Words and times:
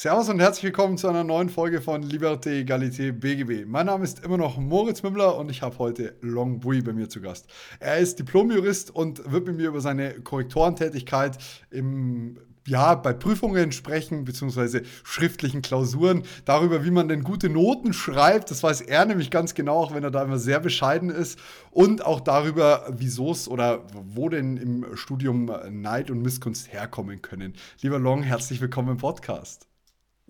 Servus 0.00 0.28
und 0.28 0.38
herzlich 0.38 0.62
willkommen 0.62 0.96
zu 0.96 1.08
einer 1.08 1.24
neuen 1.24 1.48
Folge 1.48 1.80
von 1.80 2.04
Liberté, 2.04 2.60
Egalité, 2.60 3.10
BGB. 3.10 3.66
Mein 3.66 3.86
Name 3.86 4.04
ist 4.04 4.24
immer 4.24 4.36
noch 4.36 4.56
Moritz 4.56 5.02
Mümmler 5.02 5.36
und 5.36 5.50
ich 5.50 5.60
habe 5.60 5.76
heute 5.78 6.14
Long 6.20 6.60
Bui 6.60 6.82
bei 6.82 6.92
mir 6.92 7.08
zu 7.08 7.20
Gast. 7.20 7.48
Er 7.80 7.98
ist 7.98 8.16
Diplomjurist 8.16 8.94
und 8.94 9.28
wird 9.28 9.48
mit 9.48 9.56
mir 9.56 9.66
über 9.66 9.80
seine 9.80 10.20
Korrektorentätigkeit 10.20 11.38
im 11.72 12.38
ja, 12.64 12.94
bei 12.94 13.12
Prüfungen 13.12 13.72
sprechen, 13.72 14.24
beziehungsweise 14.24 14.82
schriftlichen 15.02 15.62
Klausuren, 15.62 16.22
darüber, 16.44 16.84
wie 16.84 16.92
man 16.92 17.08
denn 17.08 17.24
gute 17.24 17.48
Noten 17.48 17.92
schreibt. 17.92 18.52
Das 18.52 18.62
weiß 18.62 18.82
er 18.82 19.04
nämlich 19.04 19.32
ganz 19.32 19.54
genau, 19.54 19.78
auch 19.78 19.94
wenn 19.94 20.04
er 20.04 20.12
da 20.12 20.22
immer 20.22 20.38
sehr 20.38 20.60
bescheiden 20.60 21.10
ist. 21.10 21.40
Und 21.72 22.06
auch 22.06 22.20
darüber, 22.20 22.86
wieso 22.90 23.32
es 23.32 23.48
oder 23.48 23.82
wo 23.92 24.28
denn 24.28 24.58
im 24.58 24.86
Studium 24.94 25.50
Neid 25.70 26.08
und 26.12 26.22
Missgunst 26.22 26.72
herkommen 26.72 27.20
können. 27.20 27.54
Lieber 27.80 27.98
Long, 27.98 28.22
herzlich 28.22 28.60
willkommen 28.60 28.90
im 28.90 28.98
Podcast. 28.98 29.67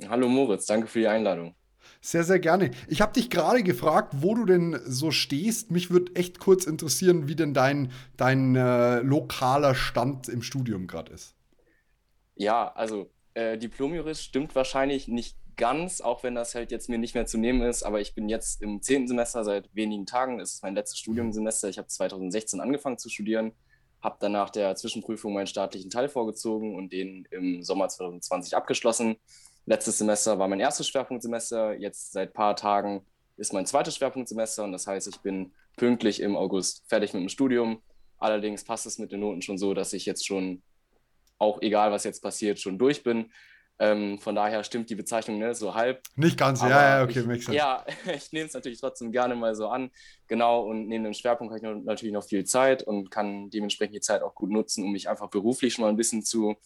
Hallo 0.06 0.28
Moritz, 0.28 0.66
danke 0.66 0.86
für 0.86 1.00
die 1.00 1.08
Einladung. 1.08 1.54
Sehr, 2.00 2.22
sehr 2.22 2.38
gerne. 2.38 2.70
Ich 2.86 3.00
habe 3.00 3.12
dich 3.12 3.30
gerade 3.30 3.62
gefragt, 3.62 4.14
wo 4.18 4.34
du 4.34 4.44
denn 4.44 4.78
so 4.84 5.10
stehst. 5.10 5.70
Mich 5.70 5.90
würde 5.90 6.14
echt 6.14 6.38
kurz 6.38 6.64
interessieren, 6.64 7.28
wie 7.28 7.34
denn 7.34 7.54
dein, 7.54 7.90
dein 8.16 8.54
äh, 8.54 9.00
lokaler 9.00 9.74
Stand 9.74 10.28
im 10.28 10.42
Studium 10.42 10.86
gerade 10.86 11.12
ist. 11.12 11.34
Ja, 12.36 12.72
also 12.72 13.10
äh, 13.34 13.58
Diplomjurist 13.58 14.22
stimmt 14.22 14.54
wahrscheinlich 14.54 15.08
nicht 15.08 15.36
ganz, 15.56 16.00
auch 16.00 16.22
wenn 16.22 16.36
das 16.36 16.54
halt 16.54 16.70
jetzt 16.70 16.88
mir 16.88 16.98
nicht 16.98 17.14
mehr 17.14 17.26
zu 17.26 17.36
nehmen 17.36 17.62
ist. 17.62 17.82
Aber 17.82 18.00
ich 18.00 18.14
bin 18.14 18.28
jetzt 18.28 18.62
im 18.62 18.80
zehnten 18.80 19.08
Semester 19.08 19.42
seit 19.42 19.74
wenigen 19.74 20.06
Tagen. 20.06 20.38
Es 20.38 20.54
ist 20.54 20.62
mein 20.62 20.76
letztes 20.76 21.00
Studiumsemester. 21.00 21.68
Ich 21.68 21.78
habe 21.78 21.88
2016 21.88 22.60
angefangen 22.60 22.98
zu 22.98 23.08
studieren, 23.08 23.52
habe 24.00 24.18
dann 24.20 24.32
nach 24.32 24.50
der 24.50 24.76
Zwischenprüfung 24.76 25.34
meinen 25.34 25.48
staatlichen 25.48 25.90
Teil 25.90 26.08
vorgezogen 26.08 26.76
und 26.76 26.92
den 26.92 27.26
im 27.32 27.64
Sommer 27.64 27.88
2020 27.88 28.56
abgeschlossen 28.56 29.16
Letztes 29.68 29.98
Semester 29.98 30.38
war 30.38 30.48
mein 30.48 30.60
erstes 30.60 30.88
Schwerpunktsemester, 30.88 31.74
jetzt 31.74 32.12
seit 32.12 32.30
ein 32.30 32.32
paar 32.32 32.56
Tagen 32.56 33.04
ist 33.36 33.52
mein 33.52 33.66
zweites 33.66 33.96
Schwerpunktsemester 33.96 34.64
und 34.64 34.72
das 34.72 34.86
heißt, 34.86 35.06
ich 35.08 35.18
bin 35.18 35.52
pünktlich 35.76 36.22
im 36.22 36.36
August 36.36 36.84
fertig 36.88 37.12
mit 37.12 37.20
dem 37.20 37.28
Studium. 37.28 37.82
Allerdings 38.18 38.64
passt 38.64 38.86
es 38.86 38.98
mit 38.98 39.12
den 39.12 39.20
Noten 39.20 39.42
schon 39.42 39.58
so, 39.58 39.74
dass 39.74 39.92
ich 39.92 40.06
jetzt 40.06 40.26
schon, 40.26 40.62
auch 41.36 41.60
egal 41.60 41.92
was 41.92 42.04
jetzt 42.04 42.22
passiert, 42.22 42.58
schon 42.58 42.78
durch 42.78 43.02
bin. 43.02 43.30
Ähm, 43.78 44.18
von 44.18 44.34
daher 44.34 44.64
stimmt 44.64 44.88
die 44.88 44.94
Bezeichnung 44.94 45.38
ne, 45.38 45.54
so 45.54 45.74
halb. 45.74 46.00
Nicht 46.16 46.38
ganz, 46.38 46.62
ja, 46.62 47.00
ja, 47.00 47.04
okay, 47.04 47.22
ich, 47.30 47.48
Ja, 47.48 47.84
ich 48.12 48.32
nehme 48.32 48.46
es 48.46 48.54
natürlich 48.54 48.80
trotzdem 48.80 49.12
gerne 49.12 49.36
mal 49.36 49.54
so 49.54 49.68
an. 49.68 49.90
Genau, 50.28 50.62
und 50.62 50.88
neben 50.88 51.04
dem 51.04 51.12
Schwerpunkt 51.12 51.52
habe 51.52 51.78
ich 51.78 51.84
natürlich 51.84 52.14
noch 52.14 52.24
viel 52.24 52.44
Zeit 52.44 52.82
und 52.82 53.10
kann 53.10 53.50
dementsprechend 53.50 53.94
die 53.94 54.00
Zeit 54.00 54.22
auch 54.22 54.34
gut 54.34 54.50
nutzen, 54.50 54.82
um 54.82 54.92
mich 54.92 55.10
einfach 55.10 55.28
beruflich 55.28 55.74
schon 55.74 55.82
mal 55.82 55.90
ein 55.90 55.96
bisschen 55.96 56.24
zu 56.24 56.56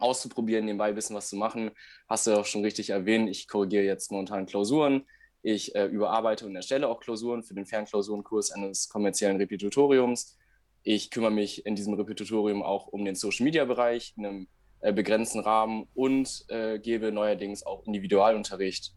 auszuprobieren, 0.00 0.64
nebenbei 0.64 0.92
bisschen 0.92 1.16
was 1.16 1.28
zu 1.28 1.36
machen. 1.36 1.70
Hast 2.08 2.26
du 2.26 2.38
auch 2.38 2.44
schon 2.44 2.62
richtig 2.62 2.90
erwähnt, 2.90 3.28
ich 3.28 3.48
korrigiere 3.48 3.84
jetzt 3.84 4.10
momentan 4.10 4.46
Klausuren. 4.46 5.04
Ich 5.42 5.74
äh, 5.74 5.86
überarbeite 5.86 6.46
und 6.46 6.56
erstelle 6.56 6.88
auch 6.88 7.00
Klausuren 7.00 7.42
für 7.42 7.54
den 7.54 7.66
Fernklausurenkurs 7.66 8.50
eines 8.50 8.88
kommerziellen 8.88 9.36
Repetitoriums. 9.36 10.36
Ich 10.82 11.10
kümmere 11.10 11.30
mich 11.30 11.66
in 11.66 11.76
diesem 11.76 11.94
Repetitorium 11.94 12.62
auch 12.62 12.88
um 12.88 13.04
den 13.04 13.14
Social-Media-Bereich 13.14 14.14
in 14.16 14.26
einem 14.26 14.48
äh, 14.80 14.92
begrenzten 14.92 15.40
Rahmen 15.40 15.88
und 15.94 16.44
äh, 16.48 16.78
gebe 16.78 17.12
neuerdings 17.12 17.64
auch 17.64 17.84
Individualunterricht, 17.86 18.92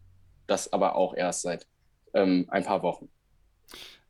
das 0.46 0.72
aber 0.72 0.96
auch 0.96 1.14
erst 1.14 1.42
seit 1.42 1.66
ähm, 2.14 2.46
ein 2.48 2.64
paar 2.64 2.82
Wochen. 2.82 3.08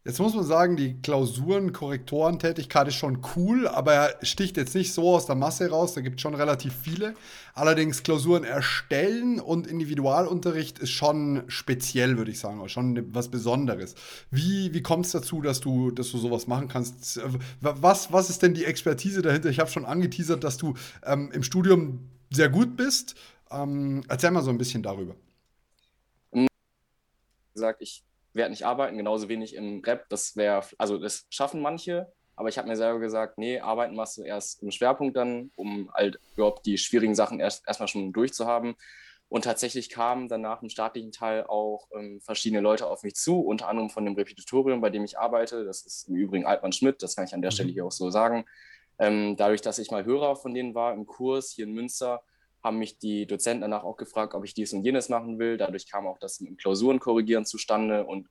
Jetzt 0.03 0.19
muss 0.19 0.35
man 0.35 0.45
sagen, 0.45 0.77
die 0.79 0.95
Klausuren, 1.03 1.75
Korrektorentätigkeit 1.75 2.89
ist 2.89 2.95
schon 2.95 3.21
cool, 3.37 3.69
aber 3.69 3.93
er 3.93 4.25
sticht 4.25 4.57
jetzt 4.57 4.75
nicht 4.75 4.95
so 4.95 5.15
aus 5.15 5.27
der 5.27 5.35
Masse 5.35 5.69
raus. 5.69 5.93
Da 5.93 6.01
gibt 6.01 6.17
es 6.17 6.23
schon 6.23 6.35
relativ 6.35 6.73
viele. 6.75 7.15
Allerdings 7.53 8.03
Klausuren 8.03 8.45
erstellen 8.45 9.41
und 9.41 9.67
Individualunterricht 9.67 10.79
ist 10.79 10.91
schon 10.91 11.43
speziell, 11.49 12.17
würde 12.17 12.31
ich 12.31 12.39
sagen, 12.39 12.67
schon 12.71 13.15
was 13.15 13.29
Besonderes. 13.29 13.95
Wie, 14.31 14.73
wie 14.73 14.83
kommt 14.83 15.05
es 15.05 15.13
dazu, 15.13 15.43
dass 15.43 15.61
du, 15.61 15.91
dass 15.91 16.11
du 16.11 16.17
sowas 16.17 16.47
machen 16.47 16.69
kannst? 16.69 17.21
Was, 17.61 18.11
was 18.11 18.31
ist 18.31 18.41
denn 18.43 18.55
die 18.55 18.65
Expertise 18.65 19.21
dahinter? 19.21 19.51
Ich 19.51 19.61
habe 19.61 19.71
schon 19.71 19.85
angeteasert, 19.85 20.43
dass 20.43 20.57
du 20.57 20.73
ähm, 21.05 21.31
im 21.33 21.43
Studium 21.43 22.09
sehr 22.31 22.49
gut 22.49 22.75
bist. 22.75 23.17
Ähm, 23.51 24.03
erzähl 24.09 24.31
mal 24.31 24.43
so 24.43 24.51
ein 24.51 24.57
bisschen 24.57 24.83
darüber. 24.83 25.15
Wie 26.33 26.47
gesagt, 27.53 27.83
ich 27.83 28.03
werde 28.33 28.51
nicht 28.51 28.65
arbeiten, 28.65 28.97
genauso 28.97 29.29
wenig 29.29 29.55
im 29.55 29.83
Rap. 29.85 30.09
Das 30.09 30.37
wäre, 30.37 30.65
also 30.79 30.99
das 30.99 31.27
schaffen 31.31 31.61
manche, 31.61 32.13
aber 32.37 32.49
ich 32.49 32.59
habe 32.59 32.69
mir 32.69 32.77
selber 32.77 33.01
gesagt, 33.01 33.39
nee, 33.39 33.61
arbeiten 33.61 33.95
machst 33.95 34.17
du 34.17 34.23
erst 34.23 34.63
im 34.63 34.71
Schwerpunkt 34.71 35.17
dann, 35.17 35.51
um 35.57 35.93
halt 35.93 36.19
überhaupt 36.37 36.65
die 36.67 36.79
schwierigen 36.79 37.15
Sachen 37.15 37.41
erst 37.41 37.67
erstmal 37.67 37.89
schon 37.89 38.13
durchzuhaben. 38.13 38.77
Und 39.29 39.45
tatsächlich 39.45 39.91
kamen 39.91 40.27
dann 40.29 40.41
nach 40.41 40.59
dem 40.59 40.71
staatlichen 40.71 41.13
Teil 41.13 41.45
auch 41.45 41.87
ähm, 41.95 42.21
verschiedene 42.21 42.61
Leute 42.61 42.89
auf 42.89 43.05
mich 43.05 43.15
zu, 43.15 43.41
unter 43.41 43.69
anderem 43.69 43.89
von 43.89 44.05
dem 44.05 44.15
Repetitorium, 44.15 44.81
bei 44.81 44.91
dem 44.91 45.05
ich 45.05 45.19
arbeite. 45.19 45.65
Das 45.65 45.83
ist 45.83 46.09
im 46.09 46.17
Übrigen 46.17 46.47
Altmann 46.47 46.73
Schmidt, 46.73 47.03
das 47.03 47.15
kann 47.15 47.27
ich 47.27 47.35
an 47.35 47.41
der 47.41 47.51
mhm. 47.51 47.55
Stelle 47.55 47.73
hier 47.73 47.85
auch 47.85 47.93
so 47.93 48.11
sagen. 48.11 48.45
Ähm, 48.99 49.37
dadurch, 49.37 49.61
dass 49.61 49.79
ich 49.79 49.91
mal 49.91 50.05
Hörer 50.05 50.35
von 50.35 50.53
denen 50.53 50.75
war 50.75 50.93
im 50.95 51.07
Kurs 51.07 51.53
hier 51.53 51.67
in 51.67 51.73
Münster, 51.73 52.23
haben 52.63 52.79
mich 52.79 52.99
die 52.99 53.27
Dozenten 53.27 53.63
danach 53.63 53.85
auch 53.85 53.97
gefragt, 53.97 54.35
ob 54.35 54.45
ich 54.45 54.55
dies 54.55 54.73
und 54.73 54.85
jenes 54.85 55.09
machen 55.09 55.39
will. 55.39 55.57
Dadurch 55.57 55.91
kam 55.91 56.07
auch 56.07 56.19
das 56.19 56.41
mit 56.41 56.59
Klausuren 56.59 57.01
korrigieren 57.01 57.47
zustande 57.47 58.05
und 58.05 58.29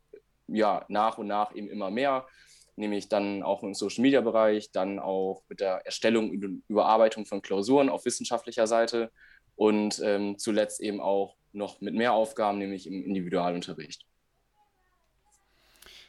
ja, 0.47 0.85
nach 0.87 1.17
und 1.17 1.27
nach 1.27 1.53
eben 1.55 1.69
immer 1.69 1.91
mehr, 1.91 2.27
nämlich 2.75 3.09
dann 3.09 3.43
auch 3.43 3.63
im 3.63 3.73
Social 3.73 4.01
Media 4.01 4.21
Bereich, 4.21 4.71
dann 4.71 4.99
auch 4.99 5.43
mit 5.47 5.59
der 5.59 5.85
Erstellung 5.85 6.29
und 6.29 6.63
Überarbeitung 6.67 7.25
von 7.25 7.41
Klausuren 7.41 7.89
auf 7.89 8.05
wissenschaftlicher 8.05 8.67
Seite 8.67 9.11
und 9.55 10.01
ähm, 10.03 10.37
zuletzt 10.37 10.79
eben 10.81 11.01
auch 11.01 11.35
noch 11.51 11.81
mit 11.81 11.93
mehr 11.93 12.13
Aufgaben, 12.13 12.59
nämlich 12.59 12.87
im 12.87 13.03
Individualunterricht. 13.03 14.05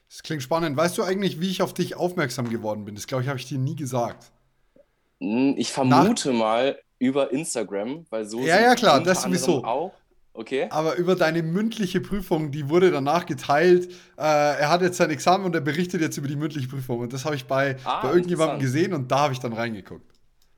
Das 0.08 0.22
klingt 0.22 0.42
spannend. 0.42 0.76
Weißt 0.76 0.98
du 0.98 1.04
eigentlich, 1.04 1.40
wie 1.40 1.50
ich 1.50 1.62
auf 1.62 1.72
dich 1.72 1.94
aufmerksam 1.94 2.50
geworden 2.50 2.84
bin? 2.84 2.96
Das 2.96 3.06
glaube 3.06 3.22
ich, 3.22 3.28
habe 3.28 3.38
ich 3.38 3.46
dir 3.46 3.58
nie 3.58 3.76
gesagt. 3.76 4.32
Hm, 5.20 5.54
ich 5.56 5.72
vermute 5.72 6.32
Nach 6.32 6.38
mal 6.38 6.78
über 7.00 7.32
Instagram, 7.32 8.04
weil 8.10 8.26
so 8.26 8.40
ja, 8.42 8.60
ja 8.60 8.74
klar, 8.76 9.02
das 9.02 9.22
sowieso. 9.22 9.64
auch. 9.64 9.92
Okay. 10.32 10.68
Aber 10.70 10.94
über 10.94 11.16
deine 11.16 11.42
mündliche 11.42 12.00
Prüfung, 12.00 12.52
die 12.52 12.68
wurde 12.68 12.92
danach 12.92 13.26
geteilt. 13.26 13.90
Äh, 14.16 14.22
er 14.22 14.68
hat 14.68 14.80
jetzt 14.80 14.98
sein 14.98 15.10
Examen 15.10 15.44
und 15.44 15.54
er 15.54 15.60
berichtet 15.60 16.00
jetzt 16.00 16.16
über 16.18 16.28
die 16.28 16.36
mündliche 16.36 16.68
Prüfung. 16.68 17.00
Und 17.00 17.12
das 17.12 17.24
habe 17.24 17.34
ich 17.34 17.46
bei, 17.46 17.76
ah, 17.84 18.02
bei 18.02 18.10
irgendjemandem 18.10 18.60
gesehen 18.60 18.92
und 18.92 19.10
da 19.10 19.20
habe 19.20 19.32
ich 19.32 19.40
dann 19.40 19.52
reingeguckt. 19.52 20.06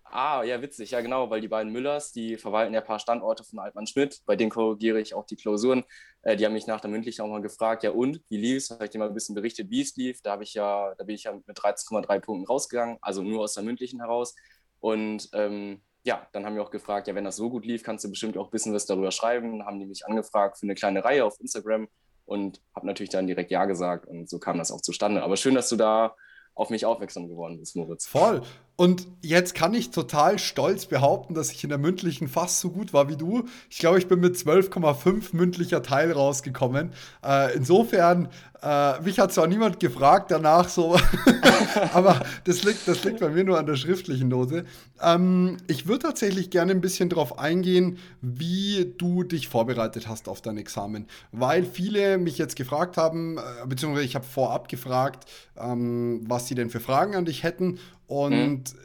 Ah, 0.04 0.42
ja, 0.42 0.60
witzig, 0.60 0.91
ja 0.91 1.00
genau, 1.00 1.30
weil 1.30 1.41
die 1.41 1.48
beiden 1.48 1.72
Müllers, 1.72 2.12
die 2.12 2.36
verwalten 2.36 2.74
ja 2.74 2.80
ein 2.80 2.86
paar 2.86 2.98
Standorte 2.98 3.44
von 3.44 3.60
Altmann 3.60 3.86
Schmidt, 3.86 4.20
bei 4.26 4.36
denen 4.36 4.50
korrigiere 4.50 5.00
ich 5.00 5.14
auch 5.14 5.24
die 5.24 5.36
Klausuren. 5.36 5.84
Äh, 6.20 6.36
die 6.36 6.44
haben 6.44 6.53
mich 6.53 6.66
nach 6.66 6.82
der 6.82 6.91
mündlichen 6.91 7.24
auch 7.24 7.28
mal 7.28 7.41
gefragt, 7.41 7.82
ja 7.82 7.92
und, 7.92 8.20
wie 8.28 8.36
lief 8.36 8.59
es? 8.59 8.70
Habe 8.70 8.84
ich 8.84 8.91
dir 8.91 8.98
mal 8.98 9.09
ein 9.09 9.14
bisschen 9.14 9.34
berichtet, 9.34 9.70
wie 9.70 9.80
es 9.80 9.97
lief. 9.97 10.20
Da 10.20 10.38
ich 10.38 10.53
ja, 10.53 10.94
da 10.98 11.04
bin 11.04 11.14
ich 11.14 11.24
ja 11.24 11.32
mit 11.32 11.56
13,3 11.56 12.20
Punkten 12.20 12.47
rausgegangen, 12.47 12.98
also 13.00 13.22
nur 13.22 13.41
aus 13.41 13.54
der 13.54 13.62
mündlichen 13.62 14.00
heraus. 14.00 14.34
Und 14.80 15.30
ähm, 15.32 15.80
ja, 16.05 16.27
dann 16.33 16.45
haben 16.45 16.55
wir 16.55 16.63
auch 16.63 16.71
gefragt, 16.71 17.07
ja, 17.07 17.15
wenn 17.15 17.25
das 17.25 17.37
so 17.37 17.49
gut 17.49 17.65
lief, 17.65 17.83
kannst 17.83 18.05
du 18.05 18.11
bestimmt 18.11 18.37
auch 18.37 18.51
bisschen 18.51 18.75
was 18.75 18.87
darüber 18.87 19.13
schreiben. 19.13 19.65
Haben 19.65 19.79
die 19.79 19.87
mich 19.87 20.05
angefragt 20.07 20.59
für 20.59 20.67
eine 20.67 20.75
kleine 20.75 21.05
Reihe 21.05 21.25
auf 21.25 21.39
Instagram 21.41 21.89
und 22.25 22.61
habe 22.75 22.87
natürlich 22.87 23.11
dann 23.11 23.27
direkt 23.27 23.51
Ja 23.51 23.65
gesagt 23.67 24.07
und 24.07 24.29
so 24.29 24.39
kam 24.39 24.59
das 24.59 24.73
auch 24.73 24.81
zustande. 24.81 25.23
Aber 25.23 25.37
schön, 25.37 25.55
dass 25.55 25.69
du 25.69 25.77
da 25.77 26.16
auf 26.54 26.71
mich 26.71 26.84
aufmerksam 26.84 27.28
geworden 27.28 27.59
bist, 27.59 27.77
Moritz. 27.77 28.07
Voll. 28.07 28.43
Und 28.77 29.07
jetzt 29.21 29.54
kann 29.54 29.74
ich 29.74 29.91
total 29.91 30.39
stolz 30.39 30.86
behaupten, 30.86 31.34
dass 31.34 31.53
ich 31.53 31.63
in 31.63 31.69
der 31.69 31.78
mündlichen 31.78 32.27
fast 32.27 32.59
so 32.59 32.71
gut 32.71 32.92
war 32.92 33.09
wie 33.09 33.16
du. 33.16 33.45
Ich 33.71 33.78
glaube, 33.78 33.98
ich 33.98 34.09
bin 34.09 34.21
mit 34.21 34.34
12,5 34.34 35.36
mündlicher 35.36 35.83
Teil 35.83 36.10
rausgekommen. 36.10 36.92
Äh, 37.24 37.54
insofern, 37.54 38.28
äh, 38.63 39.01
mich 39.01 39.19
hat 39.19 39.33
zwar 39.33 39.47
niemand 39.47 39.78
gefragt 39.78 40.30
danach 40.30 40.69
so, 40.69 40.97
aber 41.92 42.22
das 42.45 42.65
liegt, 42.65 42.89
das 42.89 43.04
liegt 43.04 43.21
bei 43.21 43.28
mir 43.28 43.45
nur 43.45 43.59
an 43.59 43.66
der 43.66 43.77
schriftlichen 43.77 44.28
Note. 44.28 44.65
Ähm, 45.01 45.59
ich 45.66 45.86
würde 45.86 46.07
tatsächlich 46.07 46.48
gerne 46.51 46.72
ein 46.72 46.80
bisschen 46.80 47.09
darauf 47.09 47.39
eingehen, 47.39 47.98
wie 48.21 48.95
du 48.97 49.22
dich 49.22 49.48
vorbereitet 49.48 50.09
hast 50.09 50.28
auf 50.28 50.41
dein 50.41 50.57
Examen, 50.57 51.07
weil 51.30 51.65
viele 51.65 52.19
mich 52.19 52.39
jetzt 52.39 52.57
gefragt 52.57 52.97
haben, 52.97 53.36
äh, 53.36 53.66
beziehungsweise 53.66 54.07
ich 54.07 54.15
habe 54.15 54.24
vorab 54.24 54.69
gefragt, 54.69 55.28
ähm, 55.59 56.21
was 56.27 56.48
sie 56.48 56.54
denn 56.54 56.71
für 56.71 56.80
Fragen 56.80 57.16
an 57.16 57.24
dich 57.27 57.42
hätten. 57.42 57.78
Und 58.12 58.74
mhm. 58.74 58.80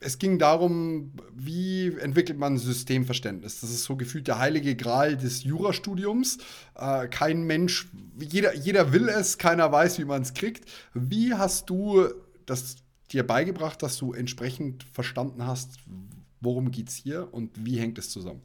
es 0.00 0.18
ging 0.18 0.38
darum, 0.38 1.12
wie 1.32 1.86
entwickelt 2.00 2.38
man 2.38 2.58
Systemverständnis. 2.58 3.62
Das 3.62 3.70
ist 3.70 3.84
so 3.84 3.96
gefühlt 3.96 4.28
der 4.28 4.38
heilige 4.38 4.76
Gral 4.76 5.16
des 5.16 5.42
Jurastudiums. 5.42 6.36
Äh, 6.74 7.08
kein 7.08 7.44
Mensch, 7.44 7.88
jeder, 8.20 8.54
jeder 8.54 8.92
will 8.92 9.08
es, 9.08 9.38
keiner 9.38 9.72
weiß, 9.72 9.98
wie 9.98 10.04
man 10.04 10.20
es 10.20 10.34
kriegt. 10.34 10.70
Wie 10.92 11.32
hast 11.32 11.70
du 11.70 12.08
das 12.44 12.76
dir 13.10 13.26
beigebracht, 13.26 13.82
dass 13.82 13.96
du 13.96 14.12
entsprechend 14.12 14.84
verstanden 14.92 15.46
hast, 15.46 15.78
worum 16.42 16.70
geht 16.70 16.90
es 16.90 16.96
hier 16.96 17.32
und 17.32 17.64
wie 17.64 17.78
hängt 17.78 17.96
es 17.96 18.10
zusammen? 18.10 18.42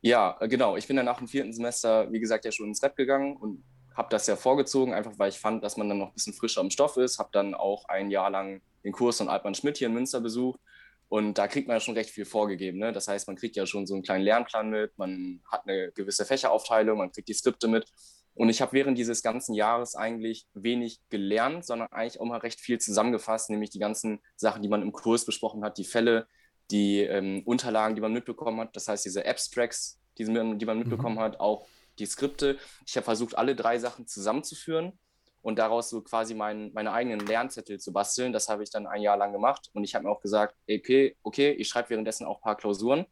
Ja, 0.00 0.36
genau. 0.40 0.76
Ich 0.76 0.88
bin 0.88 0.96
dann 0.96 1.06
nach 1.06 1.18
dem 1.18 1.28
vierten 1.28 1.52
Semester, 1.52 2.10
wie 2.10 2.18
gesagt, 2.18 2.44
ja 2.44 2.50
schon 2.50 2.66
ins 2.66 2.82
Rep 2.82 2.96
gegangen 2.96 3.36
und 3.36 3.62
habe 3.96 4.08
das 4.10 4.26
ja 4.26 4.36
vorgezogen, 4.36 4.92
einfach 4.92 5.18
weil 5.18 5.30
ich 5.30 5.38
fand, 5.38 5.64
dass 5.64 5.76
man 5.76 5.88
dann 5.88 5.98
noch 5.98 6.08
ein 6.08 6.14
bisschen 6.14 6.34
frischer 6.34 6.60
im 6.60 6.70
Stoff 6.70 6.96
ist. 6.98 7.18
Habe 7.18 7.30
dann 7.32 7.54
auch 7.54 7.88
ein 7.88 8.10
Jahr 8.10 8.30
lang 8.30 8.60
den 8.84 8.92
Kurs 8.92 9.18
von 9.18 9.28
Altmann 9.28 9.54
Schmidt 9.54 9.78
hier 9.78 9.88
in 9.88 9.94
Münster 9.94 10.20
besucht. 10.20 10.60
Und 11.08 11.38
da 11.38 11.48
kriegt 11.48 11.68
man 11.68 11.76
ja 11.76 11.80
schon 11.80 11.94
recht 11.94 12.10
viel 12.10 12.24
vorgegeben. 12.24 12.78
Ne? 12.78 12.92
Das 12.92 13.08
heißt, 13.08 13.26
man 13.26 13.36
kriegt 13.36 13.56
ja 13.56 13.64
schon 13.64 13.86
so 13.86 13.94
einen 13.94 14.02
kleinen 14.02 14.24
Lernplan 14.24 14.70
mit, 14.70 14.98
man 14.98 15.40
hat 15.50 15.62
eine 15.66 15.92
gewisse 15.92 16.24
Fächeraufteilung, 16.24 16.98
man 16.98 17.12
kriegt 17.12 17.28
die 17.28 17.34
Skripte 17.34 17.68
mit. 17.68 17.86
Und 18.34 18.50
ich 18.50 18.60
habe 18.60 18.72
während 18.72 18.98
dieses 18.98 19.22
ganzen 19.22 19.54
Jahres 19.54 19.94
eigentlich 19.94 20.46
wenig 20.52 21.00
gelernt, 21.08 21.64
sondern 21.64 21.88
eigentlich 21.90 22.20
auch 22.20 22.26
mal 22.26 22.38
recht 22.38 22.60
viel 22.60 22.78
zusammengefasst, 22.78 23.48
nämlich 23.48 23.70
die 23.70 23.78
ganzen 23.78 24.20
Sachen, 24.34 24.62
die 24.62 24.68
man 24.68 24.82
im 24.82 24.92
Kurs 24.92 25.24
besprochen 25.24 25.64
hat, 25.64 25.78
die 25.78 25.84
Fälle, 25.84 26.26
die 26.70 27.00
ähm, 27.00 27.42
Unterlagen, 27.46 27.94
die 27.94 28.02
man 28.02 28.12
mitbekommen 28.12 28.60
hat. 28.60 28.76
Das 28.76 28.88
heißt, 28.88 29.04
diese 29.04 29.24
Abstracts, 29.26 30.00
die, 30.18 30.24
die 30.24 30.30
man 30.32 30.58
mhm. 30.58 30.78
mitbekommen 30.80 31.16
mhm. 31.16 31.20
hat, 31.20 31.40
auch 31.40 31.66
die 31.98 32.06
Skripte. 32.06 32.58
Ich 32.86 32.96
habe 32.96 33.04
versucht, 33.04 33.36
alle 33.36 33.54
drei 33.54 33.78
Sachen 33.78 34.06
zusammenzuführen 34.06 34.98
und 35.42 35.60
daraus 35.60 35.90
so 35.90 36.02
quasi 36.02 36.34
mein, 36.34 36.72
meine 36.72 36.92
eigenen 36.92 37.20
Lernzettel 37.20 37.78
zu 37.78 37.92
basteln. 37.92 38.32
Das 38.32 38.48
habe 38.48 38.62
ich 38.64 38.70
dann 38.70 38.86
ein 38.86 39.02
Jahr 39.02 39.16
lang 39.16 39.32
gemacht 39.32 39.70
und 39.74 39.84
ich 39.84 39.94
habe 39.94 40.04
mir 40.04 40.10
auch 40.10 40.20
gesagt, 40.20 40.56
okay, 40.68 41.16
okay 41.22 41.52
ich 41.52 41.68
schreibe 41.68 41.90
währenddessen 41.90 42.26
auch 42.26 42.38
ein 42.38 42.42
paar 42.42 42.56
Klausuren, 42.56 43.06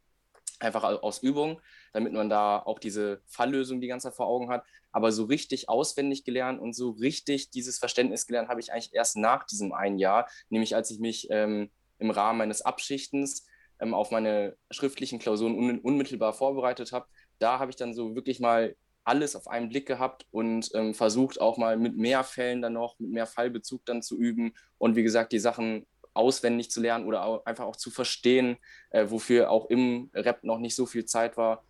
einfach 0.58 0.82
aus 0.82 1.22
Übung, 1.22 1.60
damit 1.92 2.12
man 2.12 2.28
da 2.28 2.58
auch 2.58 2.78
diese 2.78 3.22
Falllösung 3.26 3.80
die 3.80 3.86
ganze 3.86 4.08
Zeit 4.08 4.16
vor 4.16 4.26
Augen 4.26 4.50
hat. 4.50 4.64
Aber 4.90 5.12
so 5.12 5.24
richtig 5.24 5.68
auswendig 5.68 6.24
gelernt 6.24 6.60
und 6.60 6.72
so 6.72 6.90
richtig 6.90 7.50
dieses 7.50 7.78
Verständnis 7.78 8.26
gelernt 8.26 8.48
habe 8.48 8.60
ich 8.60 8.72
eigentlich 8.72 8.94
erst 8.94 9.16
nach 9.16 9.44
diesem 9.44 9.72
einen 9.72 9.98
Jahr, 9.98 10.28
nämlich 10.48 10.74
als 10.74 10.90
ich 10.90 10.98
mich 10.98 11.28
ähm, 11.30 11.70
im 11.98 12.10
Rahmen 12.10 12.38
meines 12.38 12.62
Abschichtens 12.62 13.46
ähm, 13.78 13.94
auf 13.94 14.10
meine 14.10 14.56
schriftlichen 14.70 15.18
Klausuren 15.18 15.56
un 15.56 15.78
unmittelbar 15.80 16.32
vorbereitet 16.32 16.92
habe 16.92 17.06
da 17.38 17.58
habe 17.58 17.70
ich 17.70 17.76
dann 17.76 17.94
so 17.94 18.14
wirklich 18.14 18.40
mal 18.40 18.76
alles 19.04 19.36
auf 19.36 19.48
einen 19.48 19.68
Blick 19.68 19.86
gehabt 19.86 20.26
und 20.30 20.70
ähm, 20.74 20.94
versucht 20.94 21.40
auch 21.40 21.58
mal 21.58 21.76
mit 21.76 21.96
mehr 21.96 22.24
Fällen 22.24 22.62
dann 22.62 22.72
noch, 22.72 22.98
mit 22.98 23.10
mehr 23.10 23.26
Fallbezug 23.26 23.84
dann 23.84 24.02
zu 24.02 24.18
üben 24.18 24.54
und 24.78 24.96
wie 24.96 25.02
gesagt, 25.02 25.32
die 25.32 25.38
Sachen 25.38 25.86
auswendig 26.14 26.70
zu 26.70 26.80
lernen 26.80 27.06
oder 27.06 27.24
auch 27.24 27.44
einfach 27.44 27.66
auch 27.66 27.76
zu 27.76 27.90
verstehen, 27.90 28.56
äh, 28.90 29.06
wofür 29.08 29.50
auch 29.50 29.66
im 29.66 30.10
Rap 30.14 30.44
noch 30.44 30.58
nicht 30.58 30.76
so 30.76 30.86
viel 30.86 31.04
Zeit 31.04 31.36
war. 31.36 31.64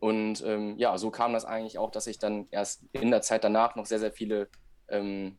Und 0.00 0.42
ähm, 0.44 0.76
ja, 0.78 0.96
so 0.96 1.10
kam 1.10 1.34
das 1.34 1.44
eigentlich 1.44 1.78
auch, 1.78 1.90
dass 1.90 2.06
ich 2.06 2.18
dann 2.18 2.48
erst 2.50 2.82
in 2.92 3.10
der 3.10 3.20
Zeit 3.20 3.44
danach 3.44 3.76
noch 3.76 3.84
sehr, 3.84 3.98
sehr 3.98 4.12
viele 4.12 4.48
ähm, 4.88 5.38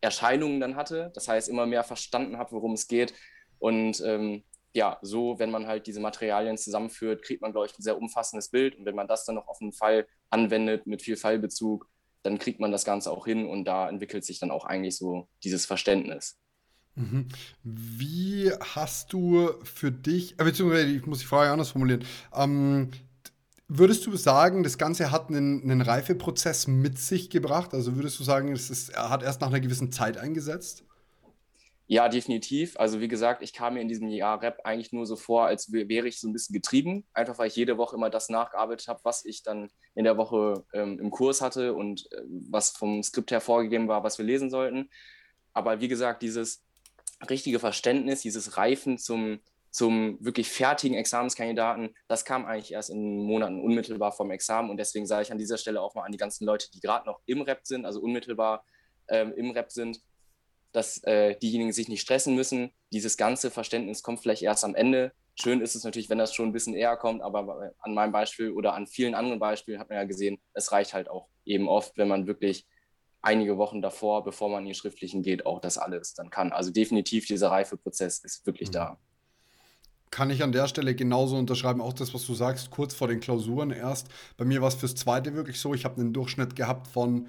Erscheinungen 0.00 0.60
dann 0.60 0.76
hatte. 0.76 1.10
Das 1.14 1.26
heißt, 1.26 1.48
immer 1.48 1.66
mehr 1.66 1.82
verstanden 1.82 2.38
habe, 2.38 2.52
worum 2.52 2.74
es 2.74 2.86
geht. 2.86 3.12
Und 3.58 4.00
ähm, 4.06 4.44
ja, 4.74 4.98
so, 5.02 5.38
wenn 5.38 5.52
man 5.52 5.66
halt 5.66 5.86
diese 5.86 6.00
Materialien 6.00 6.58
zusammenführt, 6.58 7.22
kriegt 7.22 7.40
man, 7.40 7.52
glaube 7.52 7.68
ich, 7.68 7.78
ein 7.78 7.82
sehr 7.82 7.96
umfassendes 7.96 8.48
Bild. 8.48 8.76
Und 8.76 8.84
wenn 8.84 8.96
man 8.96 9.06
das 9.06 9.24
dann 9.24 9.36
noch 9.36 9.46
auf 9.46 9.60
einen 9.60 9.72
Fall 9.72 10.06
anwendet 10.30 10.86
mit 10.86 11.00
viel 11.00 11.16
Fallbezug, 11.16 11.88
dann 12.22 12.38
kriegt 12.38 12.58
man 12.58 12.72
das 12.72 12.84
Ganze 12.84 13.12
auch 13.12 13.24
hin 13.24 13.46
und 13.46 13.66
da 13.66 13.88
entwickelt 13.88 14.24
sich 14.24 14.40
dann 14.40 14.50
auch 14.50 14.64
eigentlich 14.64 14.96
so 14.96 15.28
dieses 15.44 15.64
Verständnis. 15.64 16.38
Mhm. 16.96 17.28
Wie 17.62 18.50
hast 18.74 19.12
du 19.12 19.50
für 19.62 19.92
dich, 19.92 20.40
äh, 20.40 20.44
beziehungsweise 20.44 20.86
ich 20.86 21.06
muss 21.06 21.20
die 21.20 21.26
Frage 21.26 21.52
anders 21.52 21.70
formulieren, 21.70 22.04
ähm, 22.34 22.90
würdest 23.68 24.06
du 24.06 24.16
sagen, 24.16 24.62
das 24.64 24.78
Ganze 24.78 25.12
hat 25.12 25.28
einen, 25.28 25.62
einen, 25.62 25.82
Reifeprozess 25.82 26.66
mit 26.66 26.98
sich 26.98 27.30
gebracht? 27.30 27.74
Also 27.74 27.96
würdest 27.96 28.18
du 28.18 28.24
sagen, 28.24 28.52
es 28.52 28.70
ist, 28.70 28.96
hat 28.96 29.22
erst 29.22 29.40
nach 29.40 29.48
einer 29.48 29.60
gewissen 29.60 29.92
Zeit 29.92 30.18
eingesetzt? 30.18 30.84
Ja, 31.86 32.08
definitiv. 32.08 32.78
Also 32.78 33.00
wie 33.00 33.08
gesagt, 33.08 33.42
ich 33.42 33.52
kam 33.52 33.74
mir 33.74 33.82
in 33.82 33.88
diesem 33.88 34.08
Jahr 34.08 34.40
Rap 34.40 34.60
eigentlich 34.64 34.92
nur 34.92 35.04
so 35.04 35.16
vor, 35.16 35.44
als 35.46 35.70
wäre 35.70 36.08
ich 36.08 36.18
so 36.18 36.28
ein 36.28 36.32
bisschen 36.32 36.54
getrieben, 36.54 37.06
einfach 37.12 37.36
weil 37.36 37.48
ich 37.48 37.56
jede 37.56 37.76
Woche 37.76 37.94
immer 37.96 38.08
das 38.08 38.30
nachgearbeitet 38.30 38.88
habe, 38.88 39.00
was 39.02 39.24
ich 39.26 39.42
dann 39.42 39.70
in 39.94 40.04
der 40.04 40.16
Woche 40.16 40.64
ähm, 40.72 40.98
im 40.98 41.10
Kurs 41.10 41.42
hatte 41.42 41.74
und 41.74 42.10
äh, 42.12 42.22
was 42.50 42.70
vom 42.70 43.02
Skript 43.02 43.30
her 43.32 43.42
vorgegeben 43.42 43.86
war, 43.86 44.02
was 44.02 44.16
wir 44.16 44.24
lesen 44.24 44.48
sollten. 44.48 44.88
Aber 45.52 45.80
wie 45.80 45.88
gesagt, 45.88 46.22
dieses 46.22 46.64
richtige 47.28 47.58
Verständnis, 47.58 48.22
dieses 48.22 48.56
Reifen 48.56 48.96
zum, 48.96 49.40
zum 49.70 50.16
wirklich 50.24 50.48
fertigen 50.48 50.96
Examenskandidaten, 50.96 51.94
das 52.08 52.24
kam 52.24 52.46
eigentlich 52.46 52.72
erst 52.72 52.88
in 52.88 53.18
Monaten 53.18 53.60
unmittelbar 53.60 54.12
vom 54.12 54.30
Examen. 54.30 54.70
Und 54.70 54.78
deswegen 54.78 55.06
sage 55.06 55.24
ich 55.24 55.32
an 55.32 55.38
dieser 55.38 55.58
Stelle 55.58 55.82
auch 55.82 55.94
mal 55.94 56.04
an 56.04 56.12
die 56.12 56.18
ganzen 56.18 56.46
Leute, 56.46 56.70
die 56.72 56.80
gerade 56.80 57.04
noch 57.04 57.20
im 57.26 57.42
Rap 57.42 57.60
sind, 57.64 57.84
also 57.84 58.00
unmittelbar 58.00 58.64
ähm, 59.08 59.34
im 59.36 59.50
Rap 59.50 59.70
sind, 59.70 60.00
dass 60.74 61.02
äh, 61.04 61.36
diejenigen 61.38 61.72
sich 61.72 61.88
nicht 61.88 62.02
stressen 62.02 62.34
müssen. 62.34 62.70
Dieses 62.92 63.16
ganze 63.16 63.50
Verständnis 63.50 64.02
kommt 64.02 64.20
vielleicht 64.20 64.42
erst 64.42 64.64
am 64.64 64.74
Ende. 64.74 65.12
Schön 65.36 65.60
ist 65.60 65.76
es 65.76 65.84
natürlich, 65.84 66.10
wenn 66.10 66.18
das 66.18 66.34
schon 66.34 66.48
ein 66.48 66.52
bisschen 66.52 66.74
eher 66.74 66.96
kommt, 66.96 67.22
aber 67.22 67.72
an 67.78 67.94
meinem 67.94 68.12
Beispiel 68.12 68.50
oder 68.50 68.74
an 68.74 68.86
vielen 68.86 69.14
anderen 69.14 69.38
Beispielen 69.38 69.80
hat 69.80 69.88
man 69.88 69.98
ja 69.98 70.04
gesehen, 70.04 70.38
es 70.52 70.72
reicht 70.72 70.92
halt 70.92 71.08
auch 71.08 71.28
eben 71.44 71.68
oft, 71.68 71.96
wenn 71.96 72.08
man 72.08 72.26
wirklich 72.26 72.66
einige 73.22 73.56
Wochen 73.56 73.82
davor, 73.82 74.24
bevor 74.24 74.48
man 74.48 74.64
in 74.64 74.68
die 74.68 74.74
Schriftlichen 74.74 75.22
geht, 75.22 75.46
auch 75.46 75.60
das 75.60 75.78
alles 75.78 76.14
dann 76.14 76.30
kann. 76.30 76.52
Also 76.52 76.70
definitiv 76.70 77.26
dieser 77.26 77.50
Reifeprozess 77.50 78.18
ist 78.18 78.44
wirklich 78.44 78.68
mhm. 78.68 78.72
da. 78.72 78.98
Kann 80.10 80.30
ich 80.30 80.42
an 80.42 80.52
der 80.52 80.68
Stelle 80.68 80.94
genauso 80.94 81.36
unterschreiben, 81.36 81.80
auch 81.80 81.92
das, 81.92 82.14
was 82.14 82.26
du 82.26 82.34
sagst, 82.34 82.70
kurz 82.70 82.94
vor 82.94 83.08
den 83.08 83.20
Klausuren 83.20 83.70
erst. 83.70 84.08
Bei 84.36 84.44
mir 84.44 84.60
war 84.60 84.68
es 84.68 84.76
fürs 84.76 84.94
Zweite 84.94 85.34
wirklich 85.34 85.58
so, 85.58 85.74
ich 85.74 85.84
habe 85.84 86.00
einen 86.00 86.12
Durchschnitt 86.12 86.54
gehabt 86.54 86.86
von 86.86 87.26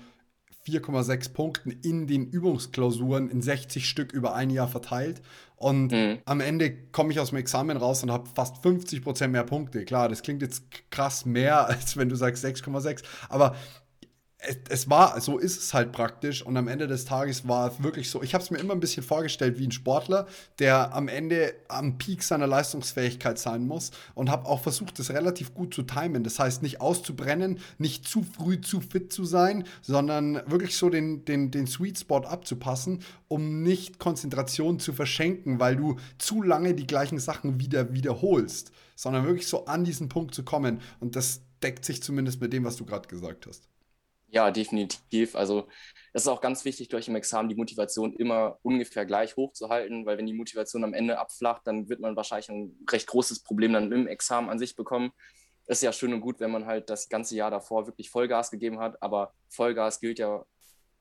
4,6 0.68 1.34
Punkten 1.34 1.72
in 1.72 2.08
den 2.08 2.26
Übungsklausuren 2.26 3.30
in 3.30 3.42
60 3.42 3.88
Stück 3.88 4.14
über 4.14 4.34
ein 4.34 4.50
Jahr 4.50 4.68
verteilt. 4.68 5.22
Und 5.56 5.92
mhm. 5.92 6.20
am 6.26 6.42
Ende 6.42 6.72
komme 6.92 7.12
ich 7.12 7.20
aus 7.20 7.30
dem 7.30 7.38
Examen 7.38 7.78
raus 7.78 8.04
und 8.04 8.12
habe 8.12 8.30
fast 8.34 8.62
50 8.64 9.04
Prozent 9.04 9.32
mehr 9.32 9.44
Punkte. 9.44 9.86
Klar, 9.86 10.10
das 10.10 10.24
klingt 10.24 10.42
jetzt 10.42 10.64
krass 10.90 11.26
mehr, 11.26 11.68
als 11.68 11.98
wenn 11.98 12.10
du 12.10 12.16
sagst 12.16 12.44
6,6. 12.44 13.04
Aber 13.30 13.56
es, 14.48 14.58
es, 14.70 14.90
war, 14.90 15.20
so 15.22 15.38
ist 15.38 15.58
es 15.58 15.74
halt 15.74 15.92
praktisch. 15.92 16.46
Und 16.46 16.58
am 16.58 16.68
Ende 16.68 16.88
des 16.88 17.06
Tages 17.06 17.48
war 17.48 17.72
es 17.72 17.84
wirklich 17.84 18.10
so. 18.10 18.22
Ich 18.24 18.34
habe 18.34 18.44
es 18.44 18.52
mir 18.52 18.58
immer 18.60 18.74
ein 18.74 18.80
bisschen 18.80 19.04
vorgestellt 19.04 19.60
wie 19.60 19.68
ein 19.68 19.72
Sportler, 19.72 20.28
der 20.60 20.94
am 20.94 21.08
Ende 21.08 21.54
am 21.68 21.98
Peak 21.98 22.24
seiner 22.24 22.48
Leistungsfähigkeit 22.48 23.40
sein 23.40 23.66
muss. 23.66 23.92
Und 24.14 24.30
habe 24.30 24.46
auch 24.46 24.62
versucht, 24.62 25.00
das 25.00 25.10
relativ 25.10 25.54
gut 25.54 25.74
zu 25.74 25.84
timen. 25.84 26.24
Das 26.24 26.40
heißt, 26.40 26.62
nicht 26.62 26.82
auszubrennen, 26.82 27.60
nicht 27.78 28.08
zu 28.08 28.24
früh 28.24 28.62
zu 28.62 28.82
fit 28.82 29.12
zu 29.12 29.26
sein, 29.26 29.66
sondern 29.82 30.36
wirklich 30.50 30.78
so 30.78 30.90
den, 30.90 31.26
den, 31.26 31.52
den 31.52 31.68
Sweet 31.68 32.00
Spot 32.00 32.20
abzupassen, 32.20 33.00
um 33.28 33.64
nicht 33.64 34.00
Konzentration 34.00 34.80
zu 34.80 34.94
verschenken, 34.94 35.60
weil 35.60 35.76
du 35.76 35.98
zu 36.18 36.42
lange 36.42 36.74
die 36.74 36.88
gleichen 36.88 37.20
Sachen 37.20 37.60
wieder 37.60 37.94
wiederholst, 37.94 38.72
sondern 38.96 39.26
wirklich 39.26 39.48
so 39.48 39.66
an 39.66 39.84
diesen 39.84 40.10
Punkt 40.10 40.36
zu 40.36 40.44
kommen. 40.44 40.82
Und 41.00 41.16
das 41.16 41.42
deckt 41.64 41.86
sich 41.86 42.04
zumindest 42.04 42.42
mit 42.42 42.54
dem, 42.54 42.64
was 42.64 42.76
du 42.76 42.86
gerade 42.86 43.08
gesagt 43.08 43.48
hast. 43.48 43.68
Ja, 44.36 44.52
definitiv. 44.52 45.34
Also 45.36 45.70
es 46.12 46.24
ist 46.24 46.28
auch 46.28 46.42
ganz 46.42 46.66
wichtig, 46.66 46.90
durch 46.90 47.08
im 47.08 47.16
Examen 47.16 47.48
die 47.48 47.56
Motivation 47.56 48.14
immer 48.14 48.60
ungefähr 48.64 49.06
gleich 49.06 49.38
hoch 49.38 49.54
zu 49.54 49.70
halten, 49.70 50.06
weil 50.06 50.18
wenn 50.18 50.26
die 50.26 50.34
Motivation 50.34 50.84
am 50.84 50.94
Ende 50.94 51.20
abflacht, 51.20 51.62
dann 51.66 51.88
wird 51.88 52.02
man 52.02 52.18
wahrscheinlich 52.18 52.50
ein 52.50 52.78
recht 52.92 53.08
großes 53.08 53.44
Problem 53.44 53.72
dann 53.72 53.92
im 53.94 54.08
Examen 54.08 54.50
an 54.50 54.60
sich 54.60 54.76
bekommen. 54.76 55.14
Ist 55.68 55.84
ja 55.84 55.94
schön 55.94 56.14
und 56.14 56.20
gut, 56.20 56.42
wenn 56.42 56.52
man 56.52 56.66
halt 56.66 56.90
das 56.90 57.08
ganze 57.08 57.36
Jahr 57.36 57.50
davor 57.50 57.88
wirklich 57.88 58.10
Vollgas 58.10 58.52
gegeben 58.52 58.80
hat, 58.80 59.02
aber 59.02 59.34
Vollgas 59.50 60.02
gilt 60.02 60.20
ja 60.20 60.46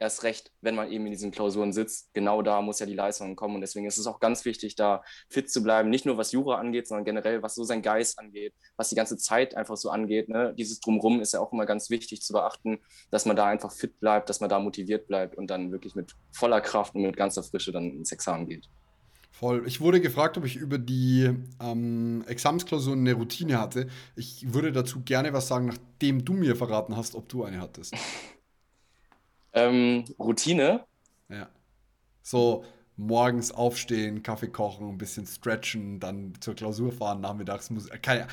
erst 0.04 0.22
recht, 0.22 0.52
wenn 0.60 0.74
man 0.74 0.90
eben 0.90 1.04
in 1.06 1.12
diesen 1.12 1.30
Klausuren 1.32 1.72
sitzt. 1.72 2.14
Genau 2.14 2.42
da 2.42 2.62
muss 2.62 2.78
ja 2.78 2.86
die 2.86 2.94
Leistung 2.94 3.34
kommen. 3.34 3.56
Und 3.56 3.60
deswegen 3.60 3.86
ist 3.86 3.98
es 3.98 4.06
auch 4.06 4.20
ganz 4.20 4.44
wichtig, 4.44 4.76
da 4.76 5.02
fit 5.28 5.50
zu 5.50 5.62
bleiben. 5.62 5.90
Nicht 5.90 6.06
nur 6.06 6.16
was 6.16 6.32
Jura 6.32 6.56
angeht, 6.56 6.86
sondern 6.86 7.04
generell, 7.04 7.42
was 7.42 7.54
so 7.54 7.64
sein 7.64 7.82
Geist 7.82 8.18
angeht, 8.18 8.54
was 8.76 8.90
die 8.90 8.94
ganze 8.94 9.16
Zeit 9.16 9.56
einfach 9.56 9.76
so 9.76 9.90
angeht. 9.90 10.28
Ne? 10.28 10.54
Dieses 10.56 10.80
Drumrum 10.80 11.20
ist 11.20 11.32
ja 11.32 11.40
auch 11.40 11.52
immer 11.52 11.66
ganz 11.66 11.90
wichtig 11.90 12.22
zu 12.22 12.32
beachten, 12.32 12.78
dass 13.10 13.26
man 13.26 13.36
da 13.36 13.46
einfach 13.46 13.72
fit 13.72 13.98
bleibt, 13.98 14.28
dass 14.28 14.40
man 14.40 14.50
da 14.50 14.60
motiviert 14.60 15.08
bleibt 15.08 15.36
und 15.36 15.48
dann 15.48 15.72
wirklich 15.72 15.94
mit 15.94 16.14
voller 16.32 16.60
Kraft 16.60 16.94
und 16.94 17.02
mit 17.02 17.16
ganzer 17.16 17.42
Frische 17.42 17.72
dann 17.72 17.90
ins 17.90 18.12
Examen 18.12 18.46
geht. 18.46 18.68
Voll. 19.34 19.64
Ich 19.66 19.80
wurde 19.80 20.00
gefragt, 20.00 20.38
ob 20.38 20.44
ich 20.44 20.54
über 20.54 20.78
die 20.78 21.28
ähm, 21.60 22.24
Examensklausuren 22.28 23.00
eine 23.00 23.14
Routine 23.14 23.60
hatte. 23.60 23.88
Ich 24.14 24.54
würde 24.54 24.70
dazu 24.70 25.00
gerne 25.04 25.32
was 25.32 25.48
sagen, 25.48 25.66
nachdem 25.66 26.24
du 26.24 26.34
mir 26.34 26.54
verraten 26.54 26.96
hast, 26.96 27.16
ob 27.16 27.28
du 27.28 27.42
eine 27.42 27.60
hattest. 27.60 27.94
Ähm, 29.54 30.04
Routine. 30.18 30.84
Ja. 31.28 31.48
So 32.22 32.64
morgens 32.96 33.52
aufstehen, 33.52 34.22
Kaffee 34.22 34.48
kochen, 34.48 34.88
ein 34.90 34.98
bisschen 34.98 35.26
stretchen, 35.26 36.00
dann 36.00 36.34
zur 36.40 36.54
Klausur 36.54 36.92
fahren, 36.92 37.20
nachmittags 37.20 37.70
muss. 37.70 37.88
Keine, 38.02 38.28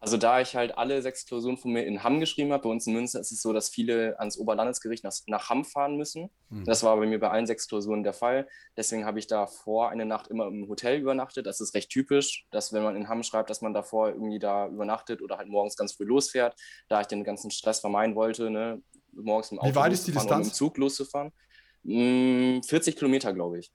Also 0.00 0.18
da 0.18 0.40
ich 0.40 0.54
halt 0.54 0.76
alle 0.76 1.00
sechs 1.00 1.24
Klausuren 1.24 1.56
von 1.56 1.72
mir 1.72 1.86
in 1.86 2.02
Hamm 2.02 2.20
geschrieben 2.20 2.52
habe, 2.52 2.64
bei 2.64 2.68
uns 2.68 2.86
in 2.86 2.92
Münster 2.92 3.20
ist 3.20 3.32
es 3.32 3.40
so, 3.40 3.54
dass 3.54 3.70
viele 3.70 4.18
ans 4.18 4.36
Oberlandesgericht 4.36 5.02
nach, 5.02 5.14
nach 5.28 5.48
Hamm 5.48 5.64
fahren 5.64 5.96
müssen. 5.96 6.30
Mhm. 6.50 6.64
Das 6.64 6.82
war 6.82 6.94
bei 6.96 7.06
mir 7.06 7.18
bei 7.18 7.30
allen 7.30 7.46
sechs 7.46 7.68
Klausuren 7.68 8.02
der 8.02 8.12
Fall. 8.12 8.46
Deswegen 8.76 9.06
habe 9.06 9.18
ich 9.18 9.28
davor 9.28 9.88
eine 9.88 10.04
Nacht 10.04 10.28
immer 10.28 10.46
im 10.46 10.68
Hotel 10.68 11.00
übernachtet. 11.00 11.46
Das 11.46 11.60
ist 11.60 11.74
recht 11.74 11.90
typisch, 11.90 12.46
dass 12.50 12.72
wenn 12.74 12.82
man 12.82 12.96
in 12.96 13.08
Hamm 13.08 13.22
schreibt, 13.22 13.48
dass 13.48 13.62
man 13.62 13.72
davor 13.72 14.10
irgendwie 14.10 14.38
da 14.38 14.68
übernachtet 14.68 15.22
oder 15.22 15.38
halt 15.38 15.48
morgens 15.48 15.76
ganz 15.76 15.94
früh 15.94 16.04
losfährt. 16.04 16.54
Da 16.88 17.00
ich 17.00 17.06
den 17.06 17.24
ganzen 17.24 17.50
Stress 17.50 17.80
vermeiden 17.80 18.14
wollte, 18.14 18.50
ne, 18.50 18.82
morgens 19.16 19.52
im 19.52 19.58
Auto 19.58 19.70
Wie 19.70 19.74
weit 19.74 19.92
ist 19.92 20.06
die 20.06 20.12
Distanz? 20.12 20.48
im 20.48 20.54
Zug 20.54 20.78
loszufahren. 20.78 21.32
40 21.84 22.64
hm, 22.70 22.98
Kilometer, 22.98 23.32
glaube 23.32 23.58
ich. 23.58 23.72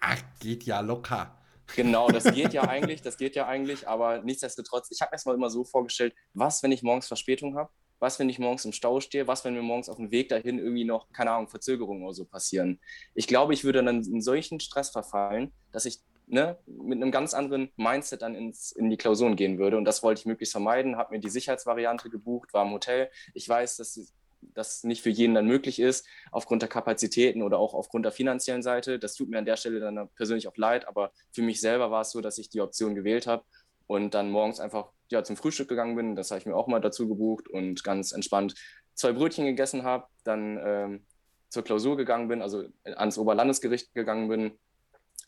Ach, 0.00 0.20
geht 0.40 0.64
ja 0.64 0.80
locker. 0.80 1.38
Genau, 1.76 2.08
das 2.08 2.24
geht 2.34 2.52
ja 2.52 2.62
eigentlich, 2.62 3.02
das 3.02 3.16
geht 3.16 3.36
ja 3.36 3.46
eigentlich, 3.46 3.88
aber 3.88 4.22
nichtsdestotrotz, 4.22 4.90
ich 4.90 5.00
habe 5.00 5.10
mir 5.10 5.16
das 5.16 5.24
mal 5.24 5.34
immer 5.34 5.50
so 5.50 5.64
vorgestellt, 5.64 6.14
was, 6.34 6.62
wenn 6.62 6.72
ich 6.72 6.82
morgens 6.82 7.06
Verspätung 7.06 7.56
habe? 7.56 7.70
Was, 8.00 8.18
wenn 8.18 8.28
ich 8.28 8.40
morgens 8.40 8.64
im 8.64 8.72
Stau 8.72 8.98
stehe? 8.98 9.28
Was, 9.28 9.44
wenn 9.44 9.54
mir 9.54 9.62
morgens 9.62 9.88
auf 9.88 9.96
dem 9.96 10.10
Weg 10.10 10.28
dahin 10.28 10.58
irgendwie 10.58 10.84
noch, 10.84 11.12
keine 11.12 11.30
Ahnung, 11.30 11.48
Verzögerungen 11.48 12.02
oder 12.02 12.14
so 12.14 12.24
passieren? 12.24 12.80
Ich 13.14 13.28
glaube, 13.28 13.54
ich 13.54 13.62
würde 13.62 13.84
dann 13.84 14.02
in 14.02 14.20
solchen 14.20 14.58
Stress 14.58 14.90
verfallen, 14.90 15.52
dass 15.70 15.84
ich 15.84 16.00
ne, 16.26 16.58
mit 16.66 17.00
einem 17.00 17.12
ganz 17.12 17.32
anderen 17.32 17.70
Mindset 17.76 18.22
dann 18.22 18.34
ins, 18.34 18.72
in 18.72 18.90
die 18.90 18.96
Klausuren 18.96 19.36
gehen 19.36 19.58
würde. 19.58 19.76
Und 19.76 19.84
das 19.84 20.02
wollte 20.02 20.18
ich 20.18 20.26
möglichst 20.26 20.50
vermeiden, 20.50 20.96
habe 20.96 21.14
mir 21.14 21.20
die 21.20 21.28
Sicherheitsvariante 21.28 22.10
gebucht, 22.10 22.52
war 22.52 22.64
im 22.64 22.72
Hotel. 22.72 23.08
Ich 23.34 23.48
weiß, 23.48 23.76
dass 23.76 24.12
das 24.54 24.84
nicht 24.84 25.02
für 25.02 25.10
jeden 25.10 25.34
dann 25.34 25.46
möglich 25.46 25.78
ist, 25.78 26.06
aufgrund 26.30 26.62
der 26.62 26.68
Kapazitäten 26.68 27.42
oder 27.42 27.58
auch 27.58 27.74
aufgrund 27.74 28.04
der 28.04 28.12
finanziellen 28.12 28.62
Seite. 28.62 28.98
Das 28.98 29.14
tut 29.14 29.28
mir 29.28 29.38
an 29.38 29.44
der 29.44 29.56
Stelle 29.56 29.80
dann 29.80 30.08
persönlich 30.16 30.48
auch 30.48 30.56
leid, 30.56 30.86
aber 30.88 31.12
für 31.32 31.42
mich 31.42 31.60
selber 31.60 31.90
war 31.90 32.02
es 32.02 32.10
so, 32.10 32.20
dass 32.20 32.38
ich 32.38 32.50
die 32.50 32.60
Option 32.60 32.94
gewählt 32.94 33.26
habe 33.26 33.44
und 33.86 34.14
dann 34.14 34.30
morgens 34.30 34.60
einfach 34.60 34.90
ja, 35.10 35.24
zum 35.24 35.36
Frühstück 35.36 35.68
gegangen 35.68 35.96
bin. 35.96 36.16
Das 36.16 36.30
habe 36.30 36.40
ich 36.40 36.46
mir 36.46 36.56
auch 36.56 36.66
mal 36.66 36.80
dazu 36.80 37.08
gebucht 37.08 37.48
und 37.48 37.84
ganz 37.84 38.12
entspannt 38.12 38.54
zwei 38.94 39.12
Brötchen 39.12 39.46
gegessen 39.46 39.84
habe, 39.84 40.06
dann 40.24 40.60
ähm, 40.64 41.06
zur 41.48 41.64
Klausur 41.64 41.96
gegangen 41.96 42.28
bin, 42.28 42.42
also 42.42 42.64
ans 42.84 43.18
Oberlandesgericht 43.18 43.94
gegangen 43.94 44.28
bin, 44.28 44.58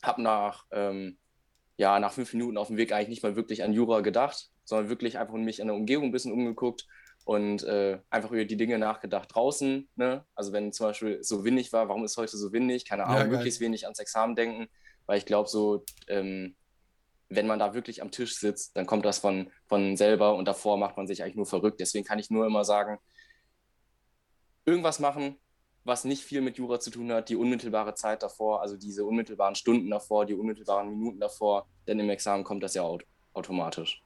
habe 0.01 0.21
nach, 0.21 0.65
ähm, 0.71 1.17
ja, 1.77 1.99
nach 1.99 2.13
fünf 2.13 2.33
Minuten 2.33 2.57
auf 2.57 2.67
dem 2.67 2.77
Weg 2.77 2.91
eigentlich 2.91 3.09
nicht 3.09 3.23
mal 3.23 3.35
wirklich 3.35 3.63
an 3.63 3.73
Jura 3.73 4.01
gedacht, 4.01 4.49
sondern 4.63 4.89
wirklich 4.89 5.17
einfach 5.17 5.35
mich 5.35 5.61
an 5.61 5.67
der 5.67 5.75
Umgebung 5.75 6.09
ein 6.09 6.11
bisschen 6.11 6.31
umgeguckt 6.31 6.87
und 7.25 7.63
äh, 7.63 7.99
einfach 8.09 8.31
über 8.31 8.45
die 8.45 8.55
Dinge 8.55 8.77
nachgedacht 8.77 9.33
draußen. 9.33 9.89
Ne? 9.95 10.23
Also 10.35 10.53
wenn 10.53 10.71
zum 10.71 10.87
Beispiel 10.87 11.23
so 11.23 11.43
windig 11.43 11.73
war, 11.73 11.89
warum 11.89 12.05
ist 12.05 12.17
heute 12.17 12.37
so 12.37 12.53
windig? 12.53 12.85
Keine 12.85 13.05
Ahnung, 13.05 13.31
ja, 13.31 13.37
möglichst 13.37 13.59
wenig 13.59 13.85
ans 13.85 13.99
Examen 13.99 14.35
denken, 14.35 14.67
weil 15.07 15.17
ich 15.17 15.25
glaube 15.25 15.49
so, 15.49 15.83
ähm, 16.07 16.55
wenn 17.27 17.47
man 17.47 17.57
da 17.57 17.73
wirklich 17.73 18.03
am 18.03 18.11
Tisch 18.11 18.37
sitzt, 18.37 18.77
dann 18.77 18.85
kommt 18.85 19.05
das 19.05 19.17
von, 19.17 19.51
von 19.65 19.97
selber 19.97 20.35
und 20.35 20.47
davor 20.47 20.77
macht 20.77 20.97
man 20.97 21.07
sich 21.07 21.23
eigentlich 21.23 21.35
nur 21.35 21.47
verrückt. 21.47 21.79
Deswegen 21.79 22.05
kann 22.05 22.19
ich 22.19 22.29
nur 22.29 22.45
immer 22.45 22.63
sagen, 22.63 22.99
irgendwas 24.63 24.99
machen, 24.99 25.37
was 25.83 26.05
nicht 26.05 26.23
viel 26.23 26.41
mit 26.41 26.57
Jura 26.57 26.79
zu 26.79 26.91
tun 26.91 27.11
hat, 27.11 27.29
die 27.29 27.35
unmittelbare 27.35 27.95
Zeit 27.95 28.21
davor, 28.21 28.61
also 28.61 28.77
diese 28.77 29.03
unmittelbaren 29.03 29.55
Stunden 29.55 29.89
davor, 29.89 30.27
die 30.27 30.35
unmittelbaren 30.35 30.89
Minuten 30.89 31.19
davor, 31.19 31.67
denn 31.87 31.99
im 31.99 32.09
Examen 32.11 32.43
kommt 32.43 32.61
das 32.61 32.75
ja 32.75 32.83
automatisch. 33.33 34.04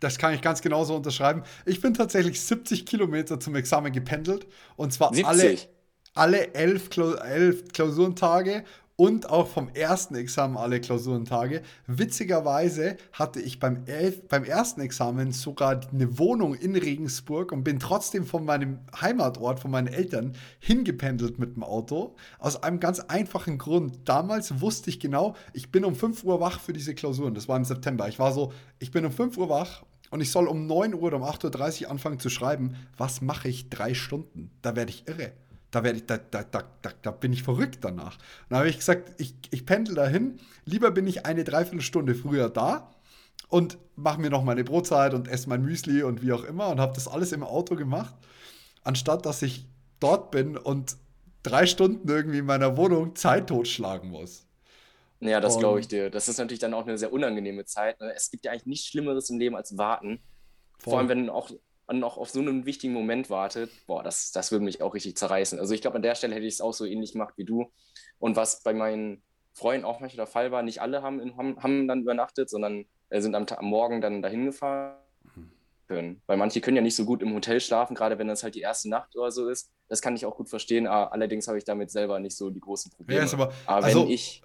Das 0.00 0.18
kann 0.18 0.34
ich 0.34 0.40
ganz 0.40 0.62
genauso 0.62 0.94
unterschreiben. 0.94 1.42
Ich 1.66 1.80
bin 1.80 1.94
tatsächlich 1.94 2.40
70 2.40 2.86
Kilometer 2.86 3.40
zum 3.40 3.56
Examen 3.56 3.92
gependelt. 3.92 4.46
Und 4.76 4.92
zwar 4.92 5.12
70. 5.12 5.26
alle, 5.26 5.58
alle 6.14 6.54
elf, 6.54 6.90
elf 6.96 7.68
Klausurentage 7.72 8.64
und 8.96 9.28
auch 9.28 9.48
vom 9.48 9.68
ersten 9.70 10.14
Examen 10.14 10.56
alle 10.56 10.80
Klausurentage. 10.80 11.62
Witzigerweise 11.86 12.96
hatte 13.12 13.40
ich 13.40 13.58
beim, 13.58 13.84
elf, 13.86 14.28
beim 14.28 14.44
ersten 14.44 14.80
Examen 14.80 15.32
sogar 15.32 15.80
eine 15.92 16.18
Wohnung 16.18 16.54
in 16.54 16.76
Regensburg 16.76 17.50
und 17.50 17.64
bin 17.64 17.80
trotzdem 17.80 18.24
von 18.24 18.44
meinem 18.44 18.78
Heimatort, 19.00 19.60
von 19.60 19.70
meinen 19.70 19.88
Eltern, 19.88 20.34
hingependelt 20.60 21.38
mit 21.38 21.56
dem 21.56 21.64
Auto. 21.64 22.14
Aus 22.38 22.62
einem 22.62 22.78
ganz 22.78 23.00
einfachen 23.00 23.58
Grund. 23.58 24.08
Damals 24.08 24.60
wusste 24.60 24.90
ich 24.90 25.00
genau, 25.00 25.34
ich 25.52 25.72
bin 25.72 25.84
um 25.84 25.96
5 25.96 26.22
Uhr 26.24 26.40
wach 26.40 26.60
für 26.60 26.72
diese 26.72 26.94
Klausuren. 26.94 27.34
Das 27.34 27.48
war 27.48 27.56
im 27.56 27.64
September. 27.64 28.08
Ich 28.08 28.18
war 28.18 28.32
so, 28.32 28.52
ich 28.78 28.92
bin 28.92 29.04
um 29.04 29.12
5 29.12 29.36
Uhr 29.38 29.48
wach 29.48 29.82
und 30.10 30.20
ich 30.20 30.30
soll 30.30 30.46
um 30.46 30.66
9 30.66 30.94
Uhr 30.94 31.02
oder 31.02 31.16
um 31.16 31.24
8.30 31.24 31.84
Uhr 31.84 31.90
anfangen 31.90 32.20
zu 32.20 32.30
schreiben. 32.30 32.76
Was 32.96 33.20
mache 33.20 33.48
ich 33.48 33.70
drei 33.70 33.94
Stunden? 33.94 34.52
Da 34.62 34.76
werde 34.76 34.90
ich 34.90 35.08
irre 35.08 35.32
da, 35.74 35.82
werde 35.82 35.98
ich, 35.98 36.06
da, 36.06 36.18
da, 36.18 36.44
da, 36.44 36.62
da, 37.02 37.10
bin 37.10 37.32
ich 37.32 37.42
verrückt 37.42 37.78
danach. 37.82 38.16
dann 38.48 38.58
habe 38.58 38.68
ich 38.68 38.78
gesagt, 38.78 39.20
ich, 39.20 39.34
ich 39.50 39.66
pendel 39.66 39.94
dahin. 39.94 40.38
Lieber 40.64 40.90
bin 40.90 41.06
ich 41.06 41.26
eine 41.26 41.42
Dreiviertelstunde 41.42 42.14
früher 42.14 42.48
da 42.48 42.94
und 43.48 43.78
mache 43.96 44.20
mir 44.20 44.30
noch 44.30 44.44
meine 44.44 44.62
Brotzeit 44.62 45.14
und 45.14 45.26
esse 45.28 45.48
mein 45.48 45.62
Müsli 45.62 46.02
und 46.02 46.22
wie 46.22 46.32
auch 46.32 46.44
immer 46.44 46.68
und 46.68 46.80
habe 46.80 46.94
das 46.94 47.08
alles 47.08 47.32
im 47.32 47.42
Auto 47.42 47.74
gemacht, 47.74 48.14
anstatt 48.82 49.26
dass 49.26 49.42
ich 49.42 49.66
dort 49.98 50.30
bin 50.30 50.56
und 50.56 50.96
drei 51.42 51.66
Stunden 51.66 52.08
irgendwie 52.08 52.38
in 52.38 52.46
meiner 52.46 52.76
Wohnung 52.76 53.16
Zeit 53.16 53.48
totschlagen 53.48 54.10
muss. 54.10 54.46
Ja, 55.20 55.40
das 55.40 55.58
glaube 55.58 55.80
ich 55.80 55.88
dir. 55.88 56.10
Das 56.10 56.28
ist 56.28 56.38
natürlich 56.38 56.60
dann 56.60 56.74
auch 56.74 56.86
eine 56.86 56.98
sehr 56.98 57.12
unangenehme 57.12 57.64
Zeit. 57.64 57.98
Ne? 58.00 58.12
Es 58.14 58.30
gibt 58.30 58.44
ja 58.44 58.52
eigentlich 58.52 58.66
nichts 58.66 58.86
Schlimmeres 58.88 59.30
im 59.30 59.38
Leben 59.38 59.56
als 59.56 59.76
warten. 59.78 60.20
Voll. 60.78 60.90
Vor 60.90 60.98
allem, 60.98 61.08
wenn 61.08 61.30
auch 61.30 61.50
und 61.86 61.98
noch 61.98 62.16
auf 62.16 62.30
so 62.30 62.40
einen 62.40 62.66
wichtigen 62.66 62.92
Moment 62.92 63.30
wartet, 63.30 63.70
boah, 63.86 64.02
das, 64.02 64.32
das 64.32 64.52
würde 64.52 64.64
mich 64.64 64.82
auch 64.82 64.94
richtig 64.94 65.16
zerreißen. 65.16 65.58
Also 65.58 65.74
ich 65.74 65.82
glaube, 65.82 65.96
an 65.96 66.02
der 66.02 66.14
Stelle 66.14 66.34
hätte 66.34 66.46
ich 66.46 66.54
es 66.54 66.60
auch 66.60 66.72
so 66.72 66.84
ähnlich 66.84 67.12
gemacht 67.12 67.34
wie 67.36 67.44
du. 67.44 67.70
Und 68.18 68.36
was 68.36 68.62
bei 68.62 68.72
meinen 68.72 69.22
Freunden 69.52 69.84
auch 69.84 70.00
manchmal 70.00 70.26
der 70.26 70.32
Fall 70.32 70.50
war, 70.50 70.62
nicht 70.62 70.80
alle 70.80 71.02
haben, 71.02 71.20
in, 71.20 71.36
haben, 71.36 71.62
haben 71.62 71.88
dann 71.88 72.02
übernachtet, 72.02 72.48
sondern 72.48 72.86
äh, 73.10 73.20
sind 73.20 73.34
am, 73.34 73.46
am 73.46 73.66
Morgen 73.66 74.00
dann 74.00 74.22
dahin 74.22 74.46
gefahren. 74.46 74.96
Können. 75.86 76.22
Weil 76.26 76.38
manche 76.38 76.62
können 76.62 76.76
ja 76.76 76.82
nicht 76.82 76.96
so 76.96 77.04
gut 77.04 77.20
im 77.20 77.34
Hotel 77.34 77.60
schlafen, 77.60 77.94
gerade 77.94 78.18
wenn 78.18 78.26
das 78.26 78.42
halt 78.42 78.54
die 78.54 78.62
erste 78.62 78.88
Nacht 78.88 79.14
oder 79.16 79.30
so 79.30 79.50
ist. 79.50 79.70
Das 79.88 80.00
kann 80.00 80.16
ich 80.16 80.24
auch 80.24 80.34
gut 80.34 80.48
verstehen. 80.48 80.86
Allerdings 80.86 81.46
habe 81.46 81.58
ich 81.58 81.64
damit 81.64 81.90
selber 81.90 82.18
nicht 82.20 82.34
so 82.38 82.48
die 82.48 82.60
großen 82.60 82.90
Probleme. 82.90 83.20
Ja, 83.20 83.30
aber, 83.30 83.52
aber 83.66 83.76
wenn 83.82 83.84
also, 83.84 84.08
ich. 84.08 84.40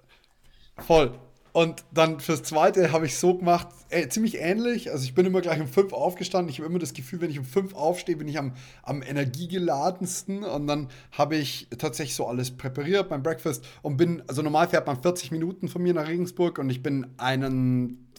Voll. 0.76 1.18
Und 1.52 1.84
dann 1.92 2.20
fürs 2.20 2.42
zweite 2.42 2.92
habe 2.92 3.06
ich 3.06 3.18
so 3.18 3.36
gemacht, 3.36 3.68
äh, 3.88 4.08
ziemlich 4.08 4.38
ähnlich. 4.38 4.92
Also 4.92 5.04
ich 5.04 5.14
bin 5.14 5.26
immer 5.26 5.40
gleich 5.40 5.60
um 5.60 5.66
fünf 5.66 5.92
aufgestanden. 5.92 6.48
Ich 6.48 6.58
habe 6.58 6.68
immer 6.68 6.78
das 6.78 6.94
Gefühl, 6.94 7.20
wenn 7.20 7.30
ich 7.30 7.38
um 7.38 7.44
fünf 7.44 7.74
aufstehe, 7.74 8.16
bin 8.16 8.28
ich 8.28 8.38
am, 8.38 8.52
am 8.82 9.02
energiegeladensten. 9.02 10.44
Und 10.44 10.66
dann 10.68 10.88
habe 11.12 11.36
ich 11.36 11.66
tatsächlich 11.76 12.14
so 12.14 12.26
alles 12.26 12.52
präpariert, 12.52 13.10
mein 13.10 13.22
Breakfast. 13.22 13.64
Und 13.82 13.96
bin, 13.96 14.22
also 14.28 14.42
normal 14.42 14.68
fährt 14.68 14.86
man 14.86 15.02
40 15.02 15.32
Minuten 15.32 15.68
von 15.68 15.82
mir 15.82 15.94
nach 15.94 16.06
Regensburg 16.06 16.58
und 16.58 16.70
ich 16.70 16.82
bin 16.82 17.06
einen 17.16 18.09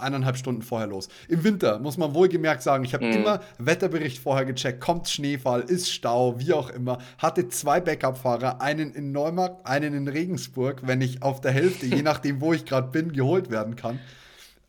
eineinhalb 0.00 0.36
Stunden 0.36 0.62
vorher 0.62 0.88
los. 0.88 1.08
Im 1.28 1.44
Winter 1.44 1.78
muss 1.78 1.96
man 1.96 2.14
wohlgemerkt 2.14 2.62
sagen, 2.62 2.84
ich 2.84 2.94
habe 2.94 3.06
mhm. 3.06 3.12
immer 3.12 3.40
Wetterbericht 3.58 4.18
vorher 4.18 4.44
gecheckt, 4.44 4.80
kommt 4.80 5.08
Schneefall, 5.08 5.62
ist 5.62 5.90
Stau, 5.90 6.38
wie 6.38 6.52
auch 6.52 6.70
immer. 6.70 6.98
Hatte 7.18 7.48
zwei 7.48 7.80
Backup-Fahrer, 7.80 8.60
einen 8.60 8.92
in 8.92 9.12
Neumarkt, 9.12 9.66
einen 9.66 9.94
in 9.94 10.08
Regensburg, 10.08 10.82
wenn 10.84 11.00
ich 11.00 11.22
auf 11.22 11.40
der 11.40 11.52
Hälfte, 11.52 11.86
je 11.86 12.02
nachdem, 12.02 12.40
wo 12.40 12.52
ich 12.52 12.64
gerade 12.64 12.88
bin, 12.88 13.12
geholt 13.12 13.50
werden 13.50 13.76
kann. 13.76 14.00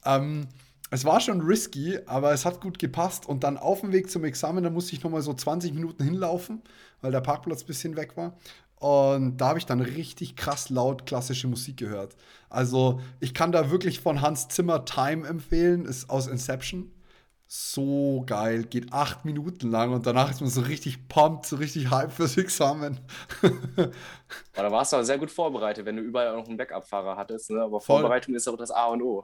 Ähm, 0.05 0.47
es 0.93 1.05
war 1.05 1.21
schon 1.21 1.39
risky, 1.39 1.99
aber 2.05 2.33
es 2.33 2.43
hat 2.43 2.59
gut 2.59 2.77
gepasst. 2.77 3.25
Und 3.25 3.45
dann 3.45 3.57
auf 3.57 3.79
dem 3.79 3.93
Weg 3.93 4.11
zum 4.11 4.25
Examen, 4.25 4.61
da 4.61 4.69
musste 4.69 4.93
ich 4.93 5.01
nochmal 5.01 5.21
so 5.21 5.33
20 5.33 5.73
Minuten 5.73 6.03
hinlaufen, 6.03 6.61
weil 7.01 7.13
der 7.13 7.21
Parkplatz 7.21 7.63
ein 7.63 7.67
bisschen 7.67 7.95
weg 7.95 8.17
war. 8.17 8.33
Und 8.81 9.37
da 9.37 9.49
habe 9.49 9.59
ich 9.59 9.67
dann 9.67 9.79
richtig 9.79 10.35
krass 10.35 10.71
laut 10.71 11.05
klassische 11.05 11.47
Musik 11.47 11.77
gehört. 11.77 12.15
Also 12.49 12.99
ich 13.19 13.35
kann 13.35 13.51
da 13.51 13.69
wirklich 13.69 13.99
von 13.99 14.21
Hans 14.21 14.47
Zimmer 14.47 14.85
Time 14.85 15.27
empfehlen, 15.27 15.85
ist 15.85 16.09
aus 16.09 16.25
Inception. 16.25 16.91
So 17.45 18.23
geil, 18.25 18.63
geht 18.63 18.91
acht 18.91 19.23
Minuten 19.23 19.69
lang 19.69 19.93
und 19.93 20.07
danach 20.07 20.31
ist 20.31 20.41
man 20.41 20.49
so 20.49 20.61
richtig 20.61 21.07
pumped, 21.09 21.45
so 21.45 21.57
richtig 21.57 21.91
hype 21.91 22.11
fürs 22.11 22.37
Examen. 22.37 22.99
da 24.53 24.71
warst 24.71 24.93
du 24.93 24.97
aber 24.97 25.05
sehr 25.05 25.19
gut 25.19 25.29
vorbereitet, 25.29 25.85
wenn 25.85 25.97
du 25.97 26.01
überall 26.01 26.35
noch 26.35 26.47
einen 26.47 26.57
Backup-Fahrer 26.57 27.17
hattest. 27.17 27.51
Ne? 27.51 27.61
Aber 27.61 27.81
Vorbereitung 27.81 28.33
ist 28.33 28.47
auch 28.47 28.57
das 28.57 28.71
A 28.71 28.87
und 28.87 29.03
O. 29.03 29.23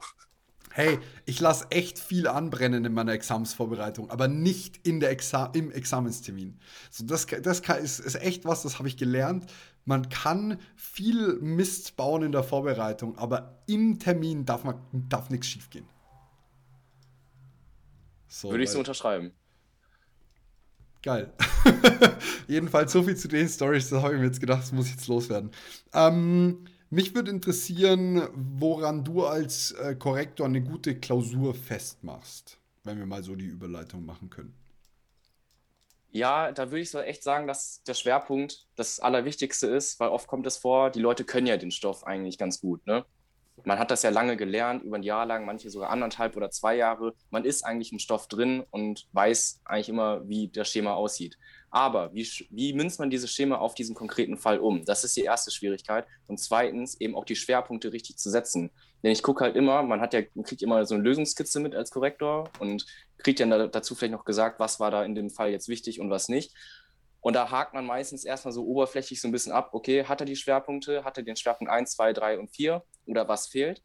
Hey, 0.78 1.00
ich 1.26 1.40
lasse 1.40 1.66
echt 1.72 1.98
viel 1.98 2.28
anbrennen 2.28 2.84
in 2.84 2.94
meiner 2.94 3.10
Examensvorbereitung, 3.10 4.10
aber 4.10 4.28
nicht 4.28 4.86
in 4.86 5.00
der 5.00 5.10
Exa 5.10 5.46
im 5.52 5.72
Examenstermin. 5.72 6.56
So, 6.88 7.04
das 7.04 7.26
das 7.26 7.62
kann, 7.62 7.82
ist, 7.82 7.98
ist 7.98 8.14
echt 8.14 8.44
was, 8.44 8.62
das 8.62 8.78
habe 8.78 8.86
ich 8.86 8.96
gelernt. 8.96 9.50
Man 9.84 10.08
kann 10.08 10.60
viel 10.76 11.40
Mist 11.40 11.96
bauen 11.96 12.22
in 12.22 12.30
der 12.30 12.44
Vorbereitung, 12.44 13.18
aber 13.18 13.58
im 13.66 13.98
Termin 13.98 14.44
darf, 14.44 14.62
man, 14.62 14.76
darf 14.92 15.30
nichts 15.30 15.48
schiefgehen. 15.48 15.88
So, 18.28 18.52
Würde 18.52 18.62
ich 18.62 18.70
so 18.70 18.78
unterschreiben. 18.78 19.32
Geil. 21.02 21.32
Jedenfalls 22.46 22.92
so 22.92 23.02
viel 23.02 23.16
zu 23.16 23.26
den 23.26 23.48
Stories, 23.48 23.90
das 23.90 24.00
habe 24.00 24.14
ich 24.14 24.20
mir 24.20 24.26
jetzt 24.26 24.38
gedacht, 24.38 24.62
das 24.62 24.70
muss 24.70 24.86
ich 24.86 24.92
jetzt 24.92 25.08
loswerden. 25.08 25.50
Ähm, 25.92 26.68
mich 26.90 27.14
würde 27.14 27.30
interessieren, 27.30 28.28
woran 28.34 29.04
du 29.04 29.24
als 29.24 29.72
äh, 29.72 29.94
Korrektor 29.94 30.46
eine 30.46 30.62
gute 30.62 30.98
Klausur 30.98 31.54
festmachst, 31.54 32.58
wenn 32.84 32.98
wir 32.98 33.06
mal 33.06 33.22
so 33.22 33.34
die 33.34 33.46
Überleitung 33.46 34.04
machen 34.04 34.30
können. 34.30 34.54
Ja, 36.10 36.52
da 36.52 36.70
würde 36.70 36.80
ich 36.80 36.90
so 36.90 37.00
echt 37.00 37.22
sagen, 37.22 37.46
dass 37.46 37.82
der 37.82 37.94
Schwerpunkt 37.94 38.66
das 38.76 38.98
Allerwichtigste 38.98 39.66
ist, 39.66 40.00
weil 40.00 40.08
oft 40.08 40.26
kommt 40.26 40.46
es 40.46 40.56
vor, 40.56 40.90
die 40.90 41.00
Leute 41.00 41.24
können 41.24 41.46
ja 41.46 41.58
den 41.58 41.70
Stoff 41.70 42.04
eigentlich 42.04 42.38
ganz 42.38 42.60
gut. 42.60 42.86
Ne? 42.86 43.04
man 43.64 43.78
hat 43.78 43.90
das 43.90 44.02
ja 44.02 44.10
lange 44.10 44.36
gelernt, 44.36 44.82
über 44.82 44.96
ein 44.96 45.02
Jahr 45.02 45.26
lang, 45.26 45.44
manche 45.44 45.70
sogar 45.70 45.90
anderthalb 45.90 46.36
oder 46.36 46.50
zwei 46.50 46.76
Jahre. 46.76 47.14
Man 47.30 47.44
ist 47.44 47.64
eigentlich 47.64 47.92
im 47.92 47.98
Stoff 47.98 48.28
drin 48.28 48.64
und 48.70 49.06
weiß 49.12 49.60
eigentlich 49.64 49.88
immer, 49.88 50.26
wie 50.28 50.48
das 50.48 50.68
Schema 50.68 50.94
aussieht. 50.94 51.38
Aber 51.70 52.14
wie, 52.14 52.26
wie 52.50 52.72
münzt 52.72 52.98
man 52.98 53.10
dieses 53.10 53.30
Schema 53.30 53.56
auf 53.56 53.74
diesen 53.74 53.94
konkreten 53.94 54.38
Fall 54.38 54.58
um? 54.58 54.84
Das 54.84 55.04
ist 55.04 55.16
die 55.16 55.22
erste 55.22 55.50
Schwierigkeit. 55.50 56.06
Und 56.26 56.38
zweitens 56.38 56.98
eben 57.00 57.14
auch 57.14 57.24
die 57.24 57.36
Schwerpunkte 57.36 57.92
richtig 57.92 58.16
zu 58.16 58.30
setzen. 58.30 58.70
Denn 59.02 59.12
ich 59.12 59.22
gucke 59.22 59.44
halt 59.44 59.54
immer, 59.54 59.82
man 59.82 60.00
hat 60.00 60.14
ja, 60.14 60.22
man 60.34 60.44
kriegt 60.44 60.62
immer 60.62 60.84
so 60.86 60.94
eine 60.94 61.04
Lösungskizze 61.04 61.60
mit 61.60 61.74
als 61.74 61.90
Korrektor 61.90 62.50
und 62.58 62.86
kriegt 63.18 63.40
dann 63.40 63.50
dazu 63.70 63.94
vielleicht 63.94 64.12
noch 64.12 64.24
gesagt, 64.24 64.58
was 64.60 64.80
war 64.80 64.90
da 64.90 65.04
in 65.04 65.14
dem 65.14 65.30
Fall 65.30 65.50
jetzt 65.50 65.68
wichtig 65.68 66.00
und 66.00 66.10
was 66.10 66.28
nicht. 66.28 66.54
Und 67.20 67.34
da 67.34 67.50
hakt 67.50 67.74
man 67.74 67.84
meistens 67.84 68.24
erstmal 68.24 68.52
so 68.52 68.64
oberflächlich 68.64 69.20
so 69.20 69.28
ein 69.28 69.32
bisschen 69.32 69.52
ab, 69.52 69.70
okay, 69.72 70.04
hat 70.04 70.20
er 70.20 70.24
die 70.24 70.36
Schwerpunkte, 70.36 71.04
hat 71.04 71.18
er 71.18 71.24
den 71.24 71.36
Schwerpunkt 71.36 71.70
1, 71.70 71.92
2, 71.92 72.12
3 72.12 72.38
und 72.38 72.48
4 72.48 72.82
oder 73.06 73.28
was 73.28 73.48
fehlt? 73.48 73.82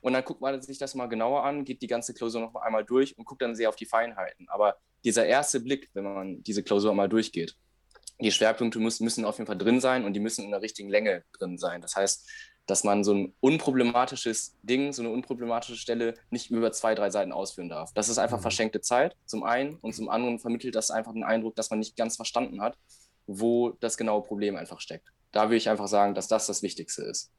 Und 0.00 0.14
dann 0.14 0.24
guckt 0.24 0.40
man 0.40 0.60
sich 0.60 0.78
das 0.78 0.94
mal 0.94 1.06
genauer 1.06 1.44
an, 1.44 1.64
geht 1.64 1.80
die 1.80 1.86
ganze 1.86 2.12
Klausur 2.12 2.40
noch 2.40 2.56
einmal 2.56 2.84
durch 2.84 3.16
und 3.16 3.24
guckt 3.24 3.40
dann 3.40 3.54
sehr 3.54 3.68
auf 3.68 3.76
die 3.76 3.86
Feinheiten. 3.86 4.48
Aber 4.48 4.76
dieser 5.04 5.26
erste 5.26 5.60
Blick, 5.60 5.90
wenn 5.94 6.04
man 6.04 6.42
diese 6.42 6.62
Klausur 6.62 6.94
mal 6.94 7.08
durchgeht, 7.08 7.56
die 8.20 8.30
Schwerpunkte 8.30 8.78
müssen, 8.78 9.04
müssen 9.04 9.24
auf 9.24 9.38
jeden 9.38 9.46
Fall 9.46 9.58
drin 9.58 9.80
sein 9.80 10.04
und 10.04 10.14
die 10.14 10.20
müssen 10.20 10.44
in 10.44 10.50
der 10.50 10.62
richtigen 10.62 10.88
Länge 10.88 11.24
drin 11.32 11.58
sein. 11.58 11.80
Das 11.80 11.96
heißt, 11.96 12.28
dass 12.66 12.84
man 12.84 13.02
so 13.02 13.12
ein 13.12 13.34
unproblematisches 13.40 14.56
Ding, 14.62 14.92
so 14.92 15.02
eine 15.02 15.10
unproblematische 15.10 15.76
Stelle 15.76 16.14
nicht 16.30 16.50
über 16.50 16.70
zwei, 16.72 16.94
drei 16.94 17.10
Seiten 17.10 17.32
ausführen 17.32 17.68
darf. 17.68 17.92
Das 17.92 18.08
ist 18.08 18.18
einfach 18.18 18.38
mhm. 18.38 18.42
verschenkte 18.42 18.80
Zeit, 18.80 19.16
zum 19.26 19.42
einen, 19.42 19.76
und 19.76 19.94
zum 19.94 20.08
anderen 20.08 20.38
vermittelt 20.38 20.74
das 20.74 20.90
einfach 20.90 21.12
den 21.12 21.24
Eindruck, 21.24 21.56
dass 21.56 21.70
man 21.70 21.80
nicht 21.80 21.96
ganz 21.96 22.16
verstanden 22.16 22.62
hat, 22.62 22.78
wo 23.26 23.70
das 23.80 23.96
genaue 23.96 24.22
Problem 24.22 24.56
einfach 24.56 24.80
steckt. 24.80 25.08
Da 25.32 25.44
würde 25.44 25.56
ich 25.56 25.68
einfach 25.68 25.88
sagen, 25.88 26.14
dass 26.14 26.28
das 26.28 26.46
das 26.46 26.62
Wichtigste 26.62 27.02
ist. 27.02 27.32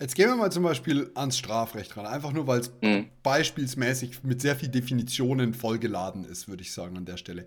Jetzt 0.00 0.14
gehen 0.14 0.28
wir 0.28 0.36
mal 0.36 0.52
zum 0.52 0.64
Beispiel 0.64 1.10
ans 1.14 1.38
Strafrecht 1.38 1.96
ran. 1.96 2.06
Einfach 2.06 2.32
nur, 2.32 2.46
weil 2.46 2.60
es 2.60 2.72
mhm. 2.82 3.08
beispielsmäßig 3.22 4.22
mit 4.24 4.40
sehr 4.40 4.56
viel 4.56 4.68
Definitionen 4.68 5.54
vollgeladen 5.54 6.24
ist, 6.24 6.48
würde 6.48 6.62
ich 6.62 6.72
sagen 6.72 6.96
an 6.96 7.04
der 7.04 7.16
Stelle. 7.16 7.46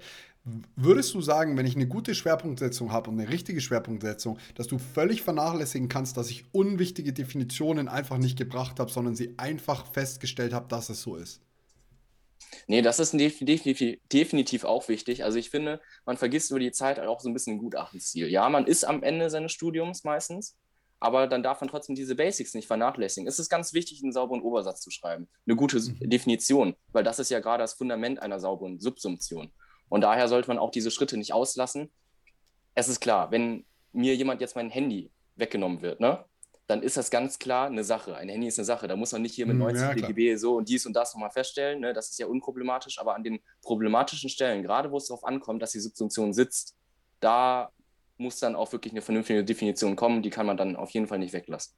Würdest 0.76 1.14
du 1.16 1.22
sagen, 1.22 1.58
wenn 1.58 1.66
ich 1.66 1.76
eine 1.76 1.88
gute 1.88 2.14
Schwerpunktsetzung 2.14 2.92
habe 2.92 3.10
und 3.10 3.20
eine 3.20 3.30
richtige 3.30 3.62
Schwerpunktsetzung, 3.62 4.38
dass 4.54 4.68
du 4.68 4.78
völlig 4.78 5.24
vernachlässigen 5.24 5.90
kannst, 5.90 6.18
dass 6.18 6.30
ich 6.30 6.46
unwichtige 6.52 7.14
Definitionen 7.14 7.88
einfach 7.88 8.20
nicht 8.20 8.38
gebracht 8.38 8.80
habe, 8.80 8.92
sondern 8.92 9.16
sie 9.16 9.34
einfach 9.38 9.92
festgestellt 9.92 10.54
habe, 10.54 10.68
dass 10.68 10.90
es 10.90 11.02
so 11.02 11.16
ist? 11.16 11.42
Nee, 12.68 12.84
das 12.84 13.00
ist 13.00 13.14
definitiv, 13.14 14.00
definitiv 14.12 14.64
auch 14.66 14.88
wichtig. 14.88 15.24
Also 15.24 15.40
ich 15.40 15.50
finde, 15.50 15.82
man 16.06 16.18
vergisst 16.18 16.52
über 16.52 16.60
die 16.60 16.72
Zeit 16.72 17.00
auch 17.00 17.20
so 17.20 17.30
ein 17.30 17.34
bisschen 17.34 17.56
ein 17.56 17.60
Gutachtensziel. 17.60 18.28
Ja, 18.28 18.48
man 18.50 18.68
ist 18.68 18.84
am 18.84 19.02
Ende 19.04 19.32
seines 19.32 19.52
Studiums 19.52 20.04
meistens, 20.04 20.56
aber 21.00 21.28
dann 21.28 21.44
darf 21.44 21.62
man 21.62 21.70
trotzdem 21.70 21.96
diese 21.96 22.16
Basics 22.16 22.54
nicht 22.54 22.68
vernachlässigen. 22.68 23.28
Es 23.28 23.40
ist 23.40 23.50
ganz 23.50 23.74
wichtig, 23.74 24.02
einen 24.02 24.12
sauberen 24.12 24.42
Obersatz 24.42 24.82
zu 24.82 24.92
schreiben, 24.92 25.28
eine 25.46 25.56
gute 25.56 25.80
mhm. 25.80 26.10
Definition, 26.10 26.76
weil 26.92 27.04
das 27.04 27.20
ist 27.20 27.30
ja 27.30 27.40
gerade 27.40 27.64
das 27.64 27.74
Fundament 27.74 28.22
einer 28.22 28.40
sauberen 28.40 28.80
Subsumption. 28.80 29.52
Und 29.90 30.02
daher 30.02 30.28
sollte 30.28 30.48
man 30.48 30.58
auch 30.58 30.72
diese 30.72 30.92
Schritte 30.92 31.18
nicht 31.18 31.34
auslassen. 31.34 31.92
Es 32.74 32.88
ist 32.88 33.00
klar, 33.00 33.32
wenn 33.32 33.66
mir 33.92 34.16
jemand 34.16 34.42
jetzt 34.42 34.56
mein 34.56 34.70
Handy 34.70 35.12
weggenommen 35.36 35.82
wird, 35.82 36.00
ne, 36.00 36.26
dann 36.68 36.82
ist 36.82 36.98
das 36.98 37.12
ganz 37.12 37.38
klar 37.38 37.68
eine 37.68 37.84
Sache. 37.84 38.16
Ein 38.16 38.30
Handy 38.30 38.48
ist 38.48 38.58
eine 38.58 38.66
Sache. 38.66 38.88
Da 38.88 38.96
muss 38.96 39.12
man 39.12 39.22
nicht 39.22 39.36
hier 39.36 39.46
mit 39.46 39.56
90 39.56 39.90
hm, 39.90 39.98
ja, 39.98 40.08
dB 40.08 40.36
so 40.36 40.56
und 40.56 40.68
dies 40.68 40.86
und 40.86 40.94
das 40.94 41.14
nochmal 41.14 41.30
feststellen. 41.30 41.80
Ne? 41.80 41.94
Das 41.94 42.10
ist 42.10 42.18
ja 42.18 42.26
unproblematisch. 42.26 43.00
Aber 43.00 43.16
an 43.16 43.24
den 43.24 43.40
problematischen 43.62 44.30
Stellen, 44.30 44.64
gerade 44.64 44.92
wo 44.92 44.98
es 44.98 45.06
darauf 45.06 45.24
ankommt, 45.26 45.62
dass 45.62 45.72
die 45.72 45.80
Subsumption 45.80 46.34
sitzt, 46.34 46.76
da 47.20 47.72
muss 48.18 48.40
dann 48.40 48.56
auch 48.56 48.72
wirklich 48.72 48.94
eine 48.94 49.02
vernünftige 49.02 49.44
Definition 49.44 49.96
kommen. 49.96 50.22
Die 50.22 50.30
kann 50.30 50.46
man 50.46 50.58
dann 50.58 50.76
auf 50.76 50.92
jeden 50.92 51.08
Fall 51.08 51.20
nicht 51.20 51.34
weglassen. 51.34 51.76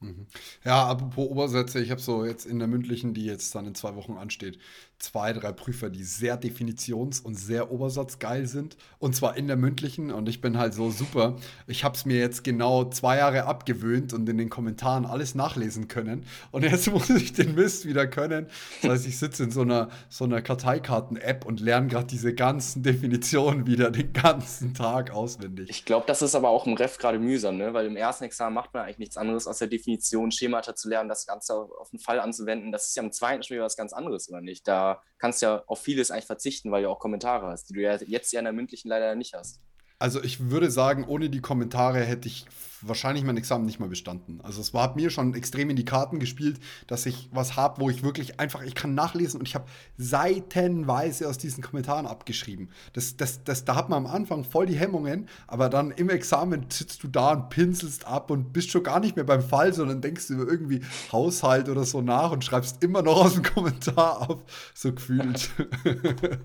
Mhm. 0.00 0.26
Ja, 0.64 0.86
apropos 0.86 1.28
Obersätze, 1.28 1.80
ich 1.80 1.90
habe 1.90 2.00
so 2.00 2.24
jetzt 2.24 2.46
in 2.46 2.58
der 2.58 2.68
mündlichen, 2.68 3.12
die 3.12 3.26
jetzt 3.26 3.54
dann 3.54 3.66
in 3.66 3.74
zwei 3.74 3.94
Wochen 3.96 4.14
ansteht, 4.14 4.58
zwei, 5.00 5.32
drei 5.32 5.52
Prüfer, 5.52 5.90
die 5.90 6.04
sehr 6.04 6.40
definitions- 6.40 7.20
und 7.20 7.34
sehr 7.34 7.72
obersatzgeil 7.72 8.46
sind. 8.46 8.76
Und 8.98 9.16
zwar 9.16 9.36
in 9.36 9.46
der 9.46 9.56
mündlichen. 9.56 10.10
Und 10.10 10.28
ich 10.28 10.40
bin 10.40 10.58
halt 10.58 10.74
so 10.74 10.90
super. 10.90 11.36
Ich 11.66 11.84
habe 11.84 11.96
es 11.96 12.04
mir 12.04 12.18
jetzt 12.18 12.44
genau 12.44 12.84
zwei 12.84 13.16
Jahre 13.16 13.44
abgewöhnt 13.44 14.12
und 14.12 14.28
in 14.28 14.38
den 14.38 14.50
Kommentaren 14.50 15.06
alles 15.06 15.34
nachlesen 15.34 15.88
können. 15.88 16.24
Und 16.50 16.62
jetzt 16.62 16.90
muss 16.92 17.10
ich 17.10 17.32
den 17.32 17.54
Mist 17.54 17.86
wieder 17.86 18.06
können. 18.06 18.46
Das 18.82 18.92
heißt, 18.92 19.06
ich 19.06 19.18
sitze 19.18 19.44
in 19.44 19.50
so 19.50 19.62
einer, 19.62 19.88
so 20.08 20.24
einer 20.24 20.42
Karteikarten-App 20.42 21.44
und 21.44 21.60
lerne 21.60 21.88
gerade 21.88 22.06
diese 22.06 22.34
ganzen 22.34 22.82
Definitionen 22.82 23.66
wieder 23.66 23.90
den 23.90 24.12
ganzen 24.12 24.74
Tag 24.74 25.10
auswendig. 25.10 25.68
Ich 25.70 25.84
glaube, 25.84 26.06
das 26.06 26.22
ist 26.22 26.34
aber 26.34 26.50
auch 26.50 26.66
im 26.66 26.74
Ref 26.74 26.98
gerade 26.98 27.18
mühsam, 27.18 27.56
ne? 27.56 27.72
weil 27.74 27.86
im 27.86 27.96
ersten 27.96 28.24
Examen 28.24 28.54
macht 28.54 28.74
man 28.74 28.84
eigentlich 28.84 28.98
nichts 28.98 29.16
anderes, 29.16 29.46
als 29.46 29.58
der 29.58 29.68
Definition, 29.68 29.89
Schemata 30.30 30.74
zu 30.74 30.88
lernen, 30.88 31.08
das 31.08 31.26
Ganze 31.26 31.54
auf 31.54 31.90
den 31.90 31.98
Fall 31.98 32.20
anzuwenden. 32.20 32.72
Das 32.72 32.88
ist 32.88 32.96
ja 32.96 33.02
im 33.02 33.12
zweiten 33.12 33.42
Spiel 33.42 33.60
was 33.60 33.76
ganz 33.76 33.92
anderes, 33.92 34.28
oder 34.28 34.40
nicht? 34.40 34.66
Da 34.68 35.02
kannst 35.18 35.42
du 35.42 35.46
ja 35.46 35.64
auf 35.66 35.80
vieles 35.80 36.10
eigentlich 36.10 36.26
verzichten, 36.26 36.70
weil 36.70 36.82
du 36.82 36.90
auch 36.90 36.98
Kommentare 36.98 37.46
hast, 37.46 37.70
die 37.70 37.74
du 37.74 37.80
ja 37.80 37.96
jetzt 37.96 38.32
ja 38.32 38.40
in 38.40 38.44
der 38.44 38.52
mündlichen 38.52 38.88
leider 38.88 39.14
nicht 39.14 39.34
hast. 39.34 39.60
Also 40.00 40.22
ich 40.22 40.50
würde 40.50 40.70
sagen, 40.70 41.04
ohne 41.04 41.28
die 41.28 41.42
Kommentare 41.42 42.00
hätte 42.00 42.26
ich 42.26 42.46
wahrscheinlich 42.80 43.22
mein 43.22 43.36
Examen 43.36 43.66
nicht 43.66 43.80
mal 43.80 43.88
bestanden. 43.90 44.40
Also 44.42 44.62
es 44.62 44.72
war, 44.72 44.84
hat 44.84 44.96
mir 44.96 45.10
schon 45.10 45.34
extrem 45.34 45.68
in 45.68 45.76
die 45.76 45.84
Karten 45.84 46.18
gespielt, 46.18 46.58
dass 46.86 47.04
ich 47.04 47.28
was 47.32 47.54
habe, 47.54 47.82
wo 47.82 47.90
ich 47.90 48.02
wirklich 48.02 48.40
einfach, 48.40 48.62
ich 48.62 48.74
kann 48.74 48.94
nachlesen 48.94 49.38
und 49.38 49.46
ich 49.46 49.54
habe 49.54 49.66
seitenweise 49.98 51.28
aus 51.28 51.36
diesen 51.36 51.62
Kommentaren 51.62 52.06
abgeschrieben. 52.06 52.70
Das, 52.94 53.18
das, 53.18 53.44
das, 53.44 53.66
da 53.66 53.76
hat 53.76 53.90
man 53.90 54.06
am 54.06 54.10
Anfang 54.10 54.44
voll 54.44 54.64
die 54.64 54.78
Hemmungen, 54.78 55.28
aber 55.46 55.68
dann 55.68 55.90
im 55.90 56.08
Examen 56.08 56.64
sitzt 56.70 57.02
du 57.02 57.08
da 57.08 57.32
und 57.32 57.50
pinselst 57.50 58.06
ab 58.06 58.30
und 58.30 58.54
bist 58.54 58.70
schon 58.70 58.82
gar 58.82 59.00
nicht 59.00 59.16
mehr 59.16 59.26
beim 59.26 59.42
Fall, 59.42 59.74
sondern 59.74 60.00
denkst 60.00 60.30
über 60.30 60.50
irgendwie 60.50 60.80
Haushalt 61.12 61.68
oder 61.68 61.84
so 61.84 62.00
nach 62.00 62.30
und 62.30 62.42
schreibst 62.42 62.82
immer 62.82 63.02
noch 63.02 63.26
aus 63.26 63.34
dem 63.34 63.42
Kommentar 63.42 64.30
auf, 64.30 64.44
so 64.72 64.94
gefühlt. 64.94 65.50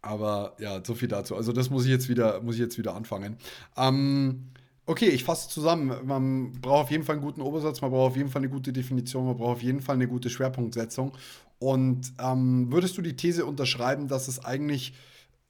Aber 0.00 0.56
ja, 0.58 0.82
so 0.84 0.94
viel 0.94 1.08
dazu. 1.08 1.36
Also 1.36 1.52
das 1.52 1.70
muss 1.70 1.84
ich 1.84 1.90
jetzt 1.90 2.08
wieder, 2.08 2.40
muss 2.42 2.54
ich 2.54 2.60
jetzt 2.60 2.78
wieder 2.78 2.94
anfangen. 2.94 3.36
Ähm, 3.76 4.44
okay, 4.86 5.08
ich 5.08 5.24
fasse 5.24 5.48
zusammen. 5.48 5.92
Man 6.04 6.52
braucht 6.52 6.84
auf 6.84 6.90
jeden 6.90 7.04
Fall 7.04 7.16
einen 7.16 7.24
guten 7.24 7.40
Obersatz, 7.40 7.80
man 7.80 7.90
braucht 7.90 8.12
auf 8.12 8.16
jeden 8.16 8.30
Fall 8.30 8.40
eine 8.40 8.50
gute 8.50 8.72
Definition, 8.72 9.26
man 9.26 9.36
braucht 9.36 9.56
auf 9.56 9.62
jeden 9.62 9.80
Fall 9.80 9.96
eine 9.96 10.08
gute 10.08 10.30
Schwerpunktsetzung. 10.30 11.12
Und 11.58 12.12
ähm, 12.20 12.70
würdest 12.70 12.96
du 12.96 13.02
die 13.02 13.16
These 13.16 13.44
unterschreiben, 13.44 14.08
dass 14.08 14.28
es 14.28 14.44
eigentlich 14.44 14.94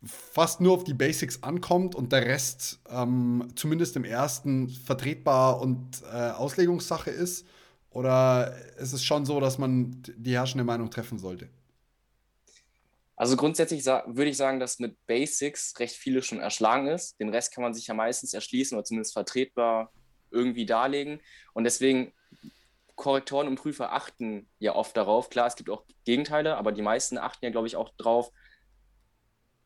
fast 0.03 0.61
nur 0.61 0.75
auf 0.75 0.85
die 0.85 0.95
Basics 0.95 1.43
ankommt 1.43 1.95
und 1.95 2.13
der 2.13 2.25
Rest 2.25 2.81
ähm, 2.89 3.49
zumindest 3.57 3.97
im 3.97 4.05
ersten 4.05 4.69
vertretbar 4.69 5.61
und 5.61 6.03
äh, 6.13 6.31
Auslegungssache 6.31 7.11
ist? 7.11 7.47
Oder 7.91 8.55
ist 8.79 8.93
es 8.93 9.05
schon 9.05 9.25
so, 9.25 9.41
dass 9.41 9.59
man 9.59 10.03
die 10.17 10.35
herrschende 10.35 10.65
Meinung 10.65 10.91
treffen 10.91 11.19
sollte? 11.19 11.49
Also 13.18 13.37
grundsätzlich 13.37 13.85
würde 13.85 14.31
ich 14.31 14.37
sagen, 14.37 14.61
dass 14.61 14.78
mit 14.78 14.96
Basics 15.09 15.74
recht 15.81 15.96
viele 15.96 16.22
schon 16.22 16.38
erschlagen 16.38 16.87
ist. 16.87 17.18
Den 17.18 17.31
Rest 17.31 17.52
kann 17.52 17.62
man 17.62 17.74
sich 17.74 17.88
ja 17.88 17.94
meistens 17.94 18.33
erschließen 18.33 18.78
oder 18.78 18.85
zumindest 18.85 19.12
vertretbar 19.12 19.92
irgendwie 20.31 20.66
darlegen. 20.66 21.20
Und 21.52 21.64
deswegen, 21.64 22.12
Korrektoren 22.94 23.48
und 23.48 23.57
Prüfer 23.57 23.92
achten 23.92 24.48
ja 24.61 24.76
oft 24.76 24.96
darauf. 24.96 25.31
Klar, 25.31 25.48
es 25.48 25.57
gibt 25.57 25.68
auch 25.68 25.85
Gegenteile, 26.04 26.57
aber 26.57 26.70
die 26.70 26.83
meisten 26.83 27.18
achten 27.18 27.44
ja, 27.44 27.50
glaube 27.50 27.66
ich, 27.66 27.74
auch 27.74 27.90
darauf, 27.98 28.31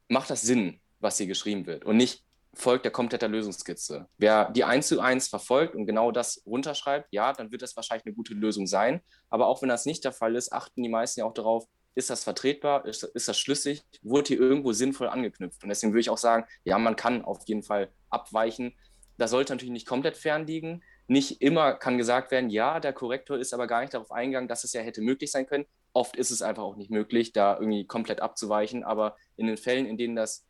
macht 0.09 0.31
das 0.31 0.41
Sinn, 0.41 0.81
was 0.99 1.19
hier 1.19 1.27
geschrieben 1.27 1.67
wird 1.67 1.85
und 1.85 1.99
nicht 1.99 2.25
folgt 2.55 2.87
der 2.87 2.93
kompletter 2.93 3.29
Lösungskizze. 3.29 4.09
Wer 4.17 4.51
die 4.51 4.65
1 4.65 4.87
zu 4.89 5.01
1 5.01 5.29
verfolgt 5.29 5.75
und 5.75 5.87
genau 5.87 6.11
das 6.11 6.43
runterschreibt, 6.47 7.09
ja, 7.11 7.35
dann 7.35 7.53
wird 7.53 7.61
das 7.61 7.77
wahrscheinlich 7.77 8.07
eine 8.07 8.15
gute 8.15 8.33
Lösung 8.33 8.67
sein. 8.67 9.03
Aber 9.29 9.47
auch 9.47 9.61
wenn 9.61 9.69
das 9.69 9.85
nicht 9.85 10.05
der 10.05 10.13
Fall 10.13 10.37
ist, 10.37 10.53
achten 10.53 10.83
die 10.83 10.89
meisten 10.89 11.21
ja 11.21 11.27
auch 11.27 11.35
darauf, 11.35 11.67
ist 11.95 12.11
das 12.11 12.25
vertretbar, 12.25 12.87
ist, 12.87 13.03
ist 13.03 13.29
das 13.29 13.39
schlüssig, 13.39 13.83
wurde 14.03 14.29
hier 14.29 14.41
irgendwo 14.41 14.73
sinnvoll 14.73 15.09
angeknüpft. 15.09 15.63
Und 15.63 15.69
deswegen 15.69 15.93
würde 15.93 16.01
ich 16.01 16.11
auch 16.11 16.19
sagen, 16.19 16.45
ja, 16.65 16.79
man 16.79 16.97
kann 16.97 17.25
auf 17.25 17.47
jeden 17.47 17.63
Fall 17.63 17.91
abweichen. 18.11 18.75
Das 19.19 19.31
sollte 19.31 19.53
natürlich 19.53 19.73
nicht 19.73 19.87
komplett 19.87 20.17
fernliegen. 20.17 20.83
Nicht 21.07 21.43
immer 21.43 21.75
kann 21.75 21.99
gesagt 21.99 22.31
werden, 22.31 22.49
ja, 22.49 22.81
der 22.81 22.93
Korrektor 22.93 23.39
ist 23.39 23.53
aber 23.53 23.67
gar 23.67 23.83
nicht 23.83 23.93
darauf 23.93 24.11
eingegangen, 24.11 24.49
dass 24.49 24.65
es 24.65 24.73
ja 24.73 24.81
hätte 24.81 25.03
möglich 25.03 25.31
sein 25.31 25.47
können. 25.47 25.67
Oft 25.93 26.17
ist 26.17 26.31
es 26.31 26.41
einfach 26.41 26.63
auch 26.63 26.77
nicht 26.77 26.91
möglich, 26.91 27.33
da 27.33 27.55
irgendwie 27.59 27.87
komplett 27.87 28.21
abzuweichen. 28.21 28.85
Aber 28.85 29.17
in 29.37 29.47
den 29.47 29.59
Fällen, 29.59 29.87
in 29.87 29.99
denen 29.99 30.17
das, 30.17 30.47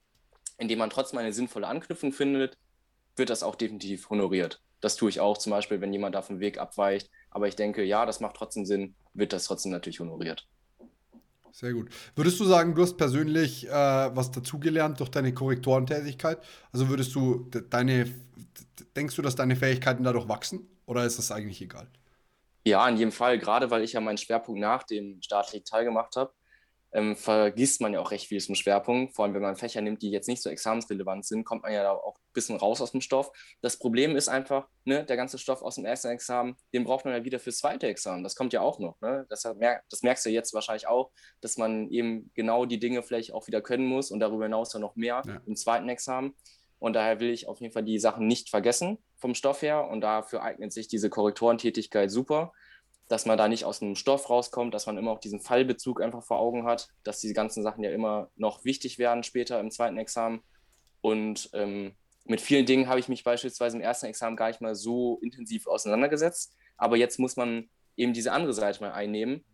in 0.59 0.69
denen 0.69 0.79
man 0.79 0.91
trotzdem 0.91 1.19
eine 1.19 1.33
sinnvolle 1.33 1.67
Anknüpfung 1.67 2.13
findet, 2.13 2.59
wird 3.17 3.31
das 3.31 3.43
auch 3.43 3.57
definitiv 3.57 4.09
honoriert. 4.11 4.63
Das 4.81 4.97
tue 4.97 5.11
ich 5.11 5.21
auch 5.21 5.39
zum 5.39 5.51
Beispiel, 5.51 5.81
wenn 5.81 5.93
jemand 5.93 6.15
da 6.15 6.23
vom 6.23 6.41
Weg 6.41 6.59
abweicht. 6.59 7.11
Aber 7.31 7.49
ich 7.49 7.57
denke, 7.57 7.83
ja, 7.83 8.07
das 8.07 8.21
macht 8.21 8.37
trotzdem 8.37 8.65
Sinn, 8.67 8.95
wird 9.15 9.33
das 9.33 9.45
trotzdem 9.45 9.73
natürlich 9.73 10.01
honoriert. 10.01 10.47
Sehr 11.53 11.75
gut. 11.75 11.91
Würdest 12.17 12.41
du 12.41 12.45
sagen, 12.45 12.75
du 12.75 12.83
hast 12.83 12.97
persönlich 12.97 13.69
äh, 13.69 13.71
was 13.71 14.31
dazugelernt 14.31 14.99
durch 15.01 15.11
deine 15.11 15.35
Korrektorentätigkeit? 15.35 16.39
Also 16.73 16.89
würdest 16.89 17.15
du 17.15 17.47
deine, 17.69 18.11
denkst 18.97 19.15
du, 19.17 19.23
dass 19.23 19.37
deine 19.37 19.55
Fähigkeiten 19.55 20.03
dadurch 20.03 20.29
wachsen 20.29 20.67
oder 20.87 21.05
ist 21.05 21.19
das 21.19 21.31
eigentlich 21.31 21.61
egal? 21.61 21.87
Ja, 22.65 22.89
in 22.89 22.97
jedem 22.97 23.13
Fall, 23.13 23.39
gerade 23.39 23.71
weil 23.71 23.83
ich 23.83 23.93
ja 23.93 24.01
meinen 24.01 24.19
Schwerpunkt 24.19 24.61
nach 24.61 24.83
dem 24.85 25.21
staatlichen 25.21 25.65
Teil 25.65 25.85
gemacht 25.85 26.17
habe. 26.17 26.33
Ähm, 26.93 27.17
vergisst 27.17 27.81
man 27.81 27.95
ja 27.95 28.01
auch 28.01 28.11
recht 28.11 28.27
viel 28.27 28.41
zum 28.41 28.55
Schwerpunkt. 28.55 29.15
Vor 29.15 29.25
allem, 29.25 29.35
wenn 29.35 29.43
man 29.43 29.57
Fächer 29.57 29.81
nimmt, 29.81 30.03
die 30.03 30.11
jetzt 30.11 30.29
nicht 30.29 30.43
so 30.43 30.51
examensrelevant 30.51 31.25
sind, 31.25 31.45
kommt 31.45 31.63
man 31.63 31.73
ja 31.73 31.83
da 31.83 31.93
auch 31.93 32.17
ein 32.17 32.33
bisschen 32.35 32.57
raus 32.57 32.83
aus 32.83 32.93
dem 32.93 33.01
Stoff. 33.01 33.31
Das 33.63 33.79
Problem 33.79 34.15
ist 34.15 34.29
einfach, 34.29 34.69
ne, 34.85 35.05
der 35.05 35.17
ganze 35.17 35.39
Stoff 35.39 35.63
aus 35.63 35.77
dem 35.77 35.87
ersten 35.87 36.09
Examen, 36.09 36.55
den 36.75 36.85
braucht 36.85 37.07
man 37.07 37.15
ja 37.15 37.25
wieder 37.25 37.39
fürs 37.39 37.59
zweite 37.59 37.87
Examen. 37.87 38.23
Das 38.23 38.37
kommt 38.37 38.53
ja 38.53 38.61
auch 38.61 38.79
noch. 38.79 39.01
Ne? 39.01 39.25
Das, 39.31 39.43
das 39.43 40.03
merkst 40.03 40.27
du 40.27 40.31
jetzt 40.31 40.53
wahrscheinlich 40.53 40.87
auch, 40.87 41.11
dass 41.41 41.57
man 41.57 41.89
eben 41.89 42.31
genau 42.35 42.67
die 42.67 42.79
Dinge 42.79 43.03
vielleicht 43.03 43.33
auch 43.33 43.47
wieder 43.47 43.63
können 43.63 43.87
muss 43.87 44.11
und 44.11 44.21
darüber 44.21 44.45
hinaus 44.45 44.71
dann 44.71 44.83
noch 44.83 44.95
mehr 44.95 45.23
ja. 45.27 45.41
im 45.47 45.57
zweiten 45.57 45.89
Examen. 45.89 46.35
Und 46.79 46.95
daher 46.95 47.21
will 47.21 47.31
ich 47.31 47.49
auf 47.49 47.61
jeden 47.61 47.73
Fall 47.73 47.85
die 47.85 48.01
Sachen 48.01 48.27
nicht 48.27 48.51
vergessen 48.51 48.99
vom 49.17 49.35
Stoff 49.35 49.63
her. 49.63 49.89
Und 49.89 50.03
dafür 50.03 50.43
eignet 50.43 50.73
sich 50.73 50.89
diese 50.89 51.09
Korrektorentätigkeit 51.09 52.11
super 52.11 52.53
dass 53.13 53.27
man 53.27 53.37
da 53.37 53.47
nicht 53.47 53.67
aus 53.67 53.83
einem 53.83 53.95
Stoff 53.95 54.31
rauskommt, 54.31 54.73
dass 54.73 54.87
man 54.87 54.97
immer 54.97 55.11
auch 55.11 55.21
diesen 55.21 55.39
Fallbezug 55.39 56.01
einfach 56.01 56.23
vor 56.23 56.39
Augen 56.39 56.65
hat, 56.65 56.89
dass 57.05 57.21
diese 57.21 57.35
ganzen 57.35 57.63
Sachen 57.63 57.85
ja 57.85 57.91
immer 57.91 58.31
noch 58.37 58.65
wichtig 58.65 58.99
werden 58.99 59.23
später 59.23 59.61
im 59.61 59.71
zweiten 59.71 59.99
Examen. 59.99 60.41
Und 61.03 61.51
ähm, 61.53 61.95
mit 62.25 62.41
vielen 62.41 62.65
Dingen 62.65 62.89
habe 62.89 63.01
ich 63.01 63.09
mich 63.09 63.23
beispielsweise 63.23 63.77
im 63.77 63.83
ersten 63.83 64.07
Examen 64.07 64.35
gar 64.35 64.49
nicht 64.49 64.63
mal 64.63 64.75
so 64.75 65.19
intensiv 65.21 65.67
auseinandergesetzt. 65.67 66.57
Aber 66.79 66.97
jetzt 66.97 67.19
muss 67.19 67.37
man 67.37 67.69
eben 67.99 68.15
diese 68.15 68.33
andere 68.33 68.55
Seite 68.55 68.81
mal 68.81 68.93
einnehmen 68.93 69.45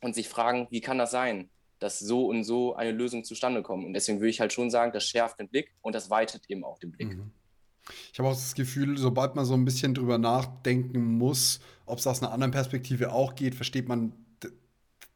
und 0.00 0.14
sich 0.14 0.30
fragen, 0.30 0.66
wie 0.70 0.80
kann 0.80 0.96
das 0.96 1.10
sein, 1.10 1.50
dass 1.80 1.98
so 1.98 2.26
und 2.28 2.44
so 2.44 2.76
eine 2.76 2.92
Lösung 2.92 3.24
zustande 3.24 3.62
kommt. 3.62 3.84
Und 3.84 3.92
deswegen 3.92 4.20
würde 4.20 4.30
ich 4.30 4.40
halt 4.40 4.54
schon 4.54 4.70
sagen, 4.70 4.90
das 4.90 5.04
schärft 5.04 5.38
den 5.38 5.50
Blick 5.50 5.74
und 5.82 5.94
das 5.94 6.08
weitet 6.08 6.48
eben 6.48 6.64
auch 6.64 6.78
den 6.78 6.92
Blick. 6.92 7.08
Mhm. 7.08 7.34
Ich 8.12 8.18
habe 8.18 8.28
auch 8.28 8.34
das 8.34 8.54
Gefühl, 8.54 8.96
sobald 8.96 9.34
man 9.34 9.44
so 9.44 9.54
ein 9.54 9.64
bisschen 9.64 9.94
drüber 9.94 10.18
nachdenken 10.18 11.18
muss, 11.18 11.60
ob 11.86 11.98
es 11.98 12.06
aus 12.06 12.22
einer 12.22 12.32
anderen 12.32 12.52
Perspektive 12.52 13.12
auch 13.12 13.34
geht, 13.34 13.54
versteht 13.54 13.88
man 13.88 14.12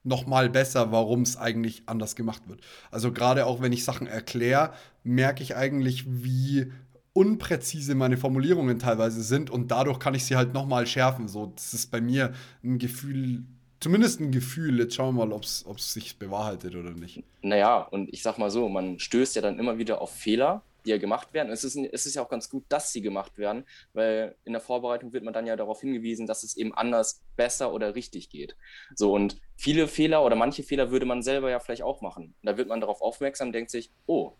noch 0.03 0.27
mal 0.27 0.49
besser, 0.49 0.93
warum 0.93 1.23
es 1.23 1.37
eigentlich 1.37 1.83
anders 1.87 2.15
gemacht 2.15 2.49
wird. 2.49 2.61
Also 2.91 3.13
gerade 3.13 3.45
auch 3.45 3.61
wenn 3.61 3.73
ich 3.73 3.85
Sachen 3.85 4.07
erkläre, 4.07 4.73
merke 5.03 5.43
ich 5.43 5.57
eigentlich, 5.57 6.05
wie 6.07 6.71
unpräzise 7.13 7.95
meine 7.95 8.17
Formulierungen 8.17 8.79
teilweise 8.79 9.23
sind 9.23 9.51
und 9.51 9.71
dadurch 9.71 9.99
kann 9.99 10.15
ich 10.15 10.25
sie 10.25 10.37
halt 10.37 10.53
noch 10.53 10.67
mal 10.67 10.87
schärfen. 10.87 11.29
So, 11.29 11.53
das 11.57 11.75
ist 11.75 11.91
bei 11.91 12.01
mir 12.01 12.35
ein 12.63 12.79
Gefühl, 12.79 13.43
zumindest 13.81 14.21
ein 14.21 14.31
Gefühl. 14.31 14.79
Jetzt 14.79 14.95
schauen 14.95 15.17
wir 15.17 15.27
mal, 15.27 15.33
ob 15.33 15.43
es 15.43 15.65
sich 15.93 16.19
bewahrheitet 16.19 16.77
oder 16.77 16.91
nicht. 16.91 17.25
Naja, 17.43 17.79
und 17.79 18.13
ich 18.13 18.23
sag 18.23 18.39
mal 18.39 18.51
so, 18.51 18.69
man 18.69 18.99
stößt 18.99 19.35
ja 19.35 19.43
dann 19.43 19.59
immer 19.59 19.79
wieder 19.79 20.01
auf 20.01 20.11
Fehler 20.11 20.63
die 20.87 20.90
ja 20.90 20.99
gemacht 20.99 21.35
werden. 21.35 21.53
Es 21.53 21.64
ist, 21.64 21.77
es 21.77 22.07
ist 22.07 22.14
ja 22.14 22.22
auch 22.22 22.29
ganz 22.29 22.49
gut, 22.49 22.64
dass 22.68 22.92
sie 22.92 23.03
gemacht 23.03 23.37
werden, 23.38 23.64
weil 23.92 24.37
in 24.44 24.53
der 24.53 24.61
Vorbereitung 24.61 25.12
wird 25.12 25.25
man 25.25 25.35
dann 25.35 25.46
ja 25.46 25.57
darauf 25.57 25.81
hingewiesen, 25.81 26.27
dass 26.27 26.42
es 26.42 26.57
eben 26.57 26.75
anders, 26.75 27.22
besser 27.37 27.72
oder 27.72 27.94
richtig 27.94 28.31
geht. 28.31 28.57
So 28.94 29.12
und 29.12 29.40
viele 29.57 29.88
Fehler 29.88 30.25
oder 30.25 30.37
manche 30.37 30.62
Fehler 30.62 30.90
würde 30.90 31.07
man 31.07 31.22
selber 31.22 31.51
ja 31.51 31.61
vielleicht 31.61 31.83
auch 31.83 32.01
machen. 32.01 32.35
Da 32.42 32.57
wird 32.57 32.68
man 32.68 32.81
darauf 32.81 33.03
aufmerksam, 33.03 33.53
denkt 33.53 33.70
sich, 33.70 33.90
oh, 34.07 34.33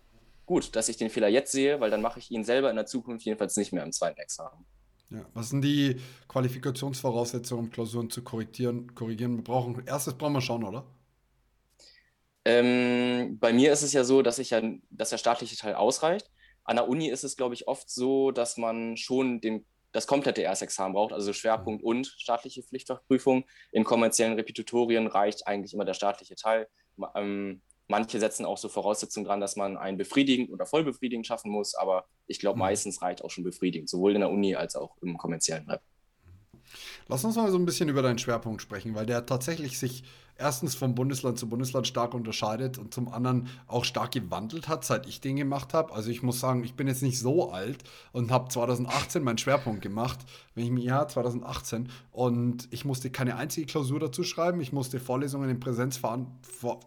gut, 0.46 0.76
dass 0.76 0.88
ich 0.88 0.96
den 0.96 1.11
Fehler 1.11 1.28
jetzt 1.28 1.52
sehe, 1.52 1.80
weil 1.80 1.90
dann 1.90 2.02
mache 2.02 2.20
ich 2.20 2.30
ihn 2.30 2.44
selber 2.44 2.70
in 2.70 2.76
der 2.76 2.87
Zukunft 2.87 3.26
jedenfalls 3.26 3.56
nicht 3.56 3.72
mehr 3.72 3.82
im 3.82 3.92
zweiten 3.92 4.20
Examen. 4.20 4.64
Ja, 5.11 5.24
was 5.35 5.50
sind 5.50 5.62
die 5.62 6.00
Qualifikationsvoraussetzungen, 6.28 7.66
um 7.66 7.70
Klausuren 7.70 8.11
zu 8.11 8.22
korrigieren? 8.22 8.94
korrigieren? 8.94 9.37
Wir 9.37 9.44
brauchen, 9.44 9.87
erstes 9.87 10.14
brauchen 10.14 10.32
wir 10.32 10.40
schauen, 10.40 10.64
oder? 10.64 10.85
Ähm, 12.44 13.38
bei 13.40 13.52
mir 13.52 13.72
ist 13.72 13.82
es 13.82 13.92
ja 13.92 14.04
so, 14.04 14.22
dass 14.22 14.38
ich 14.38 14.50
ja, 14.50 14.62
dass 14.90 15.11
der 15.11 15.18
staatliche 15.18 15.56
Teil 15.56 15.74
ausreicht. 15.74 16.30
An 16.66 16.76
der 16.76 16.88
Uni 16.88 17.09
ist 17.09 17.24
es, 17.24 17.37
glaube 17.37 17.55
ich, 17.55 17.68
oft 17.68 17.88
so, 17.88 18.33
dass 18.33 18.57
man 18.57 18.96
schon 18.96 19.40
den, 19.40 19.64
das 19.92 20.07
komplette 20.07 20.42
Erstexamen 20.42 20.94
braucht, 20.94 21.12
also 21.12 21.33
Schwerpunkt 21.33 21.83
mhm. 21.83 21.88
und 21.88 22.07
staatliche 22.18 22.62
Pflichtfachprüfung. 22.62 23.44
In 23.72 23.85
kommerziellen 23.85 24.35
Repetitorien 24.35 25.07
reicht 25.07 25.46
eigentlich 25.46 25.72
immer 25.72 25.85
der 25.85 25.94
staatliche 25.94 26.35
Teil. 26.35 26.68
Ähm, 27.14 27.62
manche 27.87 28.18
setzen 28.18 28.44
auch 28.44 28.59
so 28.59 28.68
Voraussetzungen 28.68 29.24
dran, 29.24 29.40
dass 29.40 29.55
man 29.55 29.76
einen 29.76 29.96
befriedigend 29.96 30.50
oder 30.50 30.66
voll 30.66 30.83
befriedigend 30.83 31.26
schaffen 31.26 31.50
muss, 31.50 31.74
aber 31.74 32.07
ich 32.26 32.40
glaube, 32.40 32.57
mhm. 32.57 32.62
meistens 32.62 33.00
reicht 33.00 33.22
auch 33.22 33.31
schon 33.31 33.44
befriedigend, 33.44 33.88
sowohl 33.88 34.14
in 34.14 34.20
der 34.20 34.31
Uni 34.31 34.57
als 34.57 34.74
auch 34.74 34.96
im 35.02 35.16
kommerziellen 35.16 35.70
Rep. 35.70 35.83
Lass 37.09 37.24
uns 37.24 37.37
mal 37.37 37.50
so 37.50 37.59
ein 37.59 37.66
bisschen 37.66 37.88
über 37.88 38.02
deinen 38.02 38.18
Schwerpunkt 38.18 38.62
sprechen, 38.62 38.94
weil 38.94 39.07
der 39.07 39.26
tatsächlich 39.26 39.79
sich 39.79 40.05
erstens 40.38 40.74
vom 40.74 40.94
Bundesland 40.94 41.38
zu 41.38 41.48
Bundesland 41.48 41.87
stark 41.87 42.14
unterscheidet 42.14 42.79
und 42.79 42.92
zum 42.92 43.09
anderen 43.09 43.48
auch 43.66 43.85
stark 43.85 44.12
gewandelt 44.12 44.68
hat, 44.68 44.85
seit 44.85 45.07
ich 45.07 45.20
den 45.20 45.37
gemacht 45.37 45.74
habe. 45.74 45.92
Also 45.92 46.11
ich 46.11 46.22
muss 46.22 46.40
sagen, 46.40 46.64
ich 46.64 46.74
bin 46.74 46.88
jetzt 46.88 47.02
nicht 47.02 47.18
so 47.18 47.50
alt 47.50 47.85
und 48.12 48.31
habe 48.31 48.48
2018 48.48 49.22
meinen 49.22 49.38
Schwerpunkt 49.38 49.83
gemacht, 49.83 50.18
wenn 50.55 50.64
ich 50.64 50.70
mir 50.70 50.85
ja 50.85 51.09
2018 51.09 51.88
und 52.11 52.68
ich 52.70 52.85
musste 52.85 53.11
keine 53.11 53.37
einzige 53.37 53.66
Klausur 53.66 54.00
dazu 54.00 54.22
schreiben, 54.24 54.61
ich 54.61 54.72
musste 54.72 55.00
Vorlesungen 55.00 55.48
in 55.48 55.61
Präsenz 55.61 55.96
fahren, 55.96 56.38
vor, 56.42 56.81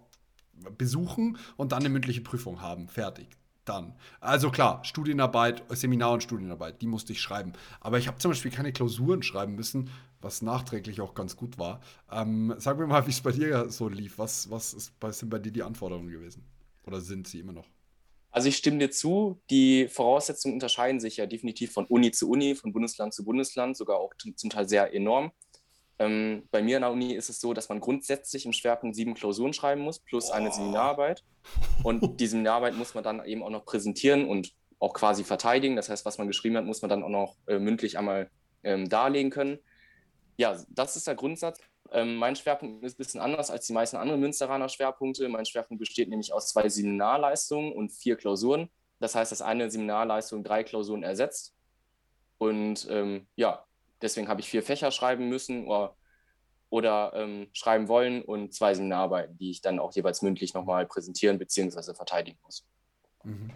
besuchen 0.77 1.37
und 1.57 1.71
dann 1.71 1.79
eine 1.79 1.89
mündliche 1.89 2.21
Prüfung 2.21 2.61
haben, 2.61 2.87
fertig 2.87 3.38
dann. 3.69 3.93
Also 4.19 4.49
klar, 4.49 4.83
Studienarbeit, 4.83 5.63
Seminar 5.69 6.13
und 6.13 6.23
Studienarbeit, 6.23 6.81
die 6.81 6.87
musste 6.87 7.13
ich 7.13 7.21
schreiben. 7.21 7.53
Aber 7.79 7.97
ich 7.99 8.07
habe 8.07 8.17
zum 8.17 8.31
Beispiel 8.31 8.51
keine 8.51 8.73
Klausuren 8.73 9.23
schreiben 9.23 9.55
müssen, 9.55 9.89
was 10.21 10.41
nachträglich 10.41 10.99
auch 11.01 11.13
ganz 11.13 11.37
gut 11.37 11.57
war. 11.57 11.79
Ähm, 12.11 12.53
sag 12.57 12.77
mir 12.77 12.87
mal, 12.87 13.05
wie 13.07 13.11
es 13.11 13.21
bei 13.21 13.31
dir 13.31 13.69
so 13.69 13.87
lief. 13.87 14.17
Was, 14.17 14.49
was 14.49 14.73
ist, 14.73 14.93
sind 15.11 15.29
bei 15.29 15.39
dir 15.39 15.51
die 15.51 15.63
Anforderungen 15.63 16.09
gewesen? 16.09 16.43
Oder 16.85 16.99
sind 16.99 17.27
sie 17.27 17.39
immer 17.39 17.53
noch? 17.53 17.67
Also 18.31 18.47
ich 18.47 18.57
stimme 18.57 18.77
dir 18.77 18.91
zu, 18.91 19.41
die 19.49 19.87
Voraussetzungen 19.87 20.53
unterscheiden 20.53 20.99
sich 20.99 21.17
ja 21.17 21.25
definitiv 21.25 21.71
von 21.71 21.85
Uni 21.85 22.11
zu 22.11 22.29
Uni, 22.29 22.53
von 22.55 22.71
Bundesland 22.71 23.13
zu 23.13 23.25
Bundesland, 23.25 23.75
sogar 23.75 23.97
auch 23.97 24.13
zum 24.35 24.49
Teil 24.51 24.69
sehr 24.69 24.93
enorm. 24.93 25.31
Ähm, 25.99 26.47
bei 26.49 26.61
mir 26.61 26.77
an 26.77 26.83
der 26.83 26.91
Uni 26.91 27.13
ist 27.13 27.29
es 27.29 27.41
so, 27.41 27.53
dass 27.53 27.67
man 27.67 27.81
grundsätzlich 27.81 28.45
im 28.45 28.53
Schwerpunkt 28.53 28.95
sieben 28.95 29.13
Klausuren 29.13 29.53
schreiben 29.53 29.81
muss, 29.81 29.99
plus 29.99 30.29
oh. 30.29 30.33
eine 30.33 30.51
Seminararbeit. 30.51 31.23
Und 31.83 32.01
die 32.19 32.27
Seminararbeit 32.27 32.75
muss 32.75 32.95
man 32.95 33.03
dann 33.03 33.23
eben 33.25 33.43
auch 33.43 33.49
noch 33.49 33.65
präsentieren 33.65 34.27
und 34.27 34.53
auch 34.79 34.93
quasi 34.93 35.25
verteidigen. 35.25 35.75
Das 35.75 35.89
heißt, 35.89 36.05
was 36.05 36.17
man 36.17 36.27
geschrieben 36.27 36.55
hat, 36.55 36.65
muss 36.65 36.81
man 36.81 36.89
dann 36.89 37.03
auch 37.03 37.09
noch 37.09 37.35
äh, 37.47 37.59
mündlich 37.59 37.97
einmal 37.97 38.31
ähm, 38.63 38.87
darlegen 38.87 39.29
können. 39.29 39.59
Ja, 40.37 40.57
das 40.69 40.95
ist 40.95 41.05
der 41.05 41.15
Grundsatz. 41.15 41.59
Ähm, 41.91 42.15
mein 42.15 42.35
Schwerpunkt 42.37 42.85
ist 42.85 42.93
ein 42.93 42.97
bisschen 42.97 43.19
anders 43.19 43.51
als 43.51 43.67
die 43.67 43.73
meisten 43.73 43.97
anderen 43.97 44.21
Münsteraner 44.21 44.69
Schwerpunkte. 44.69 45.27
Mein 45.27 45.45
Schwerpunkt 45.45 45.79
besteht 45.79 46.07
nämlich 46.07 46.31
aus 46.31 46.49
zwei 46.49 46.69
Seminarleistungen 46.69 47.73
und 47.73 47.91
vier 47.91 48.15
Klausuren. 48.15 48.69
Das 48.99 49.15
heißt, 49.15 49.33
dass 49.33 49.41
eine 49.41 49.69
Seminarleistung 49.69 50.43
drei 50.45 50.63
Klausuren 50.63 51.03
ersetzt. 51.03 51.55
Und 52.37 52.87
ähm, 52.89 53.27
ja, 53.35 53.65
deswegen 54.01 54.27
habe 54.27 54.41
ich 54.41 54.49
vier 54.49 54.63
Fächer 54.63 54.91
schreiben 54.91 55.29
müssen 55.29 55.67
oder, 55.67 55.95
oder 56.69 57.13
ähm, 57.15 57.49
schreiben 57.53 57.87
wollen 57.87 58.21
und 58.21 58.53
zwei 58.53 58.73
Seminararbeiten, 58.73 59.37
die 59.37 59.51
ich 59.51 59.61
dann 59.61 59.79
auch 59.79 59.93
jeweils 59.93 60.21
mündlich 60.21 60.53
nochmal 60.53 60.85
präsentieren 60.85 61.39
bzw. 61.39 61.93
verteidigen 61.93 62.39
muss. 62.43 62.65
Mhm. 63.23 63.51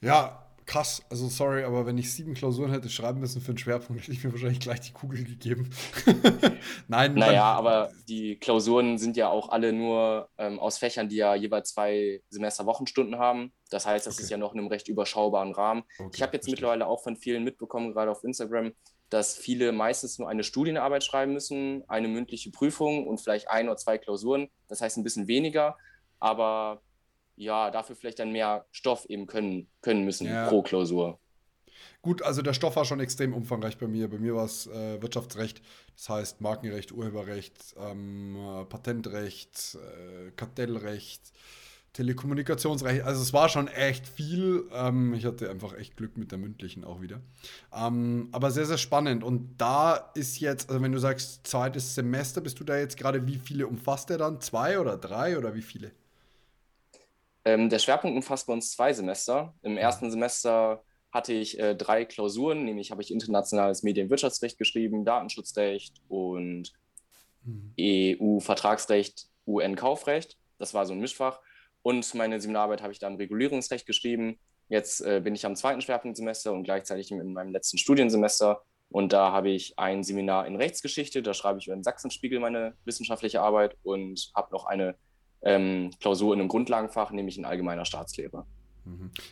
Ja, 0.00 0.48
krass, 0.68 1.02
also 1.08 1.28
sorry, 1.28 1.64
aber 1.64 1.86
wenn 1.86 1.98
ich 1.98 2.12
sieben 2.12 2.34
Klausuren 2.34 2.70
hätte 2.70 2.88
schreiben 2.90 3.20
müssen 3.20 3.40
für 3.40 3.52
einen 3.52 3.58
Schwerpunkt, 3.58 4.02
hätte 4.02 4.12
ich 4.12 4.22
mir 4.22 4.30
wahrscheinlich 4.30 4.60
gleich 4.60 4.80
die 4.80 4.92
Kugel 4.92 5.24
gegeben. 5.24 5.70
Nein. 6.88 7.14
Naja, 7.14 7.44
aber 7.44 7.90
die 8.06 8.36
Klausuren 8.36 8.98
sind 8.98 9.16
ja 9.16 9.28
auch 9.28 9.48
alle 9.48 9.72
nur 9.72 10.28
ähm, 10.38 10.60
aus 10.60 10.78
Fächern, 10.78 11.08
die 11.08 11.16
ja 11.16 11.34
jeweils 11.34 11.72
zwei 11.72 12.22
Semester 12.28 12.66
Wochenstunden 12.66 13.18
haben. 13.18 13.52
Das 13.70 13.86
heißt, 13.86 14.06
das 14.06 14.14
okay. 14.14 14.24
ist 14.24 14.30
ja 14.30 14.36
noch 14.36 14.52
in 14.52 14.60
einem 14.60 14.68
recht 14.68 14.88
überschaubaren 14.88 15.52
Rahmen. 15.52 15.82
Okay, 15.98 16.10
ich 16.14 16.22
habe 16.22 16.34
jetzt 16.34 16.44
verstehe. 16.44 16.52
mittlerweile 16.52 16.86
auch 16.86 17.02
von 17.02 17.16
vielen 17.16 17.42
mitbekommen, 17.42 17.92
gerade 17.92 18.10
auf 18.10 18.22
Instagram, 18.22 18.72
dass 19.10 19.36
viele 19.36 19.72
meistens 19.72 20.18
nur 20.18 20.28
eine 20.28 20.44
Studienarbeit 20.44 21.04
schreiben 21.04 21.32
müssen, 21.32 21.84
eine 21.88 22.08
mündliche 22.08 22.50
Prüfung 22.50 23.06
und 23.06 23.20
vielleicht 23.20 23.50
ein 23.50 23.68
oder 23.68 23.76
zwei 23.76 23.98
Klausuren. 23.98 24.48
Das 24.68 24.80
heißt 24.80 24.96
ein 24.98 25.04
bisschen 25.04 25.28
weniger, 25.28 25.76
aber 26.18 26.82
ja, 27.36 27.70
dafür 27.70 27.96
vielleicht 27.96 28.18
dann 28.18 28.32
mehr 28.32 28.66
Stoff 28.70 29.06
eben 29.06 29.26
können, 29.26 29.68
können 29.80 30.04
müssen 30.04 30.26
ja. 30.26 30.48
pro 30.48 30.62
Klausur. 30.62 31.18
Gut, 32.02 32.22
also 32.22 32.42
der 32.42 32.52
Stoff 32.52 32.76
war 32.76 32.84
schon 32.84 33.00
extrem 33.00 33.32
umfangreich 33.32 33.78
bei 33.78 33.86
mir. 33.86 34.08
Bei 34.08 34.18
mir 34.18 34.34
war 34.34 34.44
es 34.44 34.66
äh, 34.66 35.00
Wirtschaftsrecht, 35.00 35.62
das 35.96 36.08
heißt 36.08 36.40
Markenrecht, 36.40 36.92
Urheberrecht, 36.92 37.74
ähm, 37.78 38.36
Patentrecht, 38.68 39.76
äh, 39.76 40.30
Kartellrecht, 40.32 41.32
Telekommunikationsrecht. 41.92 43.02
Also 43.02 43.22
es 43.22 43.32
war 43.32 43.48
schon 43.48 43.68
echt 43.68 44.06
viel. 44.06 44.68
Ähm, 44.72 45.14
ich 45.14 45.24
hatte 45.24 45.50
einfach 45.50 45.76
echt 45.76 45.96
Glück 45.96 46.16
mit 46.16 46.30
der 46.30 46.38
mündlichen 46.38 46.84
auch 46.84 47.00
wieder. 47.00 47.20
Ähm, 47.74 48.28
aber 48.32 48.50
sehr, 48.50 48.66
sehr 48.66 48.78
spannend. 48.78 49.24
Und 49.24 49.56
da 49.58 50.10
ist 50.14 50.38
jetzt, 50.40 50.70
also 50.70 50.82
wenn 50.82 50.92
du 50.92 50.98
sagst 50.98 51.46
zweites 51.46 51.94
Semester, 51.94 52.40
bist 52.40 52.60
du 52.60 52.64
da 52.64 52.78
jetzt 52.78 52.96
gerade, 52.96 53.26
wie 53.26 53.36
viele 53.36 53.66
umfasst 53.66 54.10
der 54.10 54.18
dann? 54.18 54.40
Zwei 54.40 54.78
oder 54.78 54.96
drei 54.96 55.38
oder 55.38 55.54
wie 55.54 55.62
viele? 55.62 55.90
Ähm, 57.44 57.68
der 57.70 57.78
Schwerpunkt 57.78 58.16
umfasst 58.16 58.46
bei 58.46 58.52
uns 58.52 58.72
zwei 58.72 58.92
Semester. 58.92 59.54
Im 59.62 59.72
mhm. 59.72 59.78
ersten 59.78 60.10
Semester 60.10 60.82
hatte 61.10 61.32
ich 61.32 61.58
äh, 61.58 61.74
drei 61.74 62.04
Klausuren, 62.04 62.64
nämlich 62.64 62.90
habe 62.90 63.02
ich 63.02 63.10
internationales 63.10 63.82
Medienwirtschaftsrecht 63.82 64.58
geschrieben, 64.58 65.04
Datenschutzrecht 65.04 66.02
und 66.08 66.74
mhm. 67.44 67.72
EU-Vertragsrecht, 67.80 69.28
UN-Kaufrecht. 69.46 70.36
Das 70.58 70.74
war 70.74 70.84
so 70.84 70.92
ein 70.92 71.00
Mischfach. 71.00 71.40
Und 71.88 72.14
meine 72.14 72.38
Seminararbeit 72.38 72.82
habe 72.82 72.92
ich 72.92 72.98
da 72.98 73.08
im 73.08 73.14
Regulierungsrecht 73.14 73.86
geschrieben. 73.86 74.38
Jetzt 74.68 75.00
äh, 75.00 75.22
bin 75.24 75.34
ich 75.34 75.46
am 75.46 75.56
zweiten 75.56 75.80
Schwerpunktsemester 75.80 76.52
und 76.52 76.64
gleichzeitig 76.64 77.10
in 77.10 77.32
meinem 77.32 77.50
letzten 77.50 77.78
Studiensemester. 77.78 78.60
Und 78.90 79.14
da 79.14 79.32
habe 79.32 79.48
ich 79.48 79.78
ein 79.78 80.04
Seminar 80.04 80.46
in 80.46 80.56
Rechtsgeschichte. 80.56 81.22
Da 81.22 81.32
schreibe 81.32 81.60
ich 81.60 81.66
über 81.66 81.74
den 81.74 81.82
Sachsenspiegel 81.82 82.40
meine 82.40 82.74
wissenschaftliche 82.84 83.40
Arbeit 83.40 83.74
und 83.84 84.30
habe 84.34 84.52
noch 84.52 84.66
eine 84.66 84.96
ähm, 85.40 85.90
Klausur 85.98 86.34
in 86.34 86.40
einem 86.40 86.50
Grundlagenfach, 86.50 87.10
nämlich 87.10 87.38
in 87.38 87.46
allgemeiner 87.46 87.86
Staatslehre. 87.86 88.44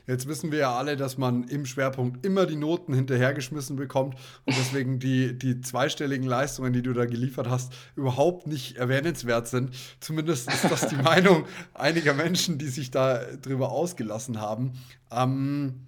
Jetzt 0.07 0.27
wissen 0.29 0.53
wir 0.53 0.59
ja 0.59 0.77
alle, 0.77 0.97
dass 0.97 1.19
man 1.19 1.45
im 1.45 1.67
Schwerpunkt 1.67 2.25
immer 2.25 2.47
die 2.47 2.57
Noten 2.57 2.95
hinterhergeschmissen 2.95 3.77
bekommt 3.77 4.15
und 4.45 4.57
deswegen 4.57 4.99
die, 4.99 5.39
die 5.39 5.61
zweistelligen 5.61 6.27
Leistungen, 6.27 6.73
die 6.73 6.83
du 6.83 6.93
da 6.93 7.07
geliefert 7.07 7.49
hast, 7.49 7.73
überhaupt 7.95 8.47
nicht 8.47 8.77
erwähnenswert 8.77 9.49
sind. 9.49 9.71
Zumindest 10.01 10.53
ist 10.53 10.65
das 10.65 10.89
die 10.89 10.97
Meinung 11.03 11.45
einiger 11.75 12.15
Menschen, 12.15 12.59
die 12.59 12.69
sich 12.69 12.91
da 12.91 13.19
drüber 13.37 13.71
ausgelassen 13.71 14.41
haben. 14.41 14.73
Ähm, 15.11 15.87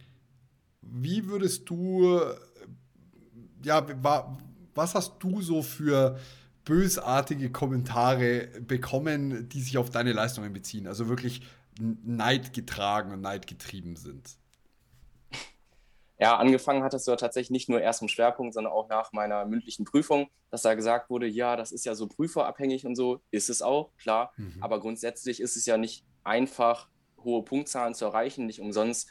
wie 0.83 1.27
würdest 1.27 1.69
du, 1.69 2.21
ja, 3.65 3.87
was 4.75 4.95
hast 4.95 5.15
du 5.21 5.43
so 5.43 5.63
für 5.63 6.19
bösartige 6.65 7.51
Kommentare 7.51 8.49
bekommen, 8.67 9.49
die 9.49 9.61
sich 9.61 9.79
auf 9.79 9.91
deine 9.91 10.13
Leistungen 10.13 10.53
beziehen? 10.53 10.87
Also 10.87 11.09
wirklich 11.09 11.43
Neid 11.79 12.53
getragen 12.53 13.13
und 13.13 13.21
Neid 13.21 13.47
getrieben 13.47 13.97
sind? 13.97 14.37
Ja, 16.21 16.37
angefangen 16.37 16.83
hat 16.83 16.95
es 16.95 17.07
ja 17.07 17.15
tatsächlich 17.15 17.51
nicht 17.51 17.69
nur 17.69 17.81
erst 17.81 18.03
im 18.03 18.09
Schwerpunkt, 18.09 18.53
sondern 18.53 18.73
auch 18.73 18.89
nach 18.89 19.13
meiner 19.13 19.45
mündlichen 19.45 19.85
Prüfung, 19.85 20.29
dass 20.51 20.63
da 20.63 20.75
gesagt 20.75 21.11
wurde, 21.11 21.29
ja, 21.29 21.55
das 21.55 21.71
ist 21.71 21.85
ja 21.85 21.95
so 21.95 22.09
prüferabhängig 22.09 22.85
und 22.87 22.97
so. 22.97 23.21
Ist 23.31 23.49
es 23.49 23.63
auch, 23.63 23.97
klar. 23.99 24.33
Mhm. 24.37 24.57
Aber 24.61 24.81
grundsätzlich 24.81 25.41
ist 25.41 25.57
es 25.57 25.65
ja 25.65 25.77
nicht 25.77 26.05
einfach, 26.25 26.89
hohe 27.23 27.45
Punktzahlen 27.45 27.95
zu 27.95 28.05
erreichen. 28.05 28.47
Nicht 28.47 28.61
umsonst 28.61 29.09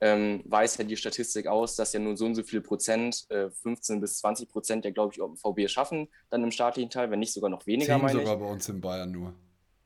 ähm, 0.00 0.42
weiß 0.46 0.78
ja 0.78 0.84
die 0.84 0.96
Statistik 0.96 1.46
aus, 1.46 1.76
dass 1.76 1.92
ja 1.92 2.00
nur 2.00 2.16
so 2.16 2.26
und 2.26 2.34
so 2.34 2.42
viel 2.42 2.60
Prozent, 2.60 3.26
äh, 3.30 3.50
15 3.50 4.00
bis 4.00 4.18
20 4.18 4.48
Prozent, 4.48 4.84
ja, 4.84 4.90
glaube 4.90 5.12
ich, 5.14 5.20
auch 5.20 5.28
im 5.28 5.36
VB 5.36 5.68
schaffen, 5.68 6.08
dann 6.30 6.42
im 6.42 6.50
staatlichen 6.50 6.90
Teil, 6.90 7.10
wenn 7.10 7.18
nicht 7.20 7.32
sogar 7.32 7.50
noch 7.50 7.66
weniger, 7.66 7.98
meine 7.98 8.18
sogar 8.18 8.34
ich. 8.34 8.40
bei 8.40 8.46
uns 8.46 8.68
in 8.68 8.80
Bayern 8.80 9.10
nur. 9.10 9.34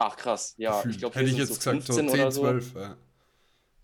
Ach 0.07 0.17
krass, 0.17 0.55
ja. 0.59 0.77
Gefühlt. 0.77 0.95
Ich 0.95 1.01
glaube, 1.01 1.15
hätte 1.15 1.31
ich 1.31 1.39
jetzt 1.39 1.49
so 1.49 1.55
gesagt, 1.55 1.83
so 1.87 1.95
10, 1.95 2.11
oder 2.11 2.31
so. 2.31 2.43
12. 2.43 2.75
Ja. 2.75 2.97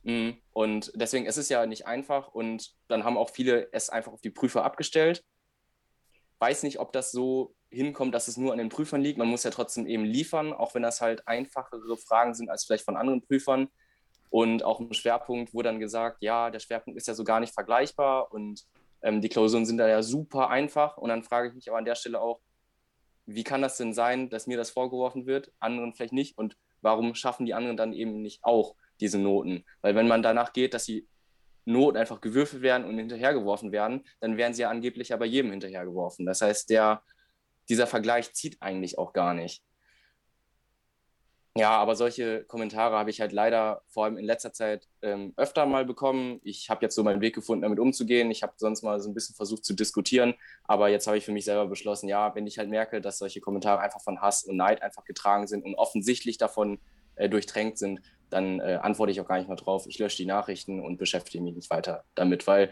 Mhm. 0.02 0.36
Und 0.52 0.92
deswegen 0.94 1.24
es 1.24 1.38
ist 1.38 1.44
es 1.44 1.48
ja 1.48 1.64
nicht 1.64 1.86
einfach 1.86 2.28
und 2.28 2.74
dann 2.88 3.04
haben 3.04 3.16
auch 3.16 3.30
viele 3.30 3.72
es 3.72 3.88
einfach 3.88 4.12
auf 4.12 4.20
die 4.20 4.30
Prüfer 4.30 4.62
abgestellt. 4.62 5.24
Weiß 6.38 6.62
nicht, 6.62 6.78
ob 6.78 6.92
das 6.92 7.10
so 7.10 7.54
hinkommt, 7.70 8.14
dass 8.14 8.28
es 8.28 8.36
nur 8.36 8.52
an 8.52 8.58
den 8.58 8.68
Prüfern 8.68 9.00
liegt. 9.00 9.18
Man 9.18 9.28
muss 9.28 9.44
ja 9.44 9.50
trotzdem 9.50 9.86
eben 9.86 10.04
liefern, 10.04 10.52
auch 10.52 10.74
wenn 10.74 10.82
das 10.82 11.00
halt 11.00 11.26
einfachere 11.26 11.96
Fragen 11.96 12.34
sind 12.34 12.50
als 12.50 12.64
vielleicht 12.64 12.84
von 12.84 12.96
anderen 12.96 13.22
Prüfern. 13.22 13.68
Und 14.28 14.62
auch 14.62 14.78
im 14.80 14.92
Schwerpunkt 14.92 15.54
wurde 15.54 15.70
dann 15.70 15.80
gesagt, 15.80 16.18
ja, 16.20 16.50
der 16.50 16.60
Schwerpunkt 16.60 16.98
ist 16.98 17.08
ja 17.08 17.14
so 17.14 17.24
gar 17.24 17.40
nicht 17.40 17.54
vergleichbar 17.54 18.30
und 18.30 18.62
ähm, 19.02 19.22
die 19.22 19.30
Klausuren 19.30 19.64
sind 19.64 19.78
da 19.78 19.88
ja 19.88 20.02
super 20.02 20.50
einfach. 20.50 20.98
Und 20.98 21.08
dann 21.08 21.22
frage 21.22 21.48
ich 21.48 21.54
mich 21.54 21.68
aber 21.70 21.78
an 21.78 21.86
der 21.86 21.94
Stelle 21.94 22.20
auch, 22.20 22.40
wie 23.34 23.44
kann 23.44 23.62
das 23.62 23.76
denn 23.76 23.92
sein, 23.92 24.28
dass 24.30 24.46
mir 24.46 24.56
das 24.56 24.70
vorgeworfen 24.70 25.26
wird, 25.26 25.52
anderen 25.60 25.94
vielleicht 25.94 26.12
nicht? 26.12 26.36
Und 26.36 26.56
warum 26.80 27.14
schaffen 27.14 27.46
die 27.46 27.54
anderen 27.54 27.76
dann 27.76 27.92
eben 27.92 28.22
nicht 28.22 28.42
auch 28.42 28.74
diese 29.00 29.18
Noten? 29.18 29.64
Weil 29.80 29.94
wenn 29.94 30.08
man 30.08 30.22
danach 30.22 30.52
geht, 30.52 30.74
dass 30.74 30.84
die 30.84 31.06
Noten 31.64 31.96
einfach 31.96 32.20
gewürfelt 32.20 32.62
werden 32.62 32.86
und 32.86 32.98
hinterhergeworfen 32.98 33.72
werden, 33.72 34.04
dann 34.20 34.36
werden 34.36 34.54
sie 34.54 34.62
ja 34.62 34.70
angeblich 34.70 35.10
ja 35.10 35.16
bei 35.16 35.26
jedem 35.26 35.50
hinterhergeworfen. 35.50 36.26
Das 36.26 36.40
heißt, 36.40 36.70
der, 36.70 37.02
dieser 37.68 37.86
Vergleich 37.86 38.32
zieht 38.32 38.60
eigentlich 38.60 38.98
auch 38.98 39.12
gar 39.12 39.34
nicht. 39.34 39.62
Ja, 41.56 41.70
aber 41.70 41.96
solche 41.96 42.44
Kommentare 42.44 42.96
habe 42.96 43.10
ich 43.10 43.20
halt 43.20 43.32
leider 43.32 43.82
vor 43.88 44.04
allem 44.04 44.16
in 44.16 44.24
letzter 44.24 44.52
Zeit 44.52 44.86
ähm, 45.02 45.32
öfter 45.36 45.66
mal 45.66 45.84
bekommen. 45.84 46.40
Ich 46.44 46.70
habe 46.70 46.82
jetzt 46.82 46.94
so 46.94 47.02
meinen 47.02 47.20
Weg 47.20 47.34
gefunden, 47.34 47.62
damit 47.62 47.80
umzugehen. 47.80 48.30
Ich 48.30 48.44
habe 48.44 48.52
sonst 48.56 48.82
mal 48.82 49.00
so 49.00 49.10
ein 49.10 49.14
bisschen 49.14 49.34
versucht 49.34 49.64
zu 49.64 49.74
diskutieren, 49.74 50.34
aber 50.64 50.88
jetzt 50.88 51.08
habe 51.08 51.18
ich 51.18 51.24
für 51.24 51.32
mich 51.32 51.44
selber 51.44 51.66
beschlossen, 51.66 52.08
ja, 52.08 52.34
wenn 52.36 52.46
ich 52.46 52.58
halt 52.58 52.70
merke, 52.70 53.00
dass 53.00 53.18
solche 53.18 53.40
Kommentare 53.40 53.80
einfach 53.80 54.00
von 54.00 54.20
Hass 54.20 54.44
und 54.44 54.56
Neid 54.56 54.80
einfach 54.82 55.04
getragen 55.04 55.48
sind 55.48 55.64
und 55.64 55.74
offensichtlich 55.74 56.38
davon 56.38 56.78
äh, 57.16 57.28
durchtränkt 57.28 57.78
sind, 57.78 58.00
dann 58.30 58.60
äh, 58.60 58.78
antworte 58.80 59.10
ich 59.10 59.20
auch 59.20 59.26
gar 59.26 59.38
nicht 59.38 59.48
mehr 59.48 59.56
drauf. 59.56 59.86
Ich 59.88 59.98
lösche 59.98 60.18
die 60.18 60.26
Nachrichten 60.26 60.80
und 60.80 60.98
beschäftige 60.98 61.42
mich 61.42 61.56
nicht 61.56 61.70
weiter 61.70 62.04
damit, 62.14 62.46
weil 62.46 62.70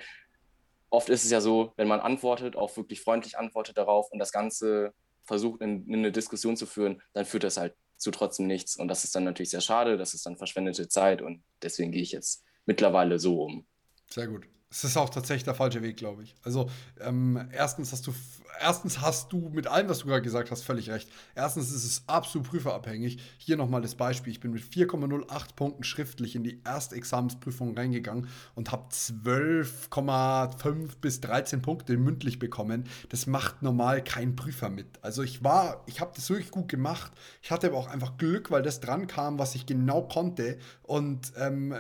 oft 0.89 1.09
ist 1.09 1.25
es 1.25 1.33
ja 1.33 1.41
so, 1.41 1.73
wenn 1.77 1.89
man 1.89 1.99
antwortet, 1.99 2.55
auch 2.55 2.77
wirklich 2.77 3.01
freundlich 3.01 3.37
antwortet 3.37 3.77
darauf 3.77 4.13
und 4.13 4.21
das 4.21 4.31
Ganze 4.31 4.95
versucht, 5.25 5.63
in, 5.63 5.85
in 5.89 5.97
eine 5.97 6.13
Diskussion 6.13 6.57
zu 6.57 6.65
führen, 6.65 7.03
dann 7.13 7.25
führt 7.25 7.43
das 7.43 7.57
halt 7.57 7.75
zu 7.99 8.11
trotzdem 8.11 8.47
nichts. 8.47 8.77
Und 8.77 8.89
das 8.89 9.05
ist 9.05 9.15
dann 9.15 9.25
natürlich 9.25 9.51
sehr 9.51 9.61
schade, 9.61 9.97
das 9.97 10.15
ist 10.15 10.25
dann 10.25 10.37
verschwendete 10.37 10.89
Zeit 10.89 11.21
und 11.21 11.43
deswegen 11.63 11.93
gehe 11.93 12.03
ich 12.03 12.13
jetzt 12.13 12.45
mittlerweile 12.65 13.19
so 13.19 13.43
um. 13.43 13.67
Sehr 14.11 14.29
gut. 14.29 14.47
Es 14.71 14.85
ist 14.85 14.97
auch 14.97 15.09
tatsächlich 15.09 15.45
der 15.45 15.55
falsche 15.55 15.83
Weg, 15.83 15.97
glaube 15.97 16.23
ich. 16.23 16.35
Also, 16.43 16.71
ähm, 17.01 17.49
erstens 17.53 17.93
hast 17.93 18.07
du 18.07 18.13
erstens 18.61 19.01
hast 19.01 19.33
du 19.33 19.51
mit 19.53 19.67
allem, 19.67 19.89
was 19.89 20.01
du 20.01 20.07
gerade 20.07 20.23
gesagt 20.23 20.51
hast, 20.51 20.63
völlig 20.63 20.91
recht. 20.91 21.09
Erstens 21.35 21.73
ist 21.73 21.85
es 21.85 22.03
absolut 22.07 22.49
prüferabhängig. 22.49 23.19
Hier 23.39 23.57
nochmal 23.57 23.83
das 23.83 23.95
Beispiel. 23.95 24.33
Ich 24.33 24.41
bin 24.41 24.53
mit 24.53 24.63
4,08 24.63 25.55
Punkten 25.57 25.85
schriftlich 25.85 26.37
in 26.37 26.45
die 26.45 26.61
erste 26.65 26.97
Examensprüfung 26.97 27.77
reingegangen 27.77 28.29
und 28.55 28.73
habe 28.73 28.89
12,5 28.91 30.97
bis 31.01 31.21
13 31.21 31.63
Punkte 31.63 31.97
mündlich 31.97 32.39
bekommen. 32.39 32.85
Das 33.09 33.27
macht 33.27 33.63
normal 33.63 34.03
kein 34.03 34.37
Prüfer 34.37 34.71
mit. 34.71 34.87
Also 35.03 35.23
ich 35.23 35.45
war, 35.45 35.83
ich 35.87 36.01
habe 36.01 36.13
das 36.15 36.29
wirklich 36.31 36.51
gut 36.51 36.69
gemacht. 36.69 37.13
Ich 37.43 37.51
hatte 37.51 37.69
aber 37.69 37.77
auch 37.77 37.89
einfach 37.89 38.17
Glück, 38.19 38.51
weil 38.51 38.63
das 38.63 38.81
dran 38.81 39.07
kam, 39.07 39.39
was 39.39 39.55
ich 39.55 39.67
genau 39.67 40.03
konnte. 40.03 40.59
Und 40.83 41.33
ähm, 41.37 41.75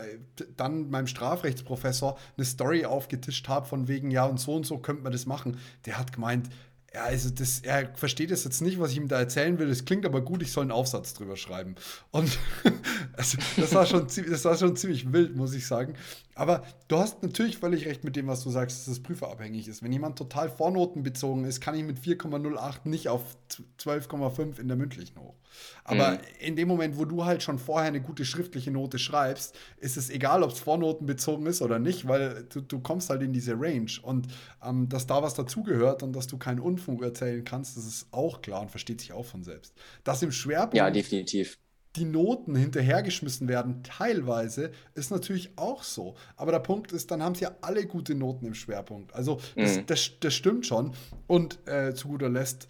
dann 0.56 0.90
meinem 0.90 1.06
Strafrechtsprofessor 1.06 2.18
eine 2.36 2.44
Story 2.44 2.84
aufgetischt 2.84 3.48
habe 3.48 3.66
von 3.66 3.88
wegen, 3.88 4.10
ja 4.10 4.24
und 4.24 4.38
so 4.38 4.54
und 4.54 4.66
so 4.66 4.78
könnte 4.78 5.02
man 5.02 5.12
das 5.12 5.26
machen. 5.26 5.58
Der 5.86 5.98
hat 5.98 6.12
gemeint, 6.12 6.48
ja, 6.94 7.04
also 7.04 7.28
das, 7.28 7.60
er 7.60 7.94
versteht 7.94 8.30
es 8.30 8.44
jetzt 8.44 8.62
nicht, 8.62 8.80
was 8.80 8.92
ich 8.92 8.96
ihm 8.96 9.08
da 9.08 9.18
erzählen 9.18 9.58
will. 9.58 9.68
Es 9.68 9.84
klingt 9.84 10.06
aber 10.06 10.22
gut, 10.22 10.42
ich 10.42 10.52
soll 10.52 10.62
einen 10.62 10.70
Aufsatz 10.70 11.12
drüber 11.12 11.36
schreiben. 11.36 11.74
Und 12.10 12.38
also, 13.12 13.36
das, 13.56 13.74
war 13.74 13.84
schon, 13.84 14.06
das 14.06 14.44
war 14.44 14.56
schon 14.56 14.74
ziemlich 14.74 15.12
wild, 15.12 15.36
muss 15.36 15.52
ich 15.52 15.66
sagen. 15.66 15.94
Aber 16.38 16.62
du 16.86 16.98
hast 16.98 17.20
natürlich 17.24 17.58
völlig 17.58 17.84
recht 17.84 18.04
mit 18.04 18.14
dem, 18.14 18.28
was 18.28 18.44
du 18.44 18.50
sagst, 18.50 18.78
dass 18.78 18.86
es 18.86 19.02
prüferabhängig 19.02 19.66
ist. 19.66 19.82
Wenn 19.82 19.90
jemand 19.90 20.16
total 20.16 20.48
vornotenbezogen 20.48 21.44
ist, 21.44 21.60
kann 21.60 21.74
ich 21.74 21.82
mit 21.82 21.98
4,08 21.98 22.88
nicht 22.88 23.08
auf 23.08 23.36
12,5 23.80 24.60
in 24.60 24.68
der 24.68 24.76
mündlichen 24.76 25.18
hoch. 25.18 25.34
Aber 25.82 26.12
mhm. 26.12 26.18
in 26.38 26.54
dem 26.54 26.68
Moment, 26.68 26.96
wo 26.96 27.06
du 27.06 27.24
halt 27.24 27.42
schon 27.42 27.58
vorher 27.58 27.88
eine 27.88 28.00
gute 28.00 28.24
schriftliche 28.24 28.70
Note 28.70 29.00
schreibst, 29.00 29.58
ist 29.78 29.96
es 29.96 30.10
egal, 30.10 30.44
ob 30.44 30.52
es 30.52 30.60
vornotenbezogen 30.60 31.44
ist 31.46 31.60
oder 31.60 31.80
nicht, 31.80 32.06
weil 32.06 32.46
du, 32.50 32.60
du 32.60 32.78
kommst 32.78 33.10
halt 33.10 33.22
in 33.22 33.32
diese 33.32 33.54
Range. 33.58 33.90
Und 34.02 34.28
ähm, 34.64 34.88
dass 34.88 35.08
da 35.08 35.20
was 35.20 35.34
dazugehört 35.34 36.04
und 36.04 36.12
dass 36.12 36.28
du 36.28 36.38
keinen 36.38 36.60
Unfug 36.60 37.02
erzählen 37.02 37.42
kannst, 37.42 37.76
das 37.76 37.84
ist 37.84 38.06
auch 38.12 38.42
klar 38.42 38.60
und 38.60 38.70
versteht 38.70 39.00
sich 39.00 39.12
auch 39.12 39.26
von 39.26 39.42
selbst. 39.42 39.74
Das 40.04 40.22
im 40.22 40.30
Schwerpunkt. 40.30 40.76
Ja, 40.76 40.88
definitiv 40.92 41.58
die 41.98 42.04
Noten 42.04 42.54
hinterhergeschmissen 42.54 43.48
werden, 43.48 43.82
teilweise, 43.82 44.70
ist 44.94 45.10
natürlich 45.10 45.50
auch 45.56 45.82
so. 45.82 46.14
Aber 46.36 46.52
der 46.52 46.60
Punkt 46.60 46.92
ist, 46.92 47.10
dann 47.10 47.22
haben 47.22 47.34
sie 47.34 47.42
ja 47.42 47.56
alle 47.60 47.86
gute 47.86 48.14
Noten 48.14 48.46
im 48.46 48.54
Schwerpunkt. 48.54 49.14
Also 49.14 49.40
das, 49.56 49.76
mhm. 49.76 49.86
das, 49.86 50.10
das 50.20 50.34
stimmt 50.34 50.66
schon. 50.66 50.92
Und 51.26 51.58
äh, 51.66 51.94
zu 51.94 52.08
guter 52.08 52.28
Letzt, 52.28 52.68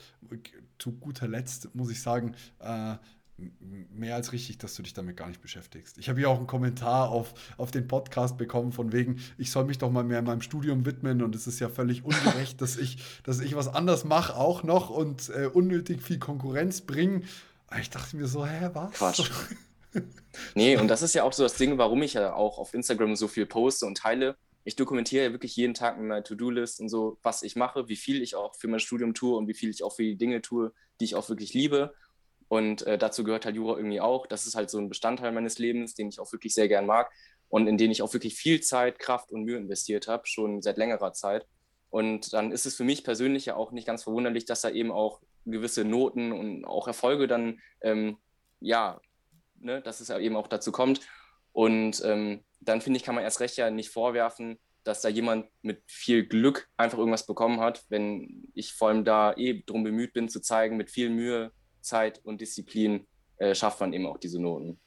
zu 0.78 0.92
guter 0.92 1.28
Letzt 1.28 1.74
muss 1.74 1.90
ich 1.90 2.00
sagen, 2.00 2.34
äh, 2.60 2.96
mehr 3.90 4.16
als 4.16 4.32
richtig, 4.32 4.58
dass 4.58 4.74
du 4.74 4.82
dich 4.82 4.94
damit 4.94 5.16
gar 5.16 5.28
nicht 5.28 5.40
beschäftigst. 5.40 5.96
Ich 5.98 6.08
habe 6.08 6.18
hier 6.18 6.28
auch 6.28 6.38
einen 6.38 6.48
Kommentar 6.48 7.10
auf, 7.10 7.34
auf 7.56 7.70
den 7.70 7.86
Podcast 7.86 8.36
bekommen, 8.36 8.72
von 8.72 8.92
wegen, 8.92 9.20
ich 9.36 9.52
soll 9.52 9.64
mich 9.64 9.78
doch 9.78 9.90
mal 9.90 10.02
mehr 10.02 10.22
meinem 10.22 10.40
Studium 10.40 10.84
widmen 10.84 11.22
und 11.22 11.34
es 11.36 11.46
ist 11.46 11.60
ja 11.60 11.68
völlig 11.68 12.04
ungerecht, 12.04 12.60
dass 12.60 12.76
ich, 12.76 12.98
dass 13.22 13.38
ich 13.38 13.54
was 13.54 13.68
anders 13.68 14.04
mache 14.04 14.34
auch 14.34 14.64
noch 14.64 14.90
und 14.90 15.30
äh, 15.30 15.46
unnötig 15.46 16.02
viel 16.02 16.18
Konkurrenz 16.18 16.80
bringe. 16.80 17.22
Ich 17.81 17.90
dachte 17.90 18.16
mir 18.16 18.26
so, 18.26 18.46
hä, 18.46 18.70
was? 18.72 18.92
Quatsch. 18.92 19.31
nee, 20.54 20.76
und 20.76 20.88
das 20.88 21.02
ist 21.02 21.14
ja 21.14 21.24
auch 21.24 21.33
so 21.33 21.42
das 21.42 21.54
Ding, 21.54 21.78
warum 21.78 22.02
ich 22.02 22.14
ja 22.14 22.35
auch 22.35 22.59
auf 22.59 22.74
Instagram 22.74 23.16
so 23.16 23.28
viel 23.28 23.46
poste 23.46 23.87
und 23.87 23.98
teile. 23.98 24.37
Ich 24.64 24.76
dokumentiere 24.76 25.24
ja 25.24 25.33
wirklich 25.33 25.57
jeden 25.57 25.74
Tag 25.74 25.98
mit 25.98 26.09
meiner 26.09 26.24
To-Do-List 26.24 26.81
und 26.81 26.88
so, 26.88 27.18
was 27.22 27.42
ich 27.42 27.57
mache, 27.57 27.88
wie 27.88 27.96
viel 27.96 28.22
ich 28.22 28.35
auch 28.35 28.54
für 28.57 28.68
mein 28.68 28.81
Studium 28.81 29.14
tue 29.14 29.37
und 29.37 29.48
wie 29.48 29.54
viel 29.54 29.70
ich 29.70 29.83
auch 29.83 29.94
für 29.94 30.02
die 30.02 30.16
Dinge 30.16 30.42
tue, 30.42 30.72
die 31.00 31.04
ich 31.04 31.14
auch 31.14 31.28
wirklich 31.28 31.54
liebe. 31.54 31.94
Und 32.48 32.83
äh, 32.87 32.98
dazu 32.98 33.24
gehört 33.24 33.44
halt 33.44 33.57
Jura 33.57 33.76
irgendwie 33.76 34.00
auch. 34.00 34.26
Das 34.26 34.46
ist 34.46 34.54
halt 34.54 34.70
so 34.70 34.78
ein 34.78 34.88
Bestandteil 34.88 35.33
meines 35.33 35.59
Lebens, 35.59 35.94
den 35.94 36.09
ich 36.09 36.20
auch 36.20 36.33
wirklich 36.33 36.54
sehr 36.54 36.68
gern 36.68 36.87
mag 36.87 37.11
und 37.48 37.66
in 37.66 37.76
den 37.76 37.90
ich 37.90 38.02
auch 38.02 38.12
wirklich 38.12 38.35
viel 38.35 38.61
Zeit, 38.61 38.98
Kraft 38.98 39.31
und 39.33 39.44
Mühe 39.44 39.57
investiert 39.57 40.09
habe, 40.09 40.26
schon 40.26 40.62
seit 40.62 40.78
längerer 40.78 41.12
Zeit. 41.12 41.46
Und 41.90 42.33
dann 42.33 42.52
ist 42.52 42.66
es 42.66 42.74
für 42.74 42.85
mich 42.85 43.04
persönlich 43.04 43.46
ja 43.46 43.57
auch 43.57 43.72
nicht 43.72 43.87
ganz 43.87 44.02
verwunderlich, 44.02 44.44
dass 44.44 44.61
da 44.61 44.70
eben 44.70 44.90
auch 44.90 45.20
gewisse 45.50 45.84
Noten 45.84 46.32
und 46.32 46.64
auch 46.64 46.87
Erfolge 46.87 47.26
dann, 47.26 47.61
ähm, 47.80 48.18
ja, 48.61 49.00
ne, 49.61 49.80
dass 49.82 50.00
es 50.00 50.11
eben 50.11 50.37
auch 50.37 50.48
dazu 50.48 50.72
kommt. 50.72 51.00
Und 51.52 52.02
ähm, 52.04 52.44
dann 52.61 52.80
finde 52.80 52.98
ich, 52.98 53.04
kann 53.04 53.14
man 53.14 53.24
erst 53.24 53.40
recht 53.40 53.56
ja 53.56 53.70
nicht 53.70 53.90
vorwerfen, 53.90 54.58
dass 54.84 55.00
da 55.00 55.08
jemand 55.08 55.46
mit 55.62 55.82
viel 55.87 56.26
Glück 56.26 56.68
einfach 56.76 56.98
irgendwas 56.98 57.26
bekommen 57.26 57.61
hat, 57.61 57.84
wenn 57.88 58.48
ich 58.54 58.72
vor 58.72 58.88
allem 58.88 59.04
da 59.04 59.34
eh 59.37 59.62
darum 59.66 59.84
bemüht 59.84 60.12
bin 60.12 60.28
zu 60.28 60.40
zeigen, 60.40 60.76
mit 60.76 60.90
viel 60.90 61.11
Mühe, 61.11 61.52
Zeit 61.80 62.24
und 62.24 62.40
Disziplin 62.40 63.06
äh, 63.38 63.54
schafft 63.54 63.80
man 63.80 63.92
eben 63.92 64.06
auch 64.06 64.18
diese 64.18 64.40
Noten. 64.40 64.80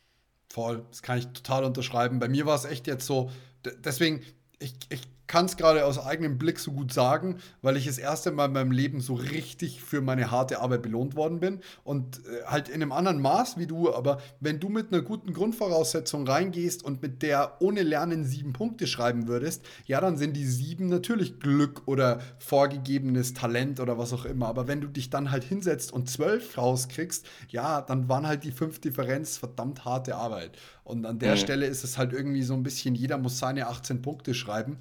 Voll, 0.50 0.86
das 0.90 1.02
kann 1.02 1.18
ich 1.18 1.28
total 1.28 1.64
unterschreiben. 1.64 2.20
Bei 2.20 2.28
mir 2.28 2.46
war 2.46 2.56
es 2.56 2.66
echt 2.66 2.88
jetzt 2.88 3.06
so, 3.06 3.32
deswegen, 3.64 4.22
ich, 4.60 4.74
ich 4.90 5.02
kann 5.32 5.46
es 5.46 5.56
gerade 5.56 5.86
aus 5.86 5.98
eigenem 5.98 6.38
Blick 6.38 6.60
so 6.60 6.74
gut 6.74 6.92
sagen, 6.92 7.38
weil 7.62 7.78
ich 7.78 7.86
das 7.86 7.98
erste 7.98 8.32
Mal 8.32 8.48
in 8.48 8.52
meinem 8.52 8.72
Leben 8.72 9.00
so 9.00 9.14
richtig 9.14 9.82
für 9.82 10.02
meine 10.02 10.30
harte 10.30 10.60
Arbeit 10.60 10.82
belohnt 10.82 11.16
worden 11.16 11.40
bin. 11.40 11.62
Und 11.86 12.18
äh, 12.18 12.44
halt 12.48 12.68
in 12.68 12.82
einem 12.82 12.92
anderen 12.92 13.22
Maß 13.22 13.58
wie 13.58 13.66
du, 13.66 13.94
aber 13.94 14.20
wenn 14.42 14.60
du 14.60 14.68
mit 14.68 14.92
einer 14.92 15.02
guten 15.02 15.32
Grundvoraussetzung 15.32 16.28
reingehst 16.28 16.84
und 16.84 17.02
mit 17.02 17.22
der 17.22 17.62
ohne 17.62 17.82
Lernen 17.82 18.26
sieben 18.26 18.52
Punkte 18.52 18.88
schreiben 18.88 19.30
würdest, 19.30 19.64
ja, 19.86 20.02
dann 20.02 20.18
sind 20.18 20.36
die 20.36 20.46
sieben 20.46 20.88
natürlich 20.88 21.40
Glück 21.40 21.84
oder 21.86 22.20
vorgegebenes 22.40 23.34
Talent 23.34 23.80
oder 23.80 23.98
was 23.98 24.12
auch 24.12 24.26
immer. 24.26 24.48
Aber 24.48 24.68
wenn 24.68 24.82
du 24.82 24.90
dich 24.90 25.12
dann 25.12 25.32
halt 25.32 25.46
hinsetzt 25.46 25.94
und 25.94 26.10
zwölf 26.10 26.58
rauskriegst, 26.58 27.26
ja, 27.48 27.80
dann 27.80 28.10
waren 28.10 28.28
halt 28.28 28.44
die 28.44 28.52
fünf 28.52 28.82
Differenz 28.82 29.38
verdammt 29.38 29.86
harte 29.86 30.18
Arbeit. 30.18 30.58
Und 30.84 31.06
an 31.06 31.20
der 31.20 31.36
mhm. 31.36 31.40
Stelle 31.40 31.68
ist 31.68 31.86
es 31.86 31.98
halt 31.98 32.12
irgendwie 32.12 32.44
so 32.44 32.54
ein 32.54 32.64
bisschen, 32.64 32.96
jeder 32.96 33.18
muss 33.18 33.40
seine 33.40 33.68
18 33.68 34.02
Punkte 34.02 34.34
schreiben. 34.34 34.78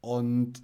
Und 0.00 0.62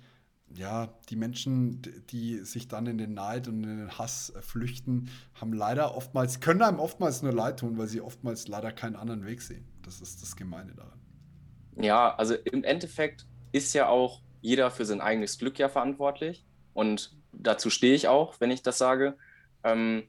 ja, 0.55 0.89
die 1.09 1.17
Menschen, 1.17 1.83
die 2.11 2.39
sich 2.45 2.69
dann 2.69 2.87
in 2.87 2.99
den 2.99 3.15
Neid 3.15 3.49
und 3.49 3.65
in 3.65 3.79
den 3.79 3.99
Hass 3.99 4.33
flüchten, 4.41 5.11
haben 5.35 5.53
leider 5.53 5.97
oftmals, 5.97 6.41
können 6.41 6.63
einem 6.63 6.79
oftmals 6.79 7.23
nur 7.23 7.33
leid 7.33 7.61
tun, 7.61 7.79
weil 7.79 7.89
sie 7.89 8.01
oftmals 8.01 8.49
leider 8.49 8.73
keinen 8.73 8.97
anderen 8.97 9.27
Weg 9.27 9.43
sehen. 9.43 9.67
Das 9.83 10.01
ist 10.01 10.23
das 10.23 10.37
Gemeine 10.37 10.75
daran. 10.75 11.01
Ja, 11.77 12.15
also 12.15 12.35
im 12.35 12.65
Endeffekt 12.65 13.27
ist 13.53 13.75
ja 13.75 13.89
auch 13.89 14.23
jeder 14.41 14.71
für 14.71 14.85
sein 14.85 15.01
eigenes 15.01 15.39
Glück 15.39 15.59
ja 15.59 15.69
verantwortlich. 15.69 16.45
Und 16.73 17.17
dazu 17.33 17.71
stehe 17.71 17.95
ich 17.95 18.09
auch, 18.09 18.41
wenn 18.41 18.51
ich 18.51 18.63
das 18.63 18.79
sage. 18.79 19.17
Ähm, 19.65 20.05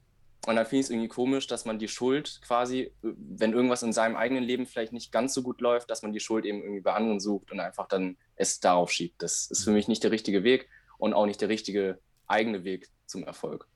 und 0.46 0.56
dann 0.56 0.66
finde 0.66 0.80
ich 0.80 0.86
es 0.86 0.90
irgendwie 0.92 1.10
komisch, 1.10 1.48
dass 1.48 1.66
man 1.66 1.80
die 1.80 1.88
Schuld 1.88 2.40
quasi, 2.42 2.94
wenn 3.02 3.54
irgendwas 3.54 3.84
in 3.84 3.92
seinem 3.92 4.16
eigenen 4.16 4.44
Leben 4.44 4.66
vielleicht 4.66 4.94
nicht 4.94 5.12
ganz 5.12 5.34
so 5.34 5.42
gut 5.42 5.60
läuft, 5.60 5.90
dass 5.90 6.04
man 6.04 6.14
die 6.14 6.20
Schuld 6.20 6.46
eben 6.46 6.62
irgendwie 6.62 6.82
bei 6.82 6.94
anderen 6.94 7.20
sucht 7.20 7.52
und 7.52 7.60
einfach 7.60 7.88
dann 7.88 8.18
es 8.38 8.60
darauf 8.60 8.92
schiebt. 8.92 9.22
Das 9.22 9.48
ist 9.48 9.64
für 9.64 9.72
mich 9.72 9.88
nicht 9.88 10.04
der 10.04 10.12
richtige 10.12 10.44
Weg 10.44 10.70
und 10.98 11.14
auch 11.14 11.26
nicht 11.26 11.42
der 11.42 11.50
richtige 11.50 12.00
eigene 12.28 12.64
Weg 12.64 12.90
zum 13.06 13.24
Erfolg. 13.24 13.68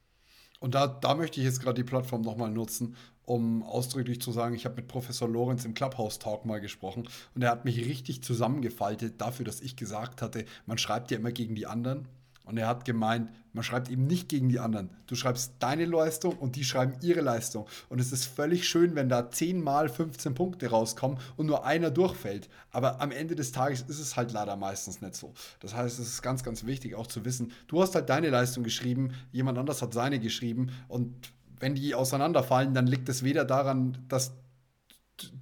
Und 0.60 0.76
da, 0.76 0.88
da 0.88 1.16
möchte 1.16 1.40
ich 1.40 1.46
jetzt 1.46 1.62
gerade 1.62 1.82
die 1.82 1.90
Plattform 1.90 2.22
nochmal 2.22 2.52
nutzen, 2.52 2.96
um 3.24 3.64
ausdrücklich 3.64 4.22
zu 4.22 4.32
sagen, 4.32 4.56
ich 4.56 4.66
habe 4.66 4.76
mit 4.76 4.88
Professor 4.88 5.28
Lorenz 5.28 5.66
im 5.66 5.74
Clubhouse 5.74 6.20
Talk 6.20 6.46
mal 6.46 6.62
gesprochen 6.62 7.08
und 7.34 7.42
er 7.42 7.50
hat 7.50 7.66
mich 7.66 7.78
richtig 7.86 8.24
zusammengefaltet 8.24 9.20
dafür, 9.22 9.46
dass 9.46 9.62
ich 9.62 9.76
gesagt 9.76 10.22
hatte, 10.22 10.46
man 10.66 10.78
schreibt 10.78 11.12
ja 11.12 11.18
immer 11.18 11.32
gegen 11.32 11.56
die 11.56 11.66
anderen 11.66 12.08
und 12.52 12.58
er 12.58 12.68
hat 12.68 12.84
gemeint, 12.84 13.30
man 13.54 13.64
schreibt 13.64 13.90
eben 13.90 14.08
nicht 14.08 14.28
gegen 14.28 14.50
die 14.50 14.60
anderen. 14.60 14.90
Du 15.08 15.16
schreibst 15.16 15.54
deine 15.60 15.86
Leistung 15.86 16.38
und 16.38 16.58
die 16.58 16.66
schreiben 16.66 16.96
ihre 17.02 17.22
Leistung. 17.22 17.66
Und 17.88 18.02
es 18.02 18.12
ist 18.12 18.26
völlig 18.26 18.68
schön, 18.68 18.94
wenn 18.96 19.08
da 19.08 19.32
10 19.32 19.64
mal 19.64 19.88
15 19.88 20.36
Punkte 20.36 20.70
rauskommen 20.70 21.18
und 21.38 21.46
nur 21.46 21.66
einer 21.66 21.92
durchfällt. 21.92 22.50
Aber 22.72 23.00
am 23.00 23.12
Ende 23.12 23.36
des 23.36 23.54
Tages 23.54 23.84
ist 23.84 24.00
es 24.00 24.18
halt 24.18 24.34
leider 24.34 24.58
meistens 24.58 25.02
nicht 25.02 25.16
so. 25.16 25.34
Das 25.62 25.74
heißt, 25.74 25.98
es 26.00 26.08
ist 26.08 26.22
ganz, 26.22 26.44
ganz 26.44 26.66
wichtig 26.66 26.96
auch 26.96 27.08
zu 27.08 27.24
wissen, 27.24 27.54
du 27.68 27.82
hast 27.82 27.96
halt 27.96 28.10
deine 28.10 28.30
Leistung 28.30 28.66
geschrieben, 28.66 29.14
jemand 29.32 29.58
anders 29.58 29.82
hat 29.82 29.94
seine 29.94 30.20
geschrieben. 30.20 30.72
Und 30.90 31.32
wenn 31.58 31.74
die 31.74 31.96
auseinanderfallen, 31.96 32.74
dann 32.74 32.86
liegt 32.86 33.08
es 33.08 33.24
weder 33.24 33.46
daran, 33.46 33.98
dass 34.10 34.34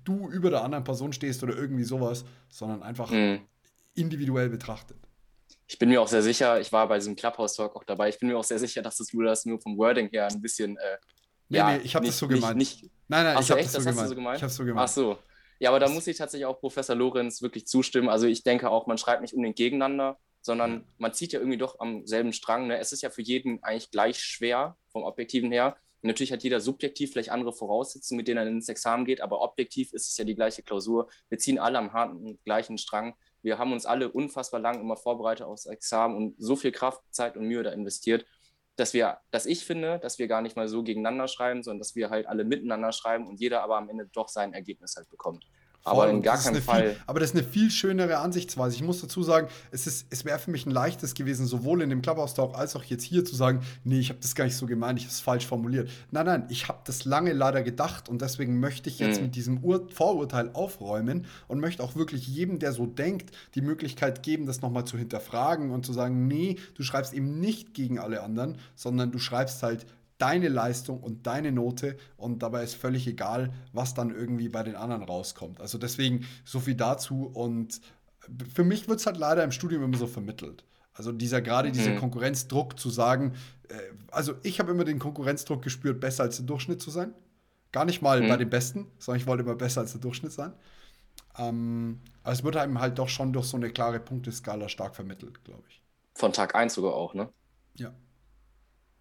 du 0.04 0.30
über 0.30 0.52
der 0.52 0.64
anderen 0.64 0.84
Person 0.84 1.12
stehst 1.12 1.42
oder 1.42 1.56
irgendwie 1.56 1.86
sowas, 1.86 2.24
sondern 2.50 2.84
einfach 2.84 3.10
mhm. 3.10 3.40
individuell 3.96 4.50
betrachtet 4.50 5.09
ich 5.70 5.78
bin 5.78 5.90
mir 5.90 6.02
auch 6.02 6.08
sehr 6.08 6.24
sicher, 6.24 6.60
ich 6.60 6.72
war 6.72 6.88
bei 6.88 6.98
diesem 6.98 7.16
Clubhouse-Talk 7.16 7.76
auch 7.76 7.84
dabei, 7.84 8.10
ich 8.10 8.18
bin 8.18 8.28
mir 8.28 8.38
auch 8.38 8.44
sehr 8.44 8.58
sicher, 8.58 8.82
dass 8.82 8.98
das 8.98 9.08
du 9.08 9.22
das 9.22 9.46
nur 9.46 9.62
vom 9.62 9.78
Wording 9.78 10.10
her 10.10 10.28
ein 10.28 10.42
bisschen. 10.42 10.76
Äh, 10.78 10.98
nee, 11.48 11.58
ja, 11.60 11.72
nee, 11.78 11.82
ich 11.84 11.96
habe 11.96 12.08
das 12.08 12.18
so 12.18 12.28
gemeint. 12.28 12.58
Nicht, 12.58 12.82
nicht, 12.82 12.92
nein, 13.08 13.24
nein, 13.24 13.38
ich 13.40 13.52
habe 13.52 13.62
das, 13.62 13.74
so, 13.74 13.78
das 13.78 13.86
gemeint. 13.86 14.10
so 14.10 14.16
gemeint. 14.16 14.38
Ich 14.38 14.44
habe 14.44 14.52
so 14.52 14.66
gemeint. 14.66 14.90
Ach 14.90 14.92
so. 14.92 15.20
Ja, 15.60 15.70
aber 15.70 15.80
da 15.80 15.88
muss 15.88 16.08
ich 16.08 16.18
tatsächlich 16.18 16.48
auch 16.48 16.60
Professor 16.60 16.96
Lorenz 16.96 17.44
wirklich 17.44 17.68
zustimmen. 17.68 18.10
Also 18.10 18.26
ich 18.26 18.44
denke 18.44 18.72
auch, 18.72 18.88
man 18.88 18.98
schreibt 18.98 19.22
nicht 19.22 19.36
unbedingt 19.36 19.58
gegeneinander, 19.58 20.18
sondern 20.42 20.86
man 20.98 21.14
zieht 21.14 21.34
ja 21.34 21.40
irgendwie 21.40 21.58
doch 21.58 21.80
am 21.80 22.08
selben 22.08 22.34
Strang. 22.34 22.68
Ne? 22.68 22.80
Es 22.80 22.92
ist 22.92 23.04
ja 23.04 23.12
für 23.12 23.22
jeden 23.22 23.62
eigentlich 23.62 23.92
gleich 23.92 24.20
schwer 24.20 24.76
vom 24.92 25.04
Objektiven 25.04 25.52
her. 25.52 25.76
Und 26.02 26.08
natürlich 26.08 26.32
hat 26.32 26.44
jeder 26.44 26.62
subjektiv 26.62 27.12
vielleicht 27.12 27.30
andere 27.30 27.54
Voraussetzungen, 27.54 28.18
mit 28.18 28.28
denen 28.28 28.38
er 28.38 28.48
ins 28.48 28.70
Examen 28.70 29.06
geht, 29.06 29.22
aber 29.22 29.42
objektiv 29.42 29.94
ist 29.94 30.10
es 30.10 30.18
ja 30.18 30.24
die 30.24 30.36
gleiche 30.36 30.64
Klausur. 30.64 31.10
Wir 31.28 31.38
ziehen 31.38 31.60
alle 31.60 31.78
am 31.78 31.94
harten 31.94 32.40
gleichen 32.46 32.78
Strang. 32.78 33.14
Wir 33.42 33.58
haben 33.58 33.72
uns 33.72 33.86
alle 33.86 34.12
unfassbar 34.12 34.60
lang 34.60 34.80
immer 34.80 34.98
vorbereitet 34.98 35.46
aufs 35.46 35.66
Examen 35.66 36.16
und 36.16 36.36
so 36.38 36.56
viel 36.56 36.72
Kraft, 36.72 37.02
Zeit 37.12 37.38
und 37.38 37.46
Mühe 37.46 37.64
da 37.64 37.72
investiert, 37.72 38.26
dass 38.76 38.94
wir, 38.94 39.20
dass 39.32 39.46
ich 39.46 39.66
finde, 39.66 40.00
dass 40.00 40.20
wir 40.20 40.28
gar 40.28 40.42
nicht 40.42 40.56
mal 40.56 40.68
so 40.68 40.84
gegeneinander 40.84 41.28
schreiben, 41.28 41.64
sondern 41.64 41.80
dass 41.80 41.96
wir 41.96 42.10
halt 42.10 42.28
alle 42.28 42.46
miteinander 42.46 42.92
schreiben 42.92 43.28
und 43.28 43.40
jeder 43.40 43.62
aber 43.62 43.78
am 43.78 43.90
Ende 43.90 44.08
doch 44.08 44.30
sein 44.30 44.54
Ergebnis 44.54 44.96
halt 44.96 45.10
bekommt. 45.10 45.46
Aber 45.90 46.10
in 46.10 46.22
gar 46.22 46.38
keinem 46.38 46.62
Fall. 46.62 46.92
Viel, 46.92 47.02
aber 47.08 47.20
das 47.20 47.32
ist 47.32 47.36
eine 47.36 47.46
viel 47.46 47.72
schönere 47.72 48.18
Ansichtsweise. 48.18 48.76
Ich 48.76 48.84
muss 48.84 49.02
dazu 49.02 49.24
sagen, 49.24 49.48
es, 49.72 50.06
es 50.10 50.26
wäre 50.26 50.40
für 50.40 50.52
mich 50.52 50.66
ein 50.66 50.72
leichtes 50.72 51.14
gewesen, 51.14 51.46
sowohl 51.46 51.82
in 51.82 51.90
dem 51.90 52.02
Clubhouse-Talk 52.02 52.56
als 52.56 52.76
auch 52.76 52.84
jetzt 52.84 53.04
hier 53.04 53.26
zu 53.26 53.36
sagen, 53.36 53.62
nee, 53.84 54.00
ich 54.00 54.10
habe 54.10 54.20
das 54.22 54.36
gar 54.36 54.46
nicht 54.46 54.56
so 54.56 54.66
gemeint, 54.66 55.00
ich 55.00 55.06
habe 55.06 55.14
es 55.14 55.20
falsch 55.20 55.48
formuliert. 55.48 55.90
Nein, 56.12 56.26
nein, 56.26 56.46
ich 56.50 56.68
habe 56.68 56.80
das 56.86 57.06
lange 57.06 57.34
leider 57.34 57.64
gedacht 57.64 58.10
und 58.10 58.22
deswegen 58.22 58.60
möchte 58.60 58.90
ich 58.90 59.00
jetzt 59.00 59.18
mhm. 59.18 59.26
mit 59.26 59.36
diesem 59.36 59.64
Ur 59.64 59.88
Vorurteil 59.94 60.52
aufräumen 60.54 61.26
und 61.48 61.60
möchte 61.60 61.84
auch 61.84 61.96
wirklich 61.96 62.28
jedem, 62.28 62.60
der 62.60 62.74
so 62.74 62.86
denkt, 62.86 63.32
die 63.56 63.62
Möglichkeit 63.62 64.24
geben, 64.24 64.46
das 64.46 64.62
nochmal 64.62 64.86
zu 64.86 64.98
hinterfragen 64.98 65.72
und 65.72 65.86
zu 65.86 65.94
sagen, 65.94 66.28
nee, 66.28 66.58
du 66.76 66.84
schreibst 66.84 67.14
eben 67.14 67.40
nicht 67.40 67.74
gegen 67.74 68.00
alle 68.00 68.24
anderen, 68.24 68.58
sondern 68.76 69.12
du 69.12 69.20
schreibst 69.20 69.64
halt 69.64 69.86
deine 70.20 70.50
Leistung 70.50 71.00
und 71.00 71.26
deine 71.26 71.52
Note 71.52 71.98
und 72.18 72.44
dabei 72.44 72.64
ist 72.64 72.76
völlig 72.76 73.08
egal, 73.08 73.52
was 73.74 73.96
dann 73.96 74.14
irgendwie 74.14 74.50
bei 74.50 74.62
den 74.62 74.76
anderen 74.76 75.04
rauskommt. 75.04 75.60
Also 75.60 75.78
deswegen 75.78 76.28
so 76.46 76.60
viel 76.60 76.76
dazu 76.76 77.26
und 77.26 77.82
für 78.54 78.64
mich 78.64 78.88
wird 78.88 79.00
es 79.00 79.06
halt 79.06 79.18
leider 79.18 79.44
im 79.44 79.52
Studium 79.52 79.84
immer 79.84 79.98
so 79.98 80.08
vermittelt. 80.08 80.66
Also 80.94 81.14
dieser 81.14 81.42
gerade 81.42 81.70
mhm. 81.70 81.74
dieser 81.74 81.96
Konkurrenzdruck 81.96 82.78
zu 82.78 82.90
sagen, 82.90 83.34
äh, 83.70 83.76
also 84.12 84.34
ich 84.44 84.60
habe 84.60 84.72
immer 84.72 84.84
den 84.84 85.00
Konkurrenzdruck 85.00 85.62
gespürt, 85.62 86.02
besser 86.02 86.24
als 86.24 86.36
der 86.36 86.46
Durchschnitt 86.46 86.82
zu 86.82 86.92
sein. 86.92 87.14
Gar 87.72 87.86
nicht 87.86 88.02
mal 88.02 88.22
mhm. 88.22 88.28
bei 88.28 88.38
den 88.38 88.50
Besten, 88.50 88.88
sondern 89.00 89.22
ich 89.22 89.28
wollte 89.28 89.44
immer 89.44 89.56
besser 89.56 89.82
als 89.82 89.94
der 89.94 90.02
Durchschnitt 90.02 90.34
sein. 90.34 90.54
Ähm, 91.38 92.02
aber 92.24 92.34
es 92.34 92.44
wird 92.44 92.58
einem 92.58 92.82
halt 92.82 93.00
doch 93.00 93.08
schon 93.08 93.32
durch 93.32 93.46
so 93.46 93.56
eine 93.56 93.70
klare 93.70 94.00
Punkteskala 94.00 94.68
stark 94.68 94.96
vermittelt, 94.96 95.44
glaube 95.46 95.64
ich. 95.70 95.82
Von 96.16 96.34
Tag 96.34 96.56
1 96.56 96.74
sogar 96.74 96.94
auch, 96.94 97.14
ne? 97.14 97.30
Ja. 97.76 97.94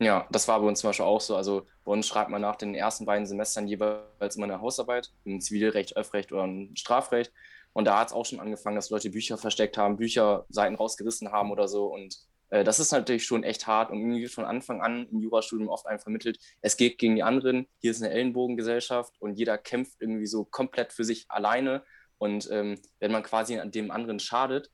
Ja, 0.01 0.29
das 0.31 0.47
war 0.47 0.61
bei 0.61 0.67
uns 0.67 0.81
zum 0.81 0.91
Beispiel 0.91 1.07
auch 1.07 1.21
so. 1.21 1.35
Also 1.35 1.67
bei 1.85 1.93
uns 1.93 2.07
schreibt 2.07 2.31
man 2.31 2.41
nach 2.41 2.57
den 2.57 2.75
ersten 2.75 3.05
beiden 3.05 3.27
Semestern 3.27 3.67
jeweils 3.67 4.37
immer 4.37 4.45
eine 4.45 4.61
Hausarbeit, 4.61 5.13
im 5.25 5.41
Zivilrecht, 5.41 5.97
Öffrecht 5.97 6.33
oder 6.33 6.45
ein 6.45 6.77
Strafrecht. 6.77 7.33
Und 7.73 7.87
da 7.87 7.99
hat 7.99 8.09
es 8.09 8.13
auch 8.13 8.25
schon 8.25 8.41
angefangen, 8.41 8.77
dass 8.77 8.91
Leute 8.91 9.11
Bücher 9.11 9.39
versteckt 9.39 9.77
haben, 9.77 9.97
Bücher 9.97 10.47
Seiten 10.51 10.77
rausgerissen 10.77 11.33
haben 11.33 11.51
oder 11.51 11.67
so. 11.67 11.87
Und 11.87 12.17
äh, 12.51 12.65
das 12.65 12.79
ist 12.79 12.93
natürlich 12.93 13.25
schon 13.25 13.43
echt 13.43 13.67
hart 13.67 13.91
und 13.91 13.99
irgendwie 13.99 14.29
von 14.29 14.45
Anfang 14.45 14.81
an 14.81 15.09
im 15.11 15.21
Jurastudium 15.21 15.69
oft 15.69 15.87
einem 15.87 15.99
vermittelt, 15.99 16.39
es 16.61 16.77
geht 16.77 16.99
gegen 16.99 17.17
die 17.17 17.23
anderen, 17.23 17.67
hier 17.79 17.91
ist 17.91 18.03
eine 18.03 18.13
Ellenbogengesellschaft 18.13 19.15
und 19.21 19.35
jeder 19.35 19.59
kämpft 19.59 20.01
irgendwie 20.01 20.27
so 20.27 20.45
komplett 20.45 20.93
für 20.93 21.05
sich 21.05 21.27
alleine. 21.29 21.83
Und 22.19 22.49
ähm, 22.51 22.81
wenn 23.01 23.13
man 23.13 23.23
quasi 23.23 23.61
dem 23.71 23.91
anderen 23.91 24.19
schadet, 24.19 24.71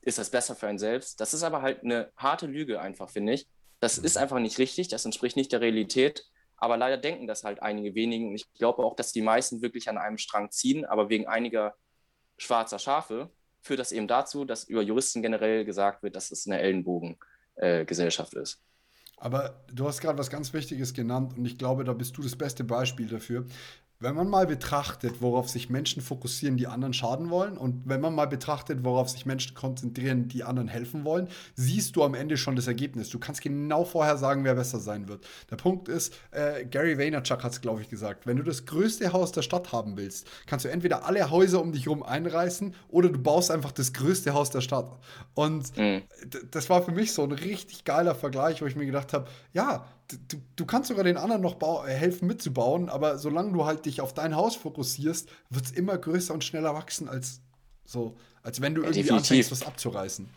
ist 0.00 0.18
das 0.18 0.30
besser 0.30 0.54
für 0.54 0.68
einen 0.68 0.78
selbst. 0.78 1.20
Das 1.20 1.34
ist 1.34 1.42
aber 1.42 1.62
halt 1.62 1.82
eine 1.82 2.10
harte 2.16 2.46
Lüge 2.46 2.80
einfach, 2.80 3.10
finde 3.10 3.34
ich. 3.34 3.48
Das 3.80 3.98
ist 3.98 4.16
einfach 4.16 4.38
nicht 4.38 4.58
richtig, 4.58 4.88
das 4.88 5.04
entspricht 5.04 5.36
nicht 5.36 5.52
der 5.52 5.60
Realität. 5.60 6.24
Aber 6.56 6.76
leider 6.76 6.96
denken 6.96 7.26
das 7.26 7.44
halt 7.44 7.62
einige 7.62 7.94
wenigen. 7.94 8.28
Und 8.28 8.34
ich 8.34 8.50
glaube 8.54 8.82
auch, 8.82 8.96
dass 8.96 9.12
die 9.12 9.22
meisten 9.22 9.60
wirklich 9.62 9.88
an 9.88 9.98
einem 9.98 10.18
Strang 10.18 10.50
ziehen, 10.50 10.84
aber 10.84 11.08
wegen 11.10 11.26
einiger 11.26 11.74
schwarzer 12.38 12.78
Schafe 12.78 13.30
führt 13.60 13.80
das 13.80 13.92
eben 13.92 14.08
dazu, 14.08 14.44
dass 14.44 14.64
über 14.64 14.82
Juristen 14.82 15.22
generell 15.22 15.64
gesagt 15.64 16.02
wird, 16.02 16.16
dass 16.16 16.30
es 16.30 16.46
eine 16.46 16.60
Ellenbogengesellschaft 16.60 18.34
äh, 18.34 18.40
ist. 18.40 18.62
Aber 19.18 19.64
du 19.72 19.86
hast 19.88 20.00
gerade 20.00 20.18
was 20.18 20.30
ganz 20.30 20.52
Wichtiges 20.52 20.92
genannt 20.92 21.36
und 21.36 21.46
ich 21.46 21.58
glaube, 21.58 21.84
da 21.84 21.94
bist 21.94 22.16
du 22.16 22.22
das 22.22 22.36
beste 22.36 22.64
Beispiel 22.64 23.08
dafür. 23.08 23.46
Wenn 23.98 24.14
man 24.14 24.28
mal 24.28 24.46
betrachtet, 24.46 25.22
worauf 25.22 25.48
sich 25.48 25.70
Menschen 25.70 26.02
fokussieren, 26.02 26.58
die 26.58 26.66
anderen 26.66 26.92
schaden 26.92 27.30
wollen, 27.30 27.56
und 27.56 27.82
wenn 27.86 28.00
man 28.00 28.14
mal 28.14 28.26
betrachtet, 28.26 28.84
worauf 28.84 29.08
sich 29.08 29.24
Menschen 29.24 29.54
konzentrieren, 29.54 30.28
die 30.28 30.44
anderen 30.44 30.68
helfen 30.68 31.04
wollen, 31.04 31.28
siehst 31.54 31.96
du 31.96 32.04
am 32.04 32.14
Ende 32.14 32.36
schon 32.36 32.56
das 32.56 32.66
Ergebnis. 32.66 33.08
Du 33.08 33.18
kannst 33.18 33.40
genau 33.40 33.84
vorher 33.84 34.18
sagen, 34.18 34.44
wer 34.44 34.54
besser 34.54 34.80
sein 34.80 35.08
wird. 35.08 35.26
Der 35.50 35.56
Punkt 35.56 35.88
ist, 35.88 36.14
äh, 36.30 36.66
Gary 36.66 36.98
Vaynerchuk 36.98 37.42
hat 37.42 37.52
es, 37.52 37.60
glaube 37.62 37.80
ich, 37.80 37.88
gesagt, 37.88 38.26
wenn 38.26 38.36
du 38.36 38.42
das 38.42 38.66
größte 38.66 39.14
Haus 39.14 39.32
der 39.32 39.42
Stadt 39.42 39.72
haben 39.72 39.96
willst, 39.96 40.26
kannst 40.46 40.66
du 40.66 40.68
entweder 40.68 41.06
alle 41.06 41.30
Häuser 41.30 41.62
um 41.62 41.72
dich 41.72 41.86
herum 41.86 42.02
einreißen 42.02 42.74
oder 42.88 43.08
du 43.08 43.18
baust 43.18 43.50
einfach 43.50 43.72
das 43.72 43.94
größte 43.94 44.34
Haus 44.34 44.50
der 44.50 44.60
Stadt. 44.60 44.98
Und 45.34 45.76
mhm. 45.76 46.02
das 46.50 46.68
war 46.68 46.82
für 46.82 46.92
mich 46.92 47.12
so 47.12 47.22
ein 47.22 47.32
richtig 47.32 47.84
geiler 47.84 48.14
Vergleich, 48.14 48.60
wo 48.60 48.66
ich 48.66 48.76
mir 48.76 48.86
gedacht 48.86 49.14
habe, 49.14 49.26
ja, 49.52 49.86
du, 50.08 50.36
du 50.56 50.66
kannst 50.66 50.88
sogar 50.88 51.04
den 51.04 51.16
anderen 51.16 51.42
noch 51.42 51.86
helfen 51.86 52.26
mitzubauen, 52.26 52.88
aber 52.88 53.18
solange 53.18 53.52
du 53.52 53.64
halt 53.64 53.86
dich 53.86 54.00
auf 54.00 54.14
dein 54.14 54.36
Haus 54.36 54.56
fokussierst, 54.56 55.28
wird 55.50 55.64
es 55.64 55.72
immer 55.72 55.98
größer 55.98 56.34
und 56.34 56.44
schneller 56.44 56.74
wachsen, 56.74 57.08
als 57.08 57.40
so, 57.84 58.16
als 58.42 58.60
wenn 58.60 58.74
du 58.74 58.82
ja, 58.82 58.88
irgendwie 58.88 59.02
definitiv. 59.02 59.30
anfängst, 59.30 59.52
was 59.52 59.66
abzureißen. 59.66 60.28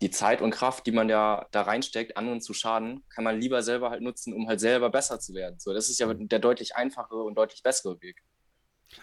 Die 0.00 0.10
Zeit 0.10 0.42
und 0.42 0.50
Kraft, 0.50 0.86
die 0.86 0.92
man 0.92 1.08
ja 1.08 1.46
da 1.52 1.62
reinsteckt, 1.62 2.16
anderen 2.16 2.40
zu 2.40 2.54
schaden, 2.54 3.04
kann 3.08 3.22
man 3.22 3.40
lieber 3.40 3.62
selber 3.62 3.90
halt 3.90 4.02
nutzen, 4.02 4.34
um 4.34 4.48
halt 4.48 4.58
selber 4.58 4.90
besser 4.90 5.20
zu 5.20 5.32
werden. 5.34 5.60
So, 5.60 5.72
das 5.72 5.88
ist 5.88 6.00
ja 6.00 6.12
der 6.12 6.38
deutlich 6.40 6.74
einfachere 6.74 7.22
und 7.22 7.36
deutlich 7.36 7.62
bessere 7.62 8.00
Weg. 8.02 8.22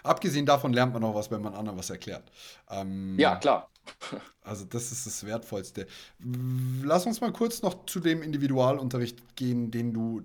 Abgesehen 0.02 0.46
davon 0.46 0.72
lernt 0.72 0.92
man 0.92 1.02
auch 1.04 1.14
was, 1.14 1.30
wenn 1.30 1.40
man 1.40 1.54
anderen 1.54 1.78
was 1.78 1.90
erklärt. 1.90 2.30
Ähm, 2.68 3.18
ja, 3.18 3.36
klar. 3.36 3.69
Also 4.42 4.64
das 4.64 4.90
ist 4.90 5.06
das 5.06 5.24
Wertvollste. 5.24 5.86
Lass 6.82 7.06
uns 7.06 7.20
mal 7.20 7.32
kurz 7.32 7.62
noch 7.62 7.86
zu 7.86 8.00
dem 8.00 8.20
Individualunterricht 8.20 9.36
gehen, 9.36 9.70
den 9.70 9.92
du, 9.92 10.22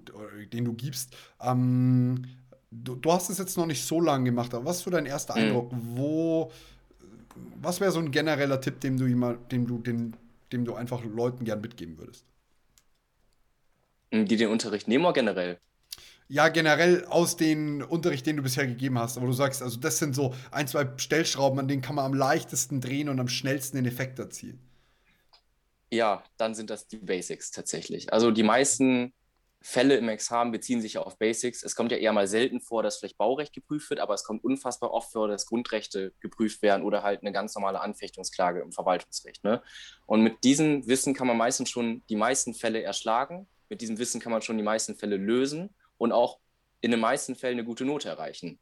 den 0.52 0.66
du 0.66 0.74
gibst. 0.74 1.16
Ähm, 1.40 2.26
du, 2.72 2.96
du, 2.96 3.12
hast 3.12 3.30
es 3.30 3.38
jetzt 3.38 3.56
noch 3.56 3.68
nicht 3.68 3.86
so 3.86 4.02
lange 4.02 4.26
gemacht, 4.26 4.54
aber 4.54 4.66
was 4.66 4.78
ist 4.78 4.84
so 4.84 4.90
dein 4.90 5.06
erster 5.06 5.36
mhm. 5.36 5.42
Eindruck? 5.42 5.72
Wo, 5.74 6.52
was 7.62 7.80
wäre 7.80 7.92
so 7.92 8.00
ein 8.00 8.10
genereller 8.10 8.60
Tipp, 8.60 8.80
dem 8.80 8.98
du, 8.98 9.06
immer, 9.06 9.36
dem, 9.36 9.68
du, 9.68 9.78
dem, 9.80 10.14
dem 10.52 10.66
du 10.66 10.74
einfach 10.74 11.04
Leuten 11.04 11.46
gern 11.46 11.62
mitgeben 11.62 11.98
würdest? 12.00 12.26
Die 14.12 14.38
den 14.38 14.50
Unterricht 14.50 14.88
nehmen 14.88 15.06
oder 15.06 15.14
generell? 15.14 15.60
Ja, 16.28 16.48
generell 16.50 17.06
aus 17.06 17.38
dem 17.38 17.86
Unterricht, 17.88 18.26
den 18.26 18.38
du 18.38 18.44
bisher 18.44 18.66
gegeben 18.66 18.98
hast. 18.98 19.18
Aber 19.18 19.28
du 19.28 19.34
sagst, 19.34 19.62
also 19.62 19.80
das 19.80 20.00
sind 20.00 20.16
so 20.16 20.34
ein, 20.52 20.68
zwei 20.68 20.88
Stellschrauben, 20.98 21.60
an 21.60 21.68
denen 21.68 21.84
kann 21.84 21.96
man 21.96 22.06
am 22.06 22.14
leichtesten 22.16 22.82
drehen 22.82 23.10
und 23.10 23.20
am 23.20 23.28
schnellsten 23.28 23.78
den 23.78 23.86
Effekt 23.86 24.18
erzielen. 24.18 24.60
Ja, 25.92 26.24
dann 26.38 26.56
sind 26.56 26.72
das 26.72 26.88
die 26.88 26.98
Basics 26.98 27.52
tatsächlich. 27.52 28.12
Also 28.12 28.32
die 28.32 28.44
meisten 28.44 29.14
Fälle 29.62 29.98
im 29.98 30.10
Examen 30.10 30.52
beziehen 30.52 30.82
sich 30.82 30.94
ja 30.94 31.02
auf 31.02 31.18
Basics. 31.18 31.64
Es 31.64 31.76
kommt 31.76 31.92
ja 31.92 31.98
eher 31.98 32.14
mal 32.14 32.28
selten 32.28 32.60
vor, 32.60 32.82
dass 32.82 32.98
vielleicht 32.98 33.18
Baurecht 33.18 33.54
geprüft 33.54 33.90
wird, 33.92 34.00
aber 34.00 34.16
es 34.16 34.24
kommt 34.24 34.44
unfassbar 34.44 34.92
oft 34.92 35.12
vor, 35.12 35.28
dass 35.28 35.46
Grundrechte 35.46 36.12
geprüft 36.20 36.64
werden 36.64 36.84
oder 36.84 37.04
halt 37.04 37.22
eine 37.22 37.32
ganz 37.32 37.56
normale 37.56 37.82
Anfechtungsklage 37.82 38.62
im 38.62 38.72
Verwaltungsrecht. 38.72 39.44
Ne? 39.44 39.62
Und 40.06 40.22
mit 40.22 40.44
diesem 40.44 40.88
Wissen 40.88 41.14
kann 41.14 41.28
man 41.28 41.38
meistens 41.38 41.70
schon 41.70 42.04
die 42.10 42.16
meisten 42.16 42.56
Fälle 42.56 42.82
erschlagen. 42.82 43.48
Mit 43.70 43.82
diesem 43.82 43.98
Wissen 44.00 44.20
kann 44.20 44.32
man 44.32 44.42
schon 44.42 44.58
die 44.58 44.64
meisten 44.64 44.96
Fälle 44.96 45.18
lösen 45.18 45.72
und 45.98 46.12
auch 46.12 46.40
in 46.82 46.92
den 46.92 47.00
meisten 47.00 47.36
Fällen 47.36 47.60
eine 47.60 47.66
gute 47.66 47.86
Note 47.86 48.10
erreichen. 48.10 48.60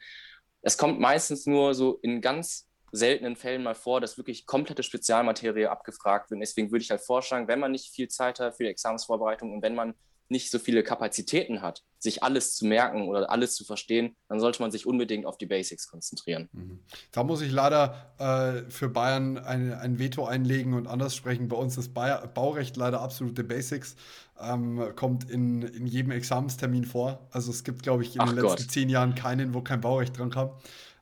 Es 0.61 0.77
kommt 0.77 0.99
meistens 0.99 1.45
nur 1.45 1.73
so 1.75 1.99
in 2.01 2.21
ganz 2.21 2.69
seltenen 2.91 3.35
Fällen 3.35 3.63
mal 3.63 3.75
vor, 3.75 3.99
dass 3.99 4.17
wirklich 4.17 4.45
komplette 4.45 4.83
Spezialmaterie 4.83 5.65
abgefragt 5.67 6.29
wird. 6.29 6.41
Deswegen 6.41 6.71
würde 6.71 6.83
ich 6.83 6.91
halt 6.91 7.01
vorschlagen, 7.01 7.47
wenn 7.47 7.59
man 7.59 7.71
nicht 7.71 7.93
viel 7.93 8.07
Zeit 8.07 8.39
hat 8.39 8.55
für 8.55 8.63
die 8.63 8.69
Examensvorbereitung 8.69 9.51
und 9.51 9.61
wenn 9.61 9.75
man 9.75 9.95
nicht 10.29 10.49
so 10.51 10.59
viele 10.59 10.83
Kapazitäten 10.83 11.61
hat, 11.61 11.83
sich 11.99 12.23
alles 12.23 12.55
zu 12.55 12.65
merken 12.65 13.07
oder 13.07 13.29
alles 13.29 13.55
zu 13.55 13.63
verstehen, 13.63 14.15
dann 14.27 14.39
sollte 14.39 14.61
man 14.61 14.71
sich 14.71 14.85
unbedingt 14.85 15.25
auf 15.25 15.37
die 15.37 15.45
Basics 15.45 15.87
konzentrieren. 15.87 16.49
Mhm. 16.51 16.79
Da 17.11 17.23
muss 17.23 17.41
ich 17.41 17.51
leider 17.51 18.13
äh, 18.17 18.69
für 18.69 18.89
Bayern 18.89 19.37
ein, 19.37 19.73
ein 19.73 19.99
Veto 19.99 20.25
einlegen 20.25 20.73
und 20.73 20.87
anders 20.87 21.15
sprechen. 21.15 21.47
Bei 21.47 21.55
uns 21.55 21.77
ist 21.77 21.93
Bayer, 21.93 22.27
Baurecht 22.27 22.75
leider 22.77 23.01
absolute 23.01 23.43
Basics. 23.43 23.95
Ähm, 24.39 24.81
kommt 24.95 25.29
in, 25.29 25.61
in 25.61 25.85
jedem 25.85 26.11
Examenstermin 26.11 26.85
vor. 26.85 27.27
Also 27.31 27.51
es 27.51 27.63
gibt, 27.63 27.83
glaube 27.83 28.03
ich, 28.03 28.15
in 28.15 28.21
Ach 28.21 28.29
den 28.29 28.35
letzten 28.35 28.63
Gott. 28.63 28.71
zehn 28.71 28.89
Jahren 28.89 29.15
keinen, 29.15 29.53
wo 29.53 29.61
kein 29.61 29.79
Baurecht 29.79 30.17
dran 30.17 30.31
kam. 30.31 30.51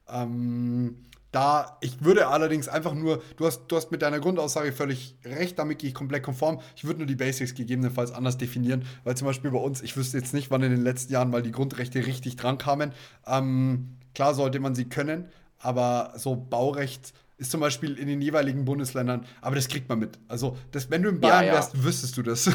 Ähm, 0.10 1.06
da, 1.32 1.78
ich 1.80 2.04
würde 2.04 2.28
allerdings 2.28 2.68
einfach 2.68 2.94
nur, 2.94 3.24
du 3.38 3.46
hast, 3.46 3.68
du 3.68 3.78
hast 3.78 3.92
mit 3.92 4.02
deiner 4.02 4.20
Grundaussage 4.20 4.74
völlig 4.74 5.16
recht, 5.24 5.58
damit 5.58 5.80
gehe 5.80 5.90
ich 5.90 5.94
komplett 5.94 6.24
konform. 6.24 6.60
Ich 6.76 6.84
würde 6.84 7.00
nur 7.00 7.08
die 7.08 7.16
Basics 7.16 7.54
gegebenenfalls 7.54 8.12
anders 8.12 8.38
definieren, 8.38 8.84
weil 9.06 9.16
zum 9.16 9.28
Beispiel 9.28 9.52
bei 9.52 9.60
uns, 9.60 9.82
ich 9.82 9.96
wüsste 9.96 10.18
jetzt 10.18 10.34
nicht, 10.34 10.52
wann 10.52 10.62
in 10.64 10.72
den 10.72 10.84
letzten 10.84 11.14
Jahren 11.14 11.30
mal 11.30 11.42
die 11.42 11.52
Grundrechte 11.52 12.06
richtig 12.06 12.36
dran 12.36 12.58
kamen. 12.58 12.92
Ähm, 13.26 13.98
klar 14.14 14.34
sollte 14.34 14.60
man 14.60 14.76
sie 14.76 14.86
können, 14.86 15.30
aber 15.60 16.14
so 16.18 16.36
Baurecht 16.36 17.14
ist 17.38 17.50
zum 17.50 17.62
Beispiel 17.62 17.98
in 17.98 18.08
den 18.08 18.22
jeweiligen 18.22 18.66
Bundesländern, 18.66 19.26
aber 19.42 19.56
das 19.56 19.68
kriegt 19.68 19.90
man 19.90 20.00
mit. 20.00 20.20
Also, 20.28 20.58
das, 20.72 20.92
wenn 20.92 21.02
du 21.02 21.10
in 21.10 21.20
Bayern 21.20 21.46
ja, 21.46 21.48
ja. 21.48 21.54
wärst, 21.54 21.84
wüsstest 21.84 22.16
du 22.18 22.24
das. 22.24 22.52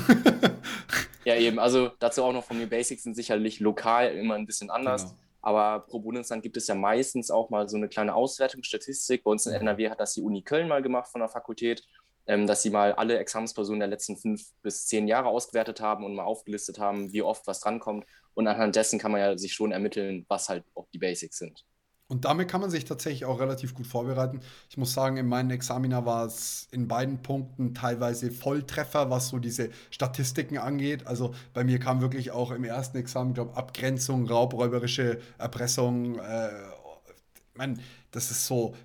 ja, 1.25 1.35
eben. 1.35 1.59
Also 1.59 1.91
dazu 1.99 2.23
auch 2.23 2.33
noch 2.33 2.45
von 2.45 2.57
mir 2.57 2.69
Basics 2.69 3.03
sind 3.03 3.17
sicherlich 3.17 3.59
lokal 3.59 4.15
immer 4.15 4.35
ein 4.35 4.47
bisschen 4.47 4.71
anders. 4.71 5.03
Genau. 5.03 5.17
Aber 5.47 5.87
pro 5.87 6.01
Bundesland 6.01 6.43
gibt 6.43 6.57
es 6.57 6.67
ja 6.67 6.75
meistens 6.75 7.31
auch 7.31 7.51
mal 7.51 7.69
so 7.69 7.77
eine 7.77 7.89
kleine 7.89 8.17
Auswertungsstatistik. 8.17 9.23
Bei 9.23 9.31
uns 9.31 9.47
in 9.47 9.53
NRW 9.53 9.91
hat 9.91 10.01
das 10.01 10.15
die 10.15 10.21
Uni 10.21 10.43
Köln 10.43 10.67
mal 10.67 10.83
gemacht 10.83 11.09
von 11.09 11.21
der 11.21 11.29
Fakultät, 11.29 11.85
ähm, 12.27 12.49
dass 12.49 12.63
sie 12.63 12.71
mal 12.71 12.95
alle 12.95 13.17
Examenspersonen 13.21 13.79
der 13.79 13.89
letzten 13.89 14.17
fünf 14.17 14.43
bis 14.63 14.89
zehn 14.89 15.07
Jahre 15.07 15.29
ausgewertet 15.29 15.81
haben 15.81 16.05
und 16.05 16.17
mal 16.17 16.25
aufgelistet 16.25 16.81
haben, 16.81 17.13
wie 17.13 17.23
oft 17.23 17.47
was 17.47 17.61
drankommt. 17.61 18.07
Und 18.35 18.49
anhand 18.49 18.75
dessen 18.75 18.99
kann 18.99 19.13
man 19.13 19.21
ja 19.21 19.39
sich 19.39 19.53
schon 19.55 19.71
ermitteln, 19.71 20.27
was 20.27 20.49
halt 20.49 20.65
auch 20.75 20.89
die 20.93 20.99
Basics 20.99 21.39
sind. 21.39 21.65
Und 22.09 22.25
damit 22.25 22.49
kann 22.49 22.61
man 22.61 22.71
sich 22.71 22.85
tatsächlich 22.85 23.25
auch 23.25 23.41
relativ 23.41 23.75
gut 23.75 23.87
vorbereiten. 23.87 24.41
Ich 24.71 24.77
muss 24.77 24.93
sagen, 24.95 25.17
in 25.17 25.27
meinen 25.27 25.51
Examina 25.51 26.07
war 26.07 26.27
es 26.27 26.69
in 26.71 26.87
beiden 26.87 27.21
Punkten 27.23 27.75
teilweise 27.75 28.31
Volltreffer, 28.31 29.11
was 29.11 29.29
so 29.29 29.39
diese 29.41 29.71
Statistiken 29.91 30.59
angeht. 30.59 31.07
Also 31.07 31.35
bei 31.53 31.65
mir 31.65 31.81
kam 31.81 32.01
wirklich 32.01 32.31
auch 32.31 32.53
im 32.53 32.63
ersten 32.63 32.97
Examen, 32.99 33.35
glaube 33.35 33.57
Abgrenzung, 33.57 34.27
raubräuberische 34.29 35.21
Erpressung. 35.39 36.19
Äh, 36.21 36.49
ich 37.53 37.59
meine, 37.59 37.79
das 38.13 38.31
ist 38.31 38.47
so 38.47 38.77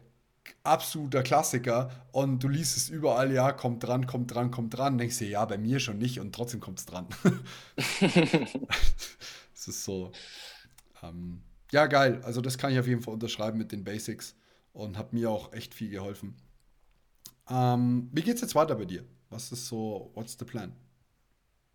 absoluter 0.64 1.22
Klassiker 1.24 1.90
und 2.12 2.44
du 2.44 2.48
liest 2.48 2.78
es 2.78 2.90
überall, 2.90 3.32
ja, 3.32 3.52
kommt 3.52 3.84
dran, 3.84 4.08
kommt 4.08 4.34
dran, 4.34 4.50
kommt 4.50 4.76
dran. 4.78 4.98
Denkst 4.98 5.20
dir, 5.20 5.30
ja, 5.30 5.46
bei 5.46 5.60
mir 5.60 5.80
schon 5.80 6.00
nicht 6.00 6.20
und 6.20 6.34
trotzdem 6.34 6.60
kommt 6.60 6.80
es 6.80 6.86
dran. 6.88 7.08
Es 9.62 9.68
ist 9.68 9.84
so. 9.84 10.12
Ähm, 11.04 11.44
ja, 11.72 11.88
geil. 11.88 12.22
Also 12.24 12.42
das 12.42 12.58
kann 12.58 12.72
ich 12.72 12.80
auf 12.80 12.88
jeden 12.88 13.02
Fall 13.02 13.14
unterschreiben 13.14 13.58
mit 13.58 13.72
den 13.72 13.84
Basics 13.84 14.36
und 14.74 14.98
hat 14.98 15.14
mir 15.14 15.30
auch 15.30 15.54
echt 15.54 15.74
viel 15.74 15.90
geholfen. 15.90 16.36
Ähm, 17.50 18.10
wie 18.14 18.22
geht's 18.22 18.42
jetzt 18.42 18.56
weiter 18.56 18.76
bei 18.76 18.86
dir? 18.86 19.04
Was 19.30 19.52
ist 19.52 19.68
so, 19.68 20.12
what's 20.14 20.38
the 20.38 20.46
plan? 20.46 20.74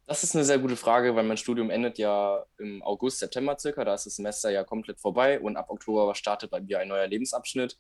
Das 0.07 0.23
ist 0.23 0.37
eine 0.37 0.45
sehr 0.45 0.59
gute 0.59 0.77
Frage, 0.77 1.17
weil 1.17 1.25
mein 1.25 1.37
Studium 1.37 1.69
endet 1.69 1.99
ja 1.99 2.45
im 2.59 2.81
August, 2.83 3.19
September 3.19 3.59
circa. 3.59 3.85
Da 3.85 3.95
ist 3.95 4.07
das 4.07 4.17
Semester 4.17 4.51
ja 4.51 4.63
komplett 4.63 5.01
vorbei 5.01 5.41
und 5.41 5.57
ab 5.57 5.69
Oktober 5.69 6.15
startet 6.15 6.51
bei 6.51 6.61
mir 6.61 6.79
ein 6.79 6.89
neuer 6.89 7.09
Lebensabschnitt. 7.09 7.77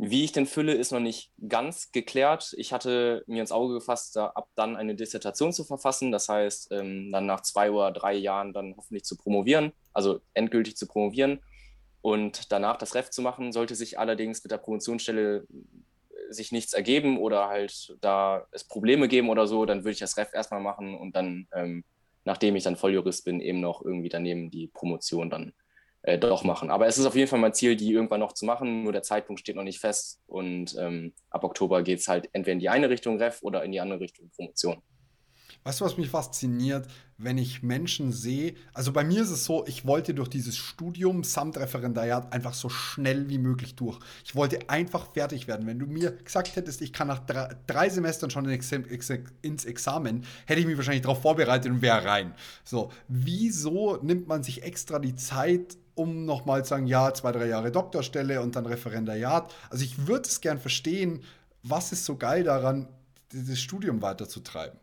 Wie 0.00 0.22
ich 0.22 0.30
den 0.30 0.46
fülle, 0.46 0.74
ist 0.74 0.92
noch 0.92 1.00
nicht 1.00 1.32
ganz 1.48 1.90
geklärt. 1.90 2.54
Ich 2.56 2.72
hatte 2.72 3.24
mir 3.26 3.40
ins 3.40 3.50
Auge 3.50 3.74
gefasst, 3.74 4.14
da 4.14 4.28
ab 4.28 4.48
dann 4.54 4.76
eine 4.76 4.94
Dissertation 4.94 5.52
zu 5.52 5.64
verfassen. 5.64 6.12
Das 6.12 6.28
heißt, 6.28 6.70
ähm, 6.70 7.10
dann 7.10 7.26
nach 7.26 7.40
zwei 7.40 7.72
oder 7.72 7.90
drei 7.90 8.14
Jahren 8.14 8.52
dann 8.52 8.74
hoffentlich 8.76 9.02
zu 9.02 9.16
promovieren, 9.16 9.72
also 9.92 10.20
endgültig 10.34 10.76
zu 10.76 10.86
promovieren 10.86 11.40
und 12.00 12.52
danach 12.52 12.76
das 12.76 12.94
Ref 12.94 13.10
zu 13.10 13.22
machen. 13.22 13.50
Sollte 13.50 13.74
sich 13.74 13.98
allerdings 13.98 14.44
mit 14.44 14.52
der 14.52 14.58
Promotionsstelle 14.58 15.38
äh, 15.38 16.32
sich 16.32 16.52
nichts 16.52 16.74
ergeben 16.74 17.18
oder 17.18 17.48
halt 17.48 17.96
da 18.00 18.46
es 18.52 18.62
Probleme 18.62 19.08
geben 19.08 19.28
oder 19.30 19.48
so, 19.48 19.66
dann 19.66 19.80
würde 19.80 19.92
ich 19.92 19.98
das 19.98 20.16
Ref 20.16 20.32
erstmal 20.32 20.60
machen 20.60 20.96
und 20.96 21.16
dann, 21.16 21.48
ähm, 21.52 21.82
nachdem 22.24 22.54
ich 22.54 22.62
dann 22.62 22.76
Volljurist 22.76 23.24
bin, 23.24 23.40
eben 23.40 23.60
noch 23.60 23.84
irgendwie 23.84 24.10
daneben 24.10 24.48
die 24.50 24.68
Promotion 24.68 25.28
dann 25.28 25.54
äh, 26.02 26.18
doch 26.18 26.44
machen. 26.44 26.70
Aber 26.70 26.86
es 26.86 26.98
ist 26.98 27.06
auf 27.06 27.14
jeden 27.14 27.28
Fall 27.28 27.38
mein 27.38 27.54
Ziel, 27.54 27.76
die 27.76 27.92
irgendwann 27.92 28.20
noch 28.20 28.32
zu 28.32 28.44
machen. 28.44 28.84
Nur 28.84 28.92
der 28.92 29.02
Zeitpunkt 29.02 29.40
steht 29.40 29.56
noch 29.56 29.64
nicht 29.64 29.80
fest. 29.80 30.20
Und 30.26 30.76
ähm, 30.78 31.14
ab 31.30 31.44
Oktober 31.44 31.82
geht 31.82 32.00
es 32.00 32.08
halt 32.08 32.28
entweder 32.32 32.52
in 32.52 32.60
die 32.60 32.68
eine 32.68 32.90
Richtung 32.90 33.18
Ref 33.18 33.42
oder 33.42 33.64
in 33.64 33.72
die 33.72 33.80
andere 33.80 34.00
Richtung 34.00 34.30
Promotion. 34.30 34.82
Weißt 35.64 35.80
du, 35.80 35.84
was 35.84 35.96
mich 35.98 36.08
fasziniert, 36.08 36.86
wenn 37.16 37.36
ich 37.36 37.62
Menschen 37.62 38.12
sehe? 38.12 38.54
Also 38.72 38.92
bei 38.92 39.02
mir 39.02 39.22
ist 39.22 39.30
es 39.30 39.44
so, 39.44 39.66
ich 39.66 39.86
wollte 39.86 40.14
durch 40.14 40.28
dieses 40.28 40.56
Studium 40.56 41.24
samt 41.24 41.58
Referendariat 41.58 42.32
einfach 42.32 42.54
so 42.54 42.68
schnell 42.68 43.28
wie 43.28 43.38
möglich 43.38 43.74
durch. 43.74 43.98
Ich 44.24 44.36
wollte 44.36 44.70
einfach 44.70 45.12
fertig 45.12 45.48
werden. 45.48 45.66
Wenn 45.66 45.78
du 45.78 45.86
mir 45.86 46.12
gesagt 46.12 46.54
hättest, 46.54 46.80
ich 46.80 46.92
kann 46.92 47.08
nach 47.08 47.18
drei, 47.18 47.54
drei 47.66 47.88
Semestern 47.88 48.30
schon 48.30 48.44
ins 48.46 49.64
Examen, 49.64 50.24
hätte 50.46 50.60
ich 50.60 50.66
mich 50.66 50.76
wahrscheinlich 50.76 51.02
darauf 51.02 51.22
vorbereitet 51.22 51.72
und 51.72 51.82
wäre 51.82 52.04
rein. 52.04 52.34
So, 52.64 52.90
wieso 53.08 53.96
nimmt 53.96 54.28
man 54.28 54.42
sich 54.42 54.62
extra 54.62 54.98
die 54.98 55.16
Zeit, 55.16 55.76
um 55.98 56.24
nochmal 56.24 56.64
zu 56.64 56.70
sagen, 56.70 56.86
ja, 56.86 57.12
zwei, 57.12 57.32
drei 57.32 57.46
Jahre 57.46 57.72
Doktorstelle 57.72 58.40
und 58.40 58.56
dann 58.56 58.66
Referendariat? 58.66 59.54
Also 59.70 59.84
ich 59.84 60.06
würde 60.06 60.28
es 60.28 60.40
gern 60.40 60.58
verstehen, 60.58 61.24
was 61.62 61.92
ist 61.92 62.04
so 62.04 62.16
geil 62.16 62.44
daran, 62.44 62.88
dieses 63.32 63.60
Studium 63.60 64.00
weiterzutreiben? 64.00 64.78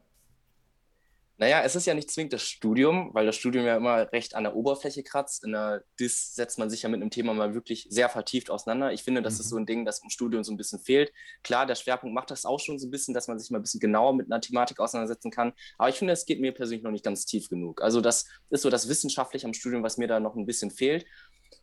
Naja, 1.38 1.64
es 1.64 1.76
ist 1.76 1.86
ja 1.86 1.94
nicht 1.94 2.10
zwingend 2.10 2.32
das 2.32 2.44
Studium, 2.44 3.10
weil 3.14 3.26
das 3.26 3.36
Studium 3.36 3.66
ja 3.66 3.76
immer 3.76 4.12
recht 4.14 4.36
an 4.36 4.44
der 4.44 4.56
Oberfläche 4.56 5.04
kratzt. 5.04 5.44
In 5.44 5.52
der 5.52 5.84
DIS 6.00 6.34
setzt 6.34 6.58
man 6.58 6.70
sich 6.70 6.84
ja 6.84 6.90
mit 6.90 7.02
einem 7.02 7.10
Thema 7.10 7.34
mal 7.34 7.54
wirklich 7.54 7.88
sehr 7.90 8.08
vertieft 8.08 8.50
auseinander. 8.50 8.94
Ich 8.94 9.04
finde, 9.04 9.22
das 9.22 9.36
mhm. 9.36 9.40
ist 9.42 9.50
so 9.50 9.58
ein 9.58 9.66
Ding, 9.66 9.84
das 9.84 10.02
im 10.02 10.10
Studium 10.10 10.46
so 10.46 10.54
ein 10.54 10.58
bisschen 10.58 10.80
fehlt. 10.80 11.12
Klar, 11.44 11.66
der 11.66 11.76
Schwerpunkt 11.76 12.16
macht 12.16 12.32
das 12.32 12.46
auch 12.46 12.60
schon 12.62 12.80
so 12.80 12.88
ein 12.88 12.92
bisschen, 12.92 13.14
dass 13.14 13.28
man 13.28 13.38
sich 13.38 13.52
mal 13.52 13.60
ein 13.60 13.64
bisschen 13.64 13.82
genauer 13.82 14.14
mit 14.14 14.32
einer 14.32 14.40
Thematik 14.40 14.80
auseinandersetzen 14.80 15.30
kann. 15.30 15.52
Aber 15.78 15.90
ich 15.90 15.96
finde, 15.96 16.14
es 16.14 16.26
geht 16.26 16.40
mir 16.40 16.54
persönlich 16.54 16.84
noch 16.84 16.92
nicht 16.92 17.04
ganz 17.04 17.26
tief 17.26 17.50
genug. 17.50 17.82
Also 17.82 18.00
das 18.00 18.26
ist 18.50 18.62
so 18.62 18.70
das 18.70 18.88
Wissenschaftliche 18.88 19.46
am 19.46 19.54
Studium, 19.54 19.84
was 19.84 19.98
mir 19.98 20.08
da 20.08 20.22
noch 20.22 20.36
ein 20.36 20.46
bisschen 20.46 20.72
fehlt. 20.72 21.06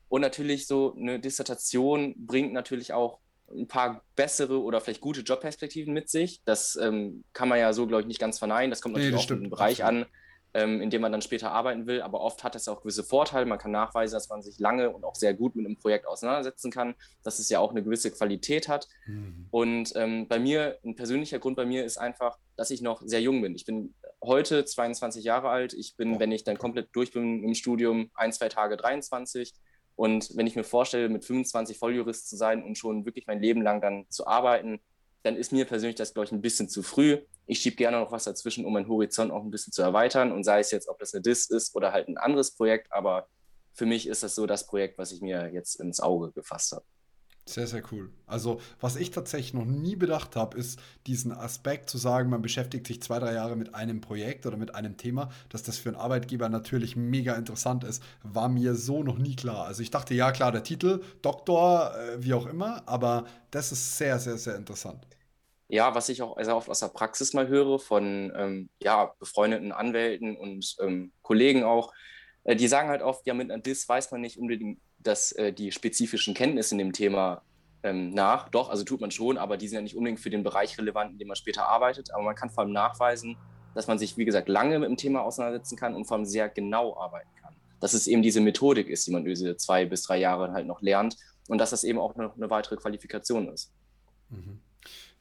Und 0.09 0.21
natürlich 0.21 0.67
so 0.67 0.95
eine 0.95 1.19
Dissertation 1.19 2.15
bringt 2.19 2.53
natürlich 2.53 2.93
auch 2.93 3.21
ein 3.57 3.69
paar 3.69 4.03
bessere 4.17 4.61
oder 4.61 4.81
vielleicht 4.81 5.01
gute 5.01 5.21
Jobperspektiven 5.21 5.93
mit 5.93 6.09
sich. 6.09 6.43
Das 6.45 6.77
ähm, 6.77 7.25
kann 7.33 7.49
man 7.49 7.59
ja 7.59 7.73
so, 7.73 7.87
glaube 7.87 8.03
ich, 8.03 8.07
nicht 8.07 8.21
ganz 8.21 8.39
verneinen. 8.39 8.71
Das 8.71 8.81
kommt 8.81 8.95
natürlich 8.95 9.15
nee, 9.15 9.21
das 9.21 9.27
auch 9.27 9.37
in 9.37 9.41
den 9.43 9.51
Bereich 9.51 9.85
an, 9.85 10.07
ähm, 10.55 10.81
in 10.81 10.91
dem 10.91 11.03
man 11.03 11.13
dann 11.13 11.23
später 11.23 11.53
arbeiten 11.53 11.87
will. 11.87 12.03
Aber 12.03 12.21
oft 12.21 12.45
hat 12.45 12.55
es 12.57 12.69
auch 12.69 12.83
gewisse 12.83 13.05
Vorteile. 13.05 13.47
Man 13.47 13.59
kann 13.59 13.71
nachweisen, 13.71 14.15
dass 14.15 14.29
man 14.29 14.43
sich 14.43 14.59
lange 14.59 14.91
und 14.91 15.05
auch 15.05 15.15
sehr 15.15 15.35
gut 15.35 15.57
mit 15.57 15.67
einem 15.67 15.77
Projekt 15.77 16.07
auseinandersetzen 16.07 16.71
kann, 16.71 16.95
dass 17.23 17.39
es 17.39 17.49
ja 17.49 17.59
auch 17.59 17.71
eine 17.71 17.83
gewisse 17.83 18.11
Qualität 18.11 18.69
hat. 18.69 18.89
Mhm. 19.07 19.47
Und 19.51 19.93
ähm, 19.97 20.29
bei 20.29 20.39
mir, 20.39 20.79
ein 20.85 20.97
persönlicher 20.97 21.39
Grund 21.39 21.57
bei 21.57 21.67
mir 21.67 21.85
ist 21.85 21.99
einfach, 21.99 22.39
dass 22.57 22.71
ich 22.71 22.83
noch 22.83 23.03
sehr 23.05 23.21
jung 23.21 23.43
bin. 23.43 23.55
Ich 23.55 23.65
bin 23.65 23.95
heute 24.23 24.65
22 24.65 25.25
Jahre 25.25 25.49
alt. 25.49 25.75
Ich 25.75 25.97
bin, 25.97 26.17
oh. 26.17 26.21
wenn 26.21 26.33
ich 26.33 26.45
dann 26.45 26.59
komplett 26.59 26.89
durch 26.93 27.13
bin 27.13 27.43
im 27.43 27.55
Studium, 27.55 28.11
ein, 28.15 28.33
zwei 28.33 28.49
Tage 28.49 28.77
23. 28.77 29.53
Und 29.97 30.37
wenn 30.37 30.47
ich 30.47 30.57
mir 30.57 30.65
vorstelle, 30.65 31.09
mit 31.09 31.25
25 31.25 31.79
Volljurist 31.79 32.29
zu 32.29 32.37
sein 32.37 32.63
und 32.63 32.79
schon 32.79 33.05
wirklich 33.05 33.27
mein 33.27 33.41
Leben 33.41 33.63
lang 33.63 33.81
dann 33.81 34.07
zu 34.09 34.27
arbeiten, 34.27 34.81
dann 35.23 35.37
ist 35.37 35.53
mir 35.53 35.65
persönlich 35.65 35.97
das, 35.97 36.15
glaube 36.15 36.27
ich, 36.27 36.33
ein 36.33 36.41
bisschen 36.41 36.69
zu 36.69 36.83
früh. 36.83 37.19
Ich 37.47 37.61
schiebe 37.61 37.77
gerne 37.77 38.01
noch 38.01 38.11
was 38.11 38.25
dazwischen, 38.25 38.65
um 38.65 38.73
meinen 38.73 38.89
Horizont 38.89 39.31
auch 39.31 39.43
ein 39.43 39.51
bisschen 39.51 39.73
zu 39.73 39.83
erweitern 39.83 40.33
und 40.33 40.45
sei 40.45 40.61
es 40.61 40.71
jetzt, 40.71 40.89
ob 40.89 40.99
das 40.99 41.15
eine 41.15 41.23
DIS 41.23 41.51
ist 41.51 41.77
oder 41.77 41.93
halt 41.93 42.09
ein 42.09 42.17
anderes 42.17 42.53
Projekt, 42.53 42.93
aber 42.93 43.29
für 43.73 43.87
mich 43.87 44.07
ist 44.07 44.23
das 44.23 44.35
so 44.35 44.47
das 44.47 44.67
Projekt, 44.67 44.99
was 44.99 45.13
ich 45.13 45.21
mir 45.21 45.51
jetzt 45.53 45.81
ins 45.81 46.01
Auge 46.01 46.33
gefasst 46.33 46.73
habe. 46.73 46.85
Sehr, 47.45 47.67
sehr 47.67 47.83
cool. 47.91 48.11
Also, 48.27 48.61
was 48.81 48.95
ich 48.97 49.11
tatsächlich 49.11 49.53
noch 49.53 49.65
nie 49.65 49.97
bedacht 49.97 50.37
habe, 50.37 50.57
ist 50.57 50.79
diesen 51.09 51.33
Aspekt 51.33 51.91
zu 51.91 51.99
sagen, 51.99 52.31
man 52.31 52.41
beschäftigt 52.41 52.87
sich 52.87 53.03
zwei, 53.03 53.19
drei 53.19 53.35
Jahre 53.35 53.57
mit 53.57 53.75
einem 53.75 54.01
Projekt 54.01 54.47
oder 54.47 54.57
mit 54.57 54.75
einem 54.77 54.97
Thema, 54.97 55.29
dass 55.49 55.63
das 55.65 55.77
für 55.77 55.89
einen 55.89 55.99
Arbeitgeber 55.99 56.49
natürlich 56.49 56.95
mega 56.97 57.35
interessant 57.35 57.83
ist, 57.85 58.03
war 58.23 58.49
mir 58.49 58.77
so 58.77 59.03
noch 59.03 59.19
nie 59.19 59.35
klar. 59.35 59.67
Also, 59.67 59.83
ich 59.83 59.91
dachte, 59.91 60.15
ja, 60.15 60.31
klar, 60.31 60.53
der 60.53 60.63
Titel, 60.63 61.03
Doktor, 61.21 61.93
äh, 61.97 62.23
wie 62.23 62.33
auch 62.35 62.47
immer, 62.47 62.85
aber 62.87 63.25
das 63.51 63.73
ist 63.73 63.99
sehr, 63.99 64.19
sehr, 64.21 64.39
sehr 64.39 64.55
interessant. 64.57 65.05
Ja, 65.69 65.95
was 65.95 66.09
ich 66.11 66.21
auch 66.23 66.37
sehr 66.43 66.57
oft 66.57 66.69
aus 66.69 66.81
der 66.81 66.89
Praxis 66.89 67.33
mal 67.33 67.49
höre 67.49 67.79
von 67.79 68.31
ähm, 68.37 68.69
ja, 68.83 69.15
befreundeten 69.19 69.73
Anwälten 69.73 70.37
und 70.37 70.77
ähm, 70.81 71.13
Kollegen 71.23 71.65
auch, 71.65 71.93
äh, 72.45 72.57
die 72.57 72.69
sagen 72.69 72.89
halt 72.91 73.01
oft, 73.03 73.27
ja, 73.27 73.33
mit 73.35 73.51
einem 73.51 73.63
DIS 73.63 73.89
weiß 73.89 74.11
man 74.11 74.21
nicht 74.21 74.39
unbedingt 74.39 74.81
dass 75.03 75.33
äh, 75.33 75.53
die 75.53 75.73
spezifischen 75.73 76.35
Kenntnisse 76.35 76.75
in 76.75 76.79
dem 76.79 76.93
Thema 76.93 77.43
ähm, 77.83 78.11
nach. 78.11 78.49
Doch, 78.49 78.71
also 78.71 78.85
tut 78.85 79.01
man 79.01 79.11
schon, 79.11 79.39
aber 79.39 79.57
die 79.57 79.69
sind 79.69 79.77
ja 79.77 79.83
nicht 79.83 79.97
unbedingt 79.97 80.21
für 80.21 80.31
den 80.31 80.43
Bereich 80.43 80.79
relevant, 80.79 81.13
in 81.13 81.19
dem 81.19 81.29
man 81.29 81.37
später 81.37 81.69
arbeitet. 81.69 82.13
Aber 82.15 82.23
man 82.23 82.35
kann 82.35 82.51
vor 82.51 82.65
allem 82.65 82.73
nachweisen, 82.73 83.37
dass 83.75 83.87
man 83.87 83.99
sich, 83.99 84.17
wie 84.17 84.25
gesagt, 84.25 84.49
lange 84.49 84.79
mit 84.79 84.89
dem 84.89 84.97
Thema 84.97 85.23
auseinandersetzen 85.23 85.77
kann 85.77 85.95
und 85.95 86.05
vor 86.05 86.17
allem 86.17 86.27
sehr 86.27 86.49
genau 86.49 86.97
arbeiten 86.97 87.31
kann. 87.41 87.55
Dass 87.81 87.95
es 87.95 88.07
eben 88.07 88.23
diese 88.23 88.41
Methodik 88.41 88.89
ist, 88.89 89.07
die 89.07 89.11
man 89.11 89.25
diese 89.25 89.57
zwei 89.57 89.85
bis 89.85 90.03
drei 90.03 90.19
Jahre 90.19 90.53
halt 90.53 90.67
noch 90.67 90.83
lernt 90.83 91.17
und 91.49 91.59
dass 91.59 91.71
das 91.71 91.85
eben 91.85 91.99
auch 91.99 92.15
noch 92.15 92.37
eine 92.37 92.51
weitere 92.51 92.77
Qualifikation 92.77 93.49
ist. 93.49 93.73
Mhm. 94.31 94.61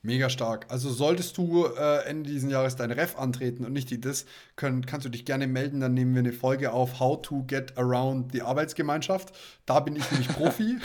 Mega 0.04 0.30
stark. 0.30 0.66
Also 0.70 0.89
solltest 0.89 1.38
du 1.38 1.66
äh, 1.66 2.06
Ende 2.06 2.30
dieses 2.30 2.49
Jahres 2.49 2.76
dein 2.76 2.89
Ref 2.89 3.16
antreten 3.18 3.66
und 3.66 3.74
nicht 3.74 3.91
die 3.91 4.02
DIS, 4.02 4.26
können, 4.56 4.86
kannst 4.86 5.06
du 5.06 5.10
dich 5.10 5.26
gerne 5.26 5.45
melden. 5.45 5.80
Dann 5.80 5.93
nehmen 5.93 6.16
wir 6.16 6.20
eine 6.20 6.34
Folge 6.34 6.72
auf 6.72 6.99
How 6.99 7.22
to 7.22 7.43
Get 7.43 7.78
Around 7.78 8.34
die 8.34 8.41
Arbeitsgemeinschaft. 8.41 9.36
Da 9.68 9.80
bin 9.80 9.95
ich 9.95 10.10
nämlich 10.10 10.30
Profi. 10.30 10.78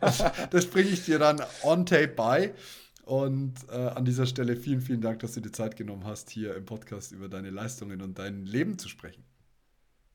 das 0.50 0.66
bringe 0.66 0.88
ich 0.88 1.04
dir 1.04 1.18
dann 1.18 1.42
on 1.62 1.84
tape 1.84 2.08
bei. 2.08 2.54
Und 3.04 3.54
äh, 3.70 3.74
an 3.74 4.06
dieser 4.06 4.24
Stelle 4.24 4.56
vielen, 4.56 4.80
vielen 4.80 5.02
Dank, 5.02 5.18
dass 5.18 5.34
du 5.34 5.40
dir 5.40 5.52
Zeit 5.52 5.76
genommen 5.76 6.04
hast, 6.04 6.30
hier 6.30 6.56
im 6.56 6.64
Podcast 6.64 7.12
über 7.12 7.28
deine 7.28 7.50
Leistungen 7.50 8.00
und 8.00 8.18
dein 8.18 8.46
Leben 8.46 8.78
zu 8.78 8.88
sprechen. 8.88 9.24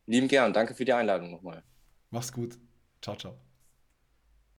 Lieben 0.07 0.27
gern. 0.27 0.53
Danke 0.53 0.73
für 0.73 0.85
die 0.85 0.93
Einladung 0.93 1.29
nochmal. 1.29 1.61
Mach's 2.09 2.33
gut. 2.33 2.57
Ciao, 3.01 3.15
ciao. 3.15 3.48